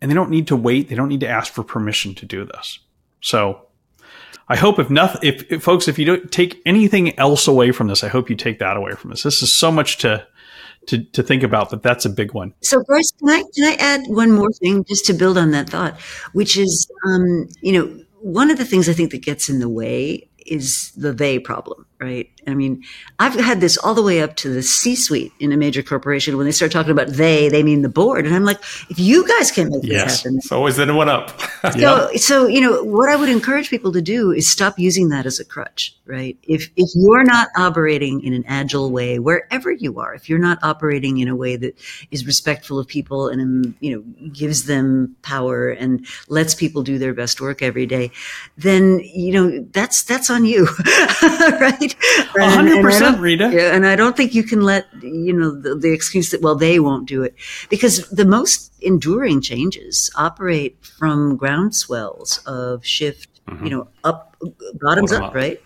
And 0.00 0.10
they 0.10 0.14
don't 0.14 0.30
need 0.30 0.48
to 0.48 0.56
wait. 0.56 0.88
They 0.88 0.94
don't 0.94 1.08
need 1.08 1.20
to 1.20 1.28
ask 1.28 1.52
for 1.52 1.62
permission 1.62 2.14
to 2.16 2.26
do 2.26 2.44
this. 2.44 2.78
So 3.20 3.66
I 4.48 4.56
hope 4.56 4.78
if 4.78 4.90
nothing, 4.90 5.20
if, 5.22 5.50
if, 5.50 5.62
folks, 5.62 5.88
if 5.88 5.98
you 5.98 6.04
don't 6.04 6.30
take 6.30 6.60
anything 6.66 7.18
else 7.18 7.46
away 7.46 7.72
from 7.72 7.86
this, 7.86 8.02
I 8.04 8.08
hope 8.08 8.28
you 8.28 8.36
take 8.36 8.58
that 8.58 8.76
away 8.76 8.92
from 8.92 9.10
this. 9.10 9.22
This 9.22 9.42
is 9.42 9.54
so 9.54 9.70
much 9.70 9.98
to, 9.98 10.26
to, 10.88 11.04
to 11.04 11.22
think 11.22 11.42
about, 11.42 11.70
but 11.70 11.82
that's 11.82 12.04
a 12.04 12.10
big 12.10 12.34
one. 12.34 12.52
So 12.62 12.82
Bryce, 12.84 13.12
can 13.18 13.28
I, 13.28 13.42
can 13.54 13.64
I 13.64 13.76
add 13.78 14.02
one 14.08 14.32
more 14.32 14.50
thing 14.52 14.84
just 14.84 15.06
to 15.06 15.12
build 15.14 15.38
on 15.38 15.52
that 15.52 15.70
thought, 15.70 15.98
which 16.32 16.56
is, 16.56 16.90
um, 17.06 17.48
you 17.60 17.72
know, 17.72 18.04
one 18.20 18.50
of 18.50 18.58
the 18.58 18.64
things 18.64 18.88
I 18.88 18.92
think 18.92 19.10
that 19.12 19.22
gets 19.22 19.48
in 19.48 19.58
the 19.58 19.68
way 19.68 20.28
is 20.46 20.92
the 20.96 21.12
they 21.12 21.38
problem, 21.38 21.86
right? 22.00 22.30
I 22.46 22.54
mean, 22.54 22.82
I've 23.18 23.34
had 23.34 23.60
this 23.60 23.76
all 23.78 23.94
the 23.94 24.02
way 24.02 24.20
up 24.20 24.36
to 24.36 24.52
the 24.52 24.62
C 24.62 24.96
suite 24.96 25.32
in 25.38 25.52
a 25.52 25.56
major 25.56 25.82
corporation. 25.82 26.36
When 26.36 26.46
they 26.46 26.52
start 26.52 26.72
talking 26.72 26.90
about 26.90 27.08
they, 27.08 27.48
they 27.48 27.62
mean 27.62 27.82
the 27.82 27.88
board. 27.88 28.26
And 28.26 28.34
I'm 28.34 28.44
like, 28.44 28.58
if 28.90 28.98
you 28.98 29.26
guys 29.26 29.52
can't 29.52 29.70
make 29.70 29.84
yes. 29.84 30.04
this 30.04 30.22
happen. 30.22 30.38
It's 30.38 30.52
always 30.52 30.76
the 30.76 30.92
one 30.92 31.08
up. 31.08 31.40
so, 31.78 32.10
so, 32.16 32.46
you 32.46 32.60
know, 32.60 32.82
what 32.82 33.08
I 33.08 33.16
would 33.16 33.28
encourage 33.28 33.70
people 33.70 33.92
to 33.92 34.02
do 34.02 34.32
is 34.32 34.50
stop 34.50 34.78
using 34.78 35.08
that 35.10 35.24
as 35.24 35.38
a 35.38 35.44
crutch, 35.44 35.94
right? 36.04 36.36
If, 36.42 36.68
if 36.76 36.90
you're 36.94 37.24
not 37.24 37.48
operating 37.56 38.22
in 38.22 38.32
an 38.32 38.44
agile 38.46 38.90
way, 38.90 39.18
wherever 39.18 39.70
you 39.70 40.00
are, 40.00 40.14
if 40.14 40.28
you're 40.28 40.38
not 40.38 40.58
operating 40.62 41.18
in 41.18 41.28
a 41.28 41.36
way 41.36 41.56
that 41.56 41.78
is 42.10 42.26
respectful 42.26 42.78
of 42.78 42.88
people 42.88 43.28
and, 43.28 43.40
um, 43.40 43.76
you 43.80 43.94
know, 43.94 44.28
gives 44.30 44.66
them 44.66 45.14
power 45.22 45.70
and 45.70 46.06
lets 46.28 46.54
people 46.54 46.82
do 46.82 46.98
their 46.98 47.14
best 47.14 47.40
work 47.40 47.62
every 47.62 47.86
day, 47.86 48.10
then, 48.56 48.98
you 49.00 49.32
know, 49.32 49.64
that's, 49.72 50.02
that's 50.02 50.28
on 50.28 50.44
you, 50.44 50.64
right? 51.22 51.94
Hundred 52.40 52.82
percent, 52.82 53.20
Rita. 53.20 53.50
Yeah, 53.52 53.74
and 53.74 53.86
I 53.86 53.96
don't 53.96 54.16
think 54.16 54.34
you 54.34 54.42
can 54.42 54.62
let 54.62 54.86
you 55.02 55.32
know 55.32 55.50
the, 55.50 55.74
the, 55.74 55.92
excuse 55.92 56.30
that 56.30 56.40
well 56.40 56.54
they 56.54 56.80
won't 56.80 57.06
do 57.06 57.22
it 57.22 57.34
because 57.68 58.08
the 58.08 58.24
most 58.24 58.72
enduring 58.80 59.40
changes 59.40 60.10
operate 60.16 60.84
from 60.84 61.38
groundswells 61.38 62.44
of 62.46 62.84
shift, 62.84 63.28
mm-hmm. 63.46 63.64
you 63.64 63.70
know, 63.70 63.88
up 64.04 64.36
bottoms 64.80 65.12
up, 65.12 65.22
up, 65.24 65.34
right? 65.34 65.62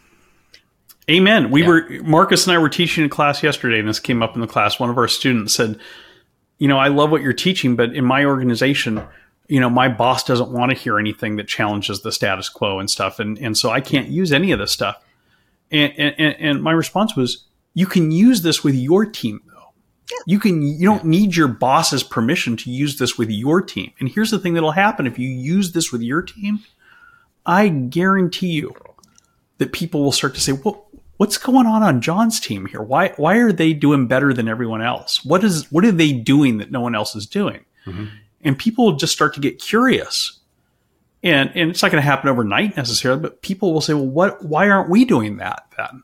Amen. 1.10 1.50
We 1.50 1.62
yeah. 1.62 1.68
were 1.68 1.88
Marcus 2.02 2.46
and 2.46 2.54
I 2.54 2.58
were 2.58 2.68
teaching 2.68 3.04
a 3.04 3.08
class 3.08 3.42
yesterday, 3.42 3.78
and 3.78 3.88
this 3.88 4.00
came 4.00 4.22
up 4.22 4.34
in 4.34 4.40
the 4.40 4.48
class. 4.48 4.80
One 4.80 4.90
of 4.90 4.98
our 4.98 5.08
students 5.08 5.54
said, 5.54 5.78
"You 6.58 6.68
know, 6.68 6.78
I 6.78 6.88
love 6.88 7.10
what 7.10 7.22
you're 7.22 7.32
teaching, 7.32 7.76
but 7.76 7.94
in 7.94 8.04
my 8.04 8.24
organization." 8.24 9.06
you 9.48 9.60
know, 9.60 9.70
my 9.70 9.88
boss 9.88 10.24
doesn't 10.24 10.50
want 10.50 10.70
to 10.70 10.76
hear 10.76 10.98
anything 10.98 11.36
that 11.36 11.46
challenges 11.46 12.02
the 12.02 12.12
status 12.12 12.48
quo 12.48 12.78
and 12.78 12.90
stuff. 12.90 13.18
And, 13.18 13.38
and 13.38 13.56
so 13.56 13.70
I 13.70 13.80
can't 13.80 14.08
use 14.08 14.32
any 14.32 14.52
of 14.52 14.58
this 14.58 14.72
stuff. 14.72 14.96
And, 15.70 15.92
and, 15.98 16.36
and 16.38 16.62
my 16.62 16.72
response 16.72 17.16
was, 17.16 17.46
you 17.74 17.86
can 17.86 18.10
use 18.10 18.42
this 18.42 18.62
with 18.64 18.74
your 18.74 19.04
team 19.04 19.40
though. 19.46 19.72
Yeah. 20.10 20.18
You 20.26 20.38
can, 20.38 20.62
you 20.62 20.86
don't 20.86 21.04
need 21.04 21.34
your 21.34 21.48
boss's 21.48 22.02
permission 22.02 22.56
to 22.58 22.70
use 22.70 22.98
this 22.98 23.18
with 23.18 23.30
your 23.30 23.60
team. 23.60 23.92
And 23.98 24.08
here's 24.08 24.30
the 24.30 24.38
thing 24.38 24.54
that'll 24.54 24.70
happen 24.70 25.06
if 25.06 25.18
you 25.18 25.28
use 25.28 25.72
this 25.72 25.92
with 25.92 26.02
your 26.02 26.22
team. 26.22 26.60
I 27.44 27.68
guarantee 27.68 28.52
you 28.52 28.74
that 29.58 29.72
people 29.72 30.02
will 30.02 30.12
start 30.12 30.34
to 30.34 30.40
say, 30.40 30.52
well, 30.52 30.88
what's 31.16 31.38
going 31.38 31.66
on 31.66 31.82
on 31.82 32.00
John's 32.00 32.40
team 32.40 32.66
here? 32.66 32.82
Why, 32.82 33.14
why 33.16 33.36
are 33.36 33.52
they 33.52 33.72
doing 33.72 34.06
better 34.06 34.32
than 34.32 34.48
everyone 34.48 34.82
else? 34.82 35.24
What 35.24 35.42
is, 35.44 35.70
what 35.72 35.84
are 35.84 35.92
they 35.92 36.12
doing 36.12 36.58
that 36.58 36.70
no 36.70 36.80
one 36.80 36.94
else 36.94 37.14
is 37.16 37.26
doing? 37.26 37.64
Mm-hmm. 37.86 38.06
and 38.40 38.58
people 38.58 38.84
will 38.84 38.96
just 38.96 39.12
start 39.12 39.32
to 39.34 39.40
get 39.40 39.60
curious. 39.60 40.35
And, 41.26 41.50
and 41.56 41.70
it's 41.70 41.82
not 41.82 41.90
going 41.90 42.00
to 42.00 42.06
happen 42.08 42.28
overnight 42.28 42.76
necessarily, 42.76 43.20
but 43.20 43.42
people 43.42 43.72
will 43.72 43.80
say, 43.80 43.94
well, 43.94 44.06
what, 44.06 44.44
why 44.44 44.70
aren't 44.70 44.88
we 44.88 45.04
doing 45.04 45.38
that 45.38 45.66
then? 45.76 46.02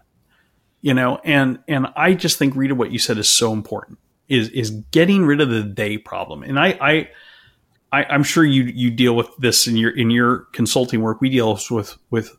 You 0.80 0.94
know, 0.94 1.20
and, 1.22 1.60
and 1.68 1.86
I 1.94 2.14
just 2.14 2.38
think, 2.38 2.56
Rita, 2.56 2.74
what 2.74 2.90
you 2.90 2.98
said 2.98 3.18
is 3.18 3.30
so 3.30 3.52
important 3.52 4.00
is, 4.28 4.48
is 4.48 4.70
getting 4.90 5.24
rid 5.24 5.40
of 5.40 5.48
the 5.48 5.62
they 5.62 5.96
problem. 5.96 6.42
And 6.42 6.58
I, 6.58 6.76
I, 6.80 7.08
I, 7.92 8.14
am 8.14 8.24
sure 8.24 8.44
you, 8.44 8.64
you 8.64 8.90
deal 8.90 9.14
with 9.14 9.28
this 9.38 9.68
in 9.68 9.76
your, 9.76 9.96
in 9.96 10.10
your 10.10 10.48
consulting 10.52 11.02
work. 11.02 11.20
We 11.20 11.30
deal 11.30 11.56
with, 11.70 11.96
with 12.10 12.36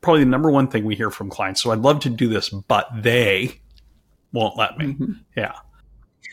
probably 0.00 0.22
the 0.22 0.30
number 0.30 0.50
one 0.50 0.68
thing 0.68 0.84
we 0.84 0.94
hear 0.94 1.10
from 1.10 1.28
clients. 1.28 1.60
So 1.60 1.72
I'd 1.72 1.80
love 1.80 1.98
to 2.00 2.10
do 2.10 2.28
this, 2.28 2.50
but 2.50 2.88
they 2.94 3.60
won't 4.32 4.56
let 4.56 4.78
me. 4.78 4.86
Mm-hmm. 4.86 5.12
Yeah. 5.36 5.54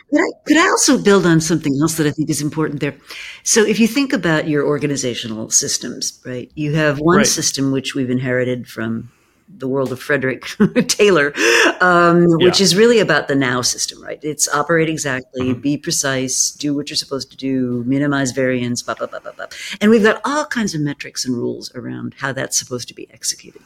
Could 0.10 0.22
I, 0.22 0.28
could 0.46 0.58
I 0.58 0.68
also 0.68 1.02
build 1.02 1.26
on 1.26 1.40
something 1.40 1.78
else 1.82 1.98
that 1.98 2.08
I 2.08 2.12
think 2.12 2.30
is 2.30 2.42
important 2.42 2.80
there? 2.80 2.96
So, 3.44 3.64
if 3.64 3.80
you 3.80 3.88
think 3.88 4.12
about 4.12 4.48
your 4.48 4.66
organizational 4.66 5.50
systems, 5.50 6.20
right, 6.26 6.52
you 6.56 6.74
have 6.74 7.00
one 7.00 7.18
right. 7.18 7.28
system 7.28 7.72
which 7.72 7.94
we've 7.94 8.10
inherited 8.10 8.68
from 8.68 9.12
the 9.58 9.68
world 9.68 9.92
of 9.92 10.00
Frederick 10.00 10.46
Taylor, 10.88 11.34
um, 11.82 12.28
yeah. 12.40 12.46
which 12.46 12.62
is 12.62 12.76
really 12.76 13.00
about 13.00 13.28
the 13.28 13.36
now 13.36 13.62
system, 13.62 14.02
right? 14.02 14.20
It's 14.22 14.48
operate 14.48 14.90
exactly, 14.90 15.50
mm-hmm. 15.50 15.62
be 15.62 15.78
precise, 15.78 16.52
do 16.52 16.76
what 16.76 16.90
you're 16.90 16.98
supposed 16.98 17.32
to 17.32 17.38
do, 17.38 17.84
minimize 17.86 18.32
variance, 18.32 18.84
blah, 18.84 18.94
blah, 18.94 19.08
blah, 19.08 19.20
blah, 19.20 19.32
blah. 19.32 19.48
And 19.82 19.90
we've 19.90 20.04
got 20.04 20.22
all 20.24 20.46
kinds 20.46 20.76
of 20.76 20.82
metrics 20.82 21.26
and 21.26 21.36
rules 21.36 21.74
around 21.74 22.16
how 22.20 22.32
that's 22.32 22.60
supposed 22.60 22.88
to 22.90 22.94
be 22.94 23.10
executed. 23.12 23.62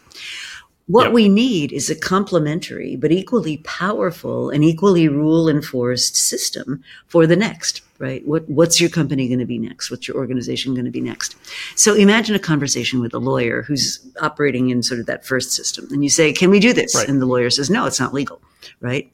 What 0.87 1.05
yep. 1.05 1.13
we 1.13 1.29
need 1.29 1.71
is 1.71 1.89
a 1.89 1.95
complementary 1.95 2.97
but 2.97 3.11
equally 3.11 3.57
powerful 3.57 4.49
and 4.49 4.63
equally 4.63 5.07
rule 5.07 5.47
enforced 5.47 6.17
system 6.17 6.83
for 7.07 7.25
the 7.25 7.37
next, 7.37 7.81
right? 7.99 8.25
What, 8.27 8.47
what's 8.49 8.81
your 8.81 8.89
company 8.89 9.29
going 9.29 9.39
to 9.39 9.45
be 9.45 9.57
next? 9.57 9.89
What's 9.89 10.09
your 10.09 10.17
organization 10.17 10.73
going 10.73 10.85
to 10.85 10.91
be 10.91 10.99
next? 10.99 11.37
So 11.75 11.93
imagine 11.93 12.35
a 12.35 12.39
conversation 12.39 12.99
with 12.99 13.13
a 13.13 13.19
lawyer 13.19 13.61
who's 13.61 14.05
operating 14.21 14.71
in 14.71 14.83
sort 14.83 14.99
of 14.99 15.05
that 15.05 15.25
first 15.25 15.51
system. 15.51 15.87
And 15.89 16.03
you 16.03 16.09
say, 16.09 16.33
can 16.33 16.49
we 16.49 16.59
do 16.59 16.73
this? 16.73 16.93
Right. 16.95 17.07
And 17.07 17.21
the 17.21 17.27
lawyer 17.27 17.49
says, 17.49 17.69
no, 17.69 17.85
it's 17.85 17.99
not 17.99 18.13
legal, 18.13 18.41
right? 18.81 19.09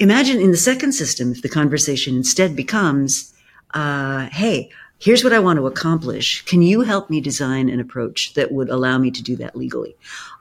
Imagine 0.00 0.40
in 0.40 0.50
the 0.50 0.56
second 0.56 0.92
system, 0.92 1.30
if 1.30 1.42
the 1.42 1.48
conversation 1.48 2.16
instead 2.16 2.56
becomes, 2.56 3.32
uh, 3.74 4.26
hey, 4.30 4.70
here's 5.04 5.22
what 5.22 5.34
I 5.34 5.38
want 5.38 5.58
to 5.58 5.66
accomplish. 5.66 6.42
Can 6.46 6.62
you 6.62 6.80
help 6.80 7.10
me 7.10 7.20
design 7.20 7.68
an 7.68 7.78
approach 7.78 8.34
that 8.34 8.50
would 8.50 8.70
allow 8.70 8.96
me 8.98 9.10
to 9.10 9.22
do 9.22 9.36
that 9.36 9.54
legally? 9.54 9.94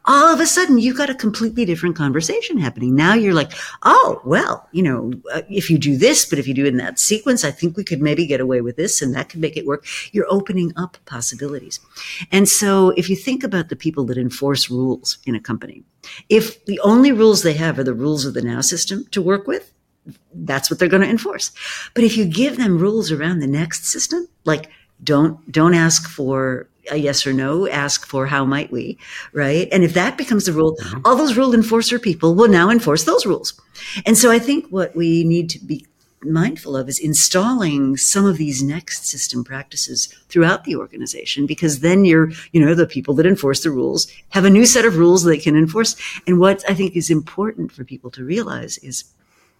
all 0.06 0.34
of 0.34 0.40
a 0.40 0.46
sudden 0.46 0.78
you've 0.78 0.98
got 0.98 1.10
a 1.10 1.16
completely 1.16 1.66
different 1.66 1.96
conversation 1.96 2.58
happening. 2.58 2.96
Now 2.96 3.14
you're 3.14 3.34
like, 3.34 3.52
oh, 3.84 4.22
well, 4.26 4.68
you 4.72 4.84
know, 4.84 5.14
uh, 5.34 5.44
if 5.50 5.70
you 5.70 5.78
do 5.78 5.98
this, 5.98 6.26
but 6.26 6.40
if 6.40 6.48
you 6.48 6.54
do 6.54 6.66
it 6.66 6.70
in 6.70 6.78
that 6.78 7.00
sequence, 7.00 7.46
I 7.46 7.52
think 7.52 7.78
we 7.78 7.84
could 7.84 8.02
maybe 8.02 8.26
get 8.26 8.42
away 8.42 8.62
with 8.62 8.76
this 8.76 9.02
and 9.02 9.16
that 9.16 9.30
could 9.30 9.40
make 9.40 9.56
it 9.56 9.66
work. 9.66 9.86
You're 10.12 10.28
opening 10.30 10.74
up 10.76 10.98
possibilities. 11.06 11.80
And 12.32 12.50
so 12.50 12.90
if 12.92 13.10
you 13.10 13.16
think 13.16 13.44
about 13.44 13.70
the 13.70 13.76
people 13.76 14.06
that 14.06 14.18
enforce 14.18 14.70
rules 14.70 15.20
in 15.26 15.36
a 15.36 15.40
company, 15.40 15.84
if 16.30 16.66
the 16.66 16.80
only 16.82 17.12
rules 17.12 17.44
they 17.44 17.54
have 17.54 17.80
are 17.80 17.84
the 17.84 17.94
rules 17.94 18.26
of 18.26 18.34
the 18.34 18.42
now 18.42 18.62
system 18.62 19.06
to 19.12 19.22
work 19.22 19.48
with, 19.48 19.73
that's 20.34 20.70
what 20.70 20.80
they're 20.80 20.90
going 20.90 21.04
to 21.04 21.10
enforce. 21.10 21.52
But 21.94 22.04
if 22.04 22.18
you 22.18 22.26
give 22.26 22.58
them 22.58 22.78
rules 22.78 23.12
around 23.12 23.40
the 23.40 23.48
next 23.48 23.86
system, 23.86 24.28
like 24.46 24.70
don't 25.04 25.52
don't 25.52 25.74
ask 25.74 26.10
for 26.10 26.68
a 26.92 26.98
yes 26.98 27.26
or 27.26 27.34
no, 27.34 27.68
ask 27.70 28.06
for 28.06 28.28
how 28.28 28.44
might 28.44 28.72
we, 28.72 28.98
right? 29.32 29.70
And 29.72 29.84
if 29.84 29.94
that 29.94 30.18
becomes 30.18 30.46
the 30.46 30.54
rule, 30.54 30.76
mm-hmm. 30.76 31.00
all 31.06 31.16
those 31.16 31.38
rule 31.38 31.54
enforcer 31.54 31.98
people 31.98 32.36
will 32.36 32.50
now 32.50 32.70
enforce 32.70 33.06
those 33.06 33.26
rules. 33.26 33.60
And 34.06 34.18
so 34.18 34.32
I 34.32 34.40
think 34.40 34.68
what 34.68 34.96
we 34.96 35.24
need 35.24 35.50
to 35.52 35.60
be 35.60 35.86
mindful 36.26 36.76
of 36.76 36.88
is 36.88 37.00
installing 37.00 37.98
some 37.98 38.26
of 38.26 38.38
these 38.38 38.64
next 38.64 39.06
system 39.06 39.44
practices 39.44 40.08
throughout 40.30 40.64
the 40.64 40.76
organization 40.76 41.46
because 41.46 41.80
then 41.80 42.06
you're 42.06 42.32
you 42.52 42.64
know 42.64 42.74
the 42.74 42.88
people 42.88 43.14
that 43.14 43.26
enforce 43.26 43.62
the 43.64 43.70
rules 43.70 44.08
have 44.30 44.46
a 44.46 44.50
new 44.50 44.66
set 44.66 44.86
of 44.86 44.98
rules 44.98 45.24
they 45.24 45.38
can 45.38 45.56
enforce 45.56 45.96
and 46.26 46.40
what 46.40 46.64
i 46.70 46.74
think 46.74 46.96
is 46.96 47.10
important 47.10 47.74
for 47.74 47.84
people 47.84 48.10
to 48.10 48.24
realize 48.24 48.78
is 48.78 49.14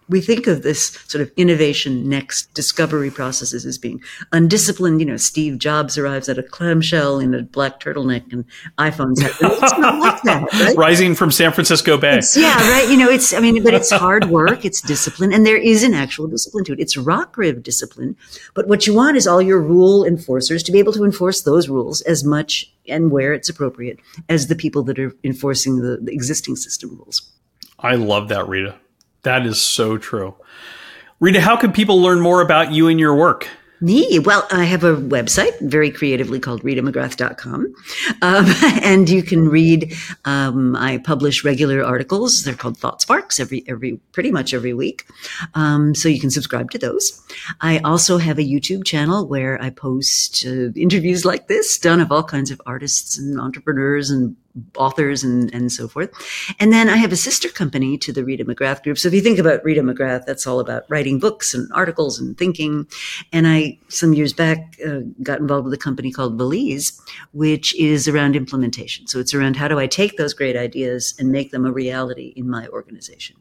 we 0.08 0.20
think 0.20 0.46
of 0.46 0.62
this 0.62 0.90
sort 1.06 1.22
of 1.22 1.30
innovation 1.36 2.08
next 2.08 2.52
discovery 2.54 3.10
processes 3.10 3.64
as 3.64 3.78
being 3.78 4.02
undisciplined. 4.32 5.00
You 5.00 5.06
know, 5.06 5.16
Steve 5.16 5.58
Jobs 5.58 5.96
arrives 5.96 6.28
at 6.28 6.38
a 6.38 6.42
clamshell 6.42 7.18
in 7.18 7.34
a 7.34 7.42
black 7.42 7.80
turtleneck 7.80 8.32
and 8.32 8.44
iPhones. 8.78 9.18
It's 9.22 9.78
not 9.78 9.98
like 9.98 10.22
that, 10.22 10.52
right? 10.52 10.76
Rising 10.76 11.14
from 11.14 11.30
San 11.30 11.52
Francisco 11.52 11.96
Bay. 11.96 12.18
It's, 12.18 12.36
yeah, 12.36 12.56
right. 12.70 12.88
You 12.88 12.96
know, 12.96 13.08
it's, 13.08 13.32
I 13.32 13.40
mean, 13.40 13.62
but 13.62 13.74
it's 13.74 13.90
hard 13.90 14.26
work. 14.26 14.64
It's 14.64 14.80
discipline 14.80 15.32
and 15.32 15.46
there 15.46 15.56
is 15.56 15.82
an 15.82 15.94
actual 15.94 16.26
discipline 16.26 16.64
to 16.64 16.72
it. 16.72 16.80
It's 16.80 16.96
rock 16.96 17.36
rib 17.36 17.62
discipline. 17.62 18.16
But 18.54 18.68
what 18.68 18.86
you 18.86 18.94
want 18.94 19.16
is 19.16 19.26
all 19.26 19.40
your 19.40 19.60
rule 19.60 20.04
enforcers 20.04 20.62
to 20.64 20.72
be 20.72 20.78
able 20.78 20.92
to 20.92 21.04
enforce 21.04 21.42
those 21.42 21.68
rules 21.68 22.00
as 22.02 22.24
much 22.24 22.72
and 22.88 23.10
where 23.10 23.32
it's 23.32 23.48
appropriate 23.48 23.98
as 24.28 24.48
the 24.48 24.54
people 24.54 24.82
that 24.84 24.98
are 24.98 25.14
enforcing 25.24 25.80
the, 25.80 25.98
the 26.02 26.12
existing 26.12 26.56
system 26.56 26.96
rules. 26.96 27.30
I 27.78 27.96
love 27.96 28.28
that, 28.28 28.48
Rita. 28.48 28.76
That 29.24 29.46
is 29.46 29.60
so 29.60 29.98
true. 29.98 30.34
Rita, 31.20 31.40
how 31.40 31.56
can 31.56 31.72
people 31.72 32.00
learn 32.00 32.20
more 32.20 32.40
about 32.40 32.72
you 32.72 32.88
and 32.88 33.00
your 33.00 33.14
work? 33.14 33.48
Me? 33.80 34.18
Well, 34.18 34.46
I 34.50 34.64
have 34.64 34.84
a 34.84 34.96
website 34.96 35.58
very 35.60 35.90
creatively 35.90 36.38
called 36.38 36.62
ritamcgrath.com. 36.62 37.74
Um, 38.22 38.46
and 38.82 39.10
you 39.10 39.22
can 39.22 39.48
read, 39.48 39.94
um, 40.24 40.76
I 40.76 40.98
publish 40.98 41.44
regular 41.44 41.84
articles. 41.84 42.44
They're 42.44 42.54
called 42.54 42.78
Thought 42.78 43.02
Sparks 43.02 43.40
every, 43.40 43.64
every, 43.68 44.00
pretty 44.12 44.30
much 44.30 44.54
every 44.54 44.74
week. 44.74 45.06
Um, 45.54 45.94
so 45.94 46.08
you 46.08 46.20
can 46.20 46.30
subscribe 46.30 46.70
to 46.70 46.78
those. 46.78 47.20
I 47.60 47.78
also 47.78 48.18
have 48.18 48.38
a 48.38 48.42
YouTube 48.48 48.84
channel 48.84 49.26
where 49.26 49.60
I 49.60 49.70
post 49.70 50.44
uh, 50.46 50.70
interviews 50.76 51.24
like 51.24 51.48
this 51.48 51.78
done 51.78 52.00
of 52.00 52.12
all 52.12 52.24
kinds 52.24 52.50
of 52.50 52.62
artists 52.66 53.18
and 53.18 53.40
entrepreneurs 53.40 54.08
and 54.10 54.36
authors 54.76 55.24
and, 55.24 55.52
and 55.52 55.72
so 55.72 55.88
forth. 55.88 56.10
And 56.60 56.72
then 56.72 56.88
I 56.88 56.96
have 56.96 57.12
a 57.12 57.16
sister 57.16 57.48
company 57.48 57.98
to 57.98 58.12
the 58.12 58.24
Rita 58.24 58.44
McGrath 58.44 58.82
group. 58.82 58.98
So 58.98 59.08
if 59.08 59.14
you 59.14 59.20
think 59.20 59.38
about 59.38 59.64
Rita 59.64 59.82
McGrath, 59.82 60.26
that's 60.26 60.46
all 60.46 60.60
about 60.60 60.84
writing 60.88 61.18
books 61.18 61.54
and 61.54 61.70
articles 61.72 62.18
and 62.20 62.36
thinking. 62.38 62.86
And 63.32 63.46
I, 63.46 63.78
some 63.88 64.14
years 64.14 64.32
back, 64.32 64.78
uh, 64.86 65.00
got 65.22 65.40
involved 65.40 65.64
with 65.64 65.74
a 65.74 65.78
company 65.78 66.12
called 66.12 66.38
Valize, 66.38 67.00
which 67.32 67.74
is 67.80 68.06
around 68.06 68.36
implementation. 68.36 69.06
So 69.06 69.18
it's 69.18 69.34
around 69.34 69.56
how 69.56 69.68
do 69.68 69.78
I 69.78 69.86
take 69.86 70.16
those 70.16 70.34
great 70.34 70.56
ideas 70.56 71.14
and 71.18 71.30
make 71.32 71.50
them 71.50 71.66
a 71.66 71.72
reality 71.72 72.32
in 72.36 72.48
my 72.48 72.68
organization. 72.68 73.36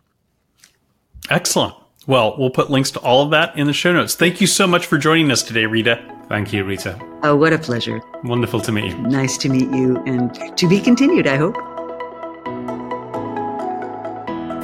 Excellent. 1.29 1.75
Well, 2.05 2.35
we'll 2.37 2.49
put 2.49 2.69
links 2.69 2.91
to 2.91 2.99
all 2.99 3.23
of 3.23 3.31
that 3.31 3.57
in 3.57 3.67
the 3.67 3.73
show 3.73 3.93
notes. 3.93 4.15
Thank 4.15 4.41
you 4.41 4.47
so 4.47 4.67
much 4.67 4.85
for 4.85 4.97
joining 4.97 5.31
us 5.31 5.41
today, 5.41 5.65
Rita. 5.65 6.22
Thank 6.29 6.53
you, 6.53 6.63
Rita. 6.63 6.99
Oh, 7.23 7.35
what 7.35 7.53
a 7.53 7.57
pleasure. 7.57 8.01
Wonderful 8.23 8.59
to 8.61 8.71
meet 8.71 8.91
you. 8.91 8.97
Nice 8.97 9.37
to 9.39 9.49
meet 9.49 9.69
you 9.69 10.01
and 10.05 10.33
to 10.57 10.67
be 10.67 10.79
continued, 10.79 11.27
I 11.27 11.37
hope. 11.37 11.55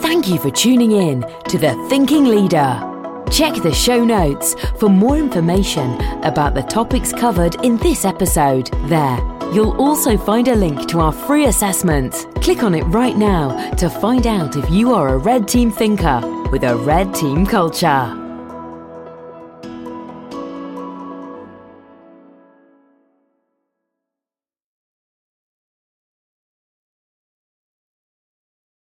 Thank 0.01 0.28
you 0.28 0.39
for 0.39 0.49
tuning 0.49 0.91
in 0.91 1.22
to 1.49 1.57
The 1.57 1.74
Thinking 1.89 2.26
Leader. 2.26 2.86
Check 3.32 3.62
the 3.62 3.74
show 3.74 4.03
notes 4.03 4.55
for 4.80 4.89
more 4.89 5.18
information 5.18 5.93
about 6.24 6.55
the 6.55 6.64
topics 6.64 7.14
covered 7.14 7.64
in 7.64 7.78
this 7.78 8.03
episode. 8.03 8.68
There, 8.86 9.18
you'll 9.53 9.80
also 9.80 10.18
find 10.18 10.47
a 10.47 10.55
link 10.55 10.89
to 10.89 10.99
our 10.99 11.12
free 11.12 11.45
assessment. 11.45 12.26
Click 12.41 12.64
on 12.64 12.74
it 12.74 12.84
right 12.86 13.16
now 13.16 13.72
to 13.76 13.89
find 13.89 14.26
out 14.26 14.57
if 14.57 14.70
you 14.72 14.93
are 14.93 15.10
a 15.10 15.18
red 15.18 15.47
team 15.47 15.72
thinker 15.72 16.22
with 16.51 16.64
a 16.64 16.76
red 16.76 17.14
team 17.14 17.45
culture. 17.45 18.18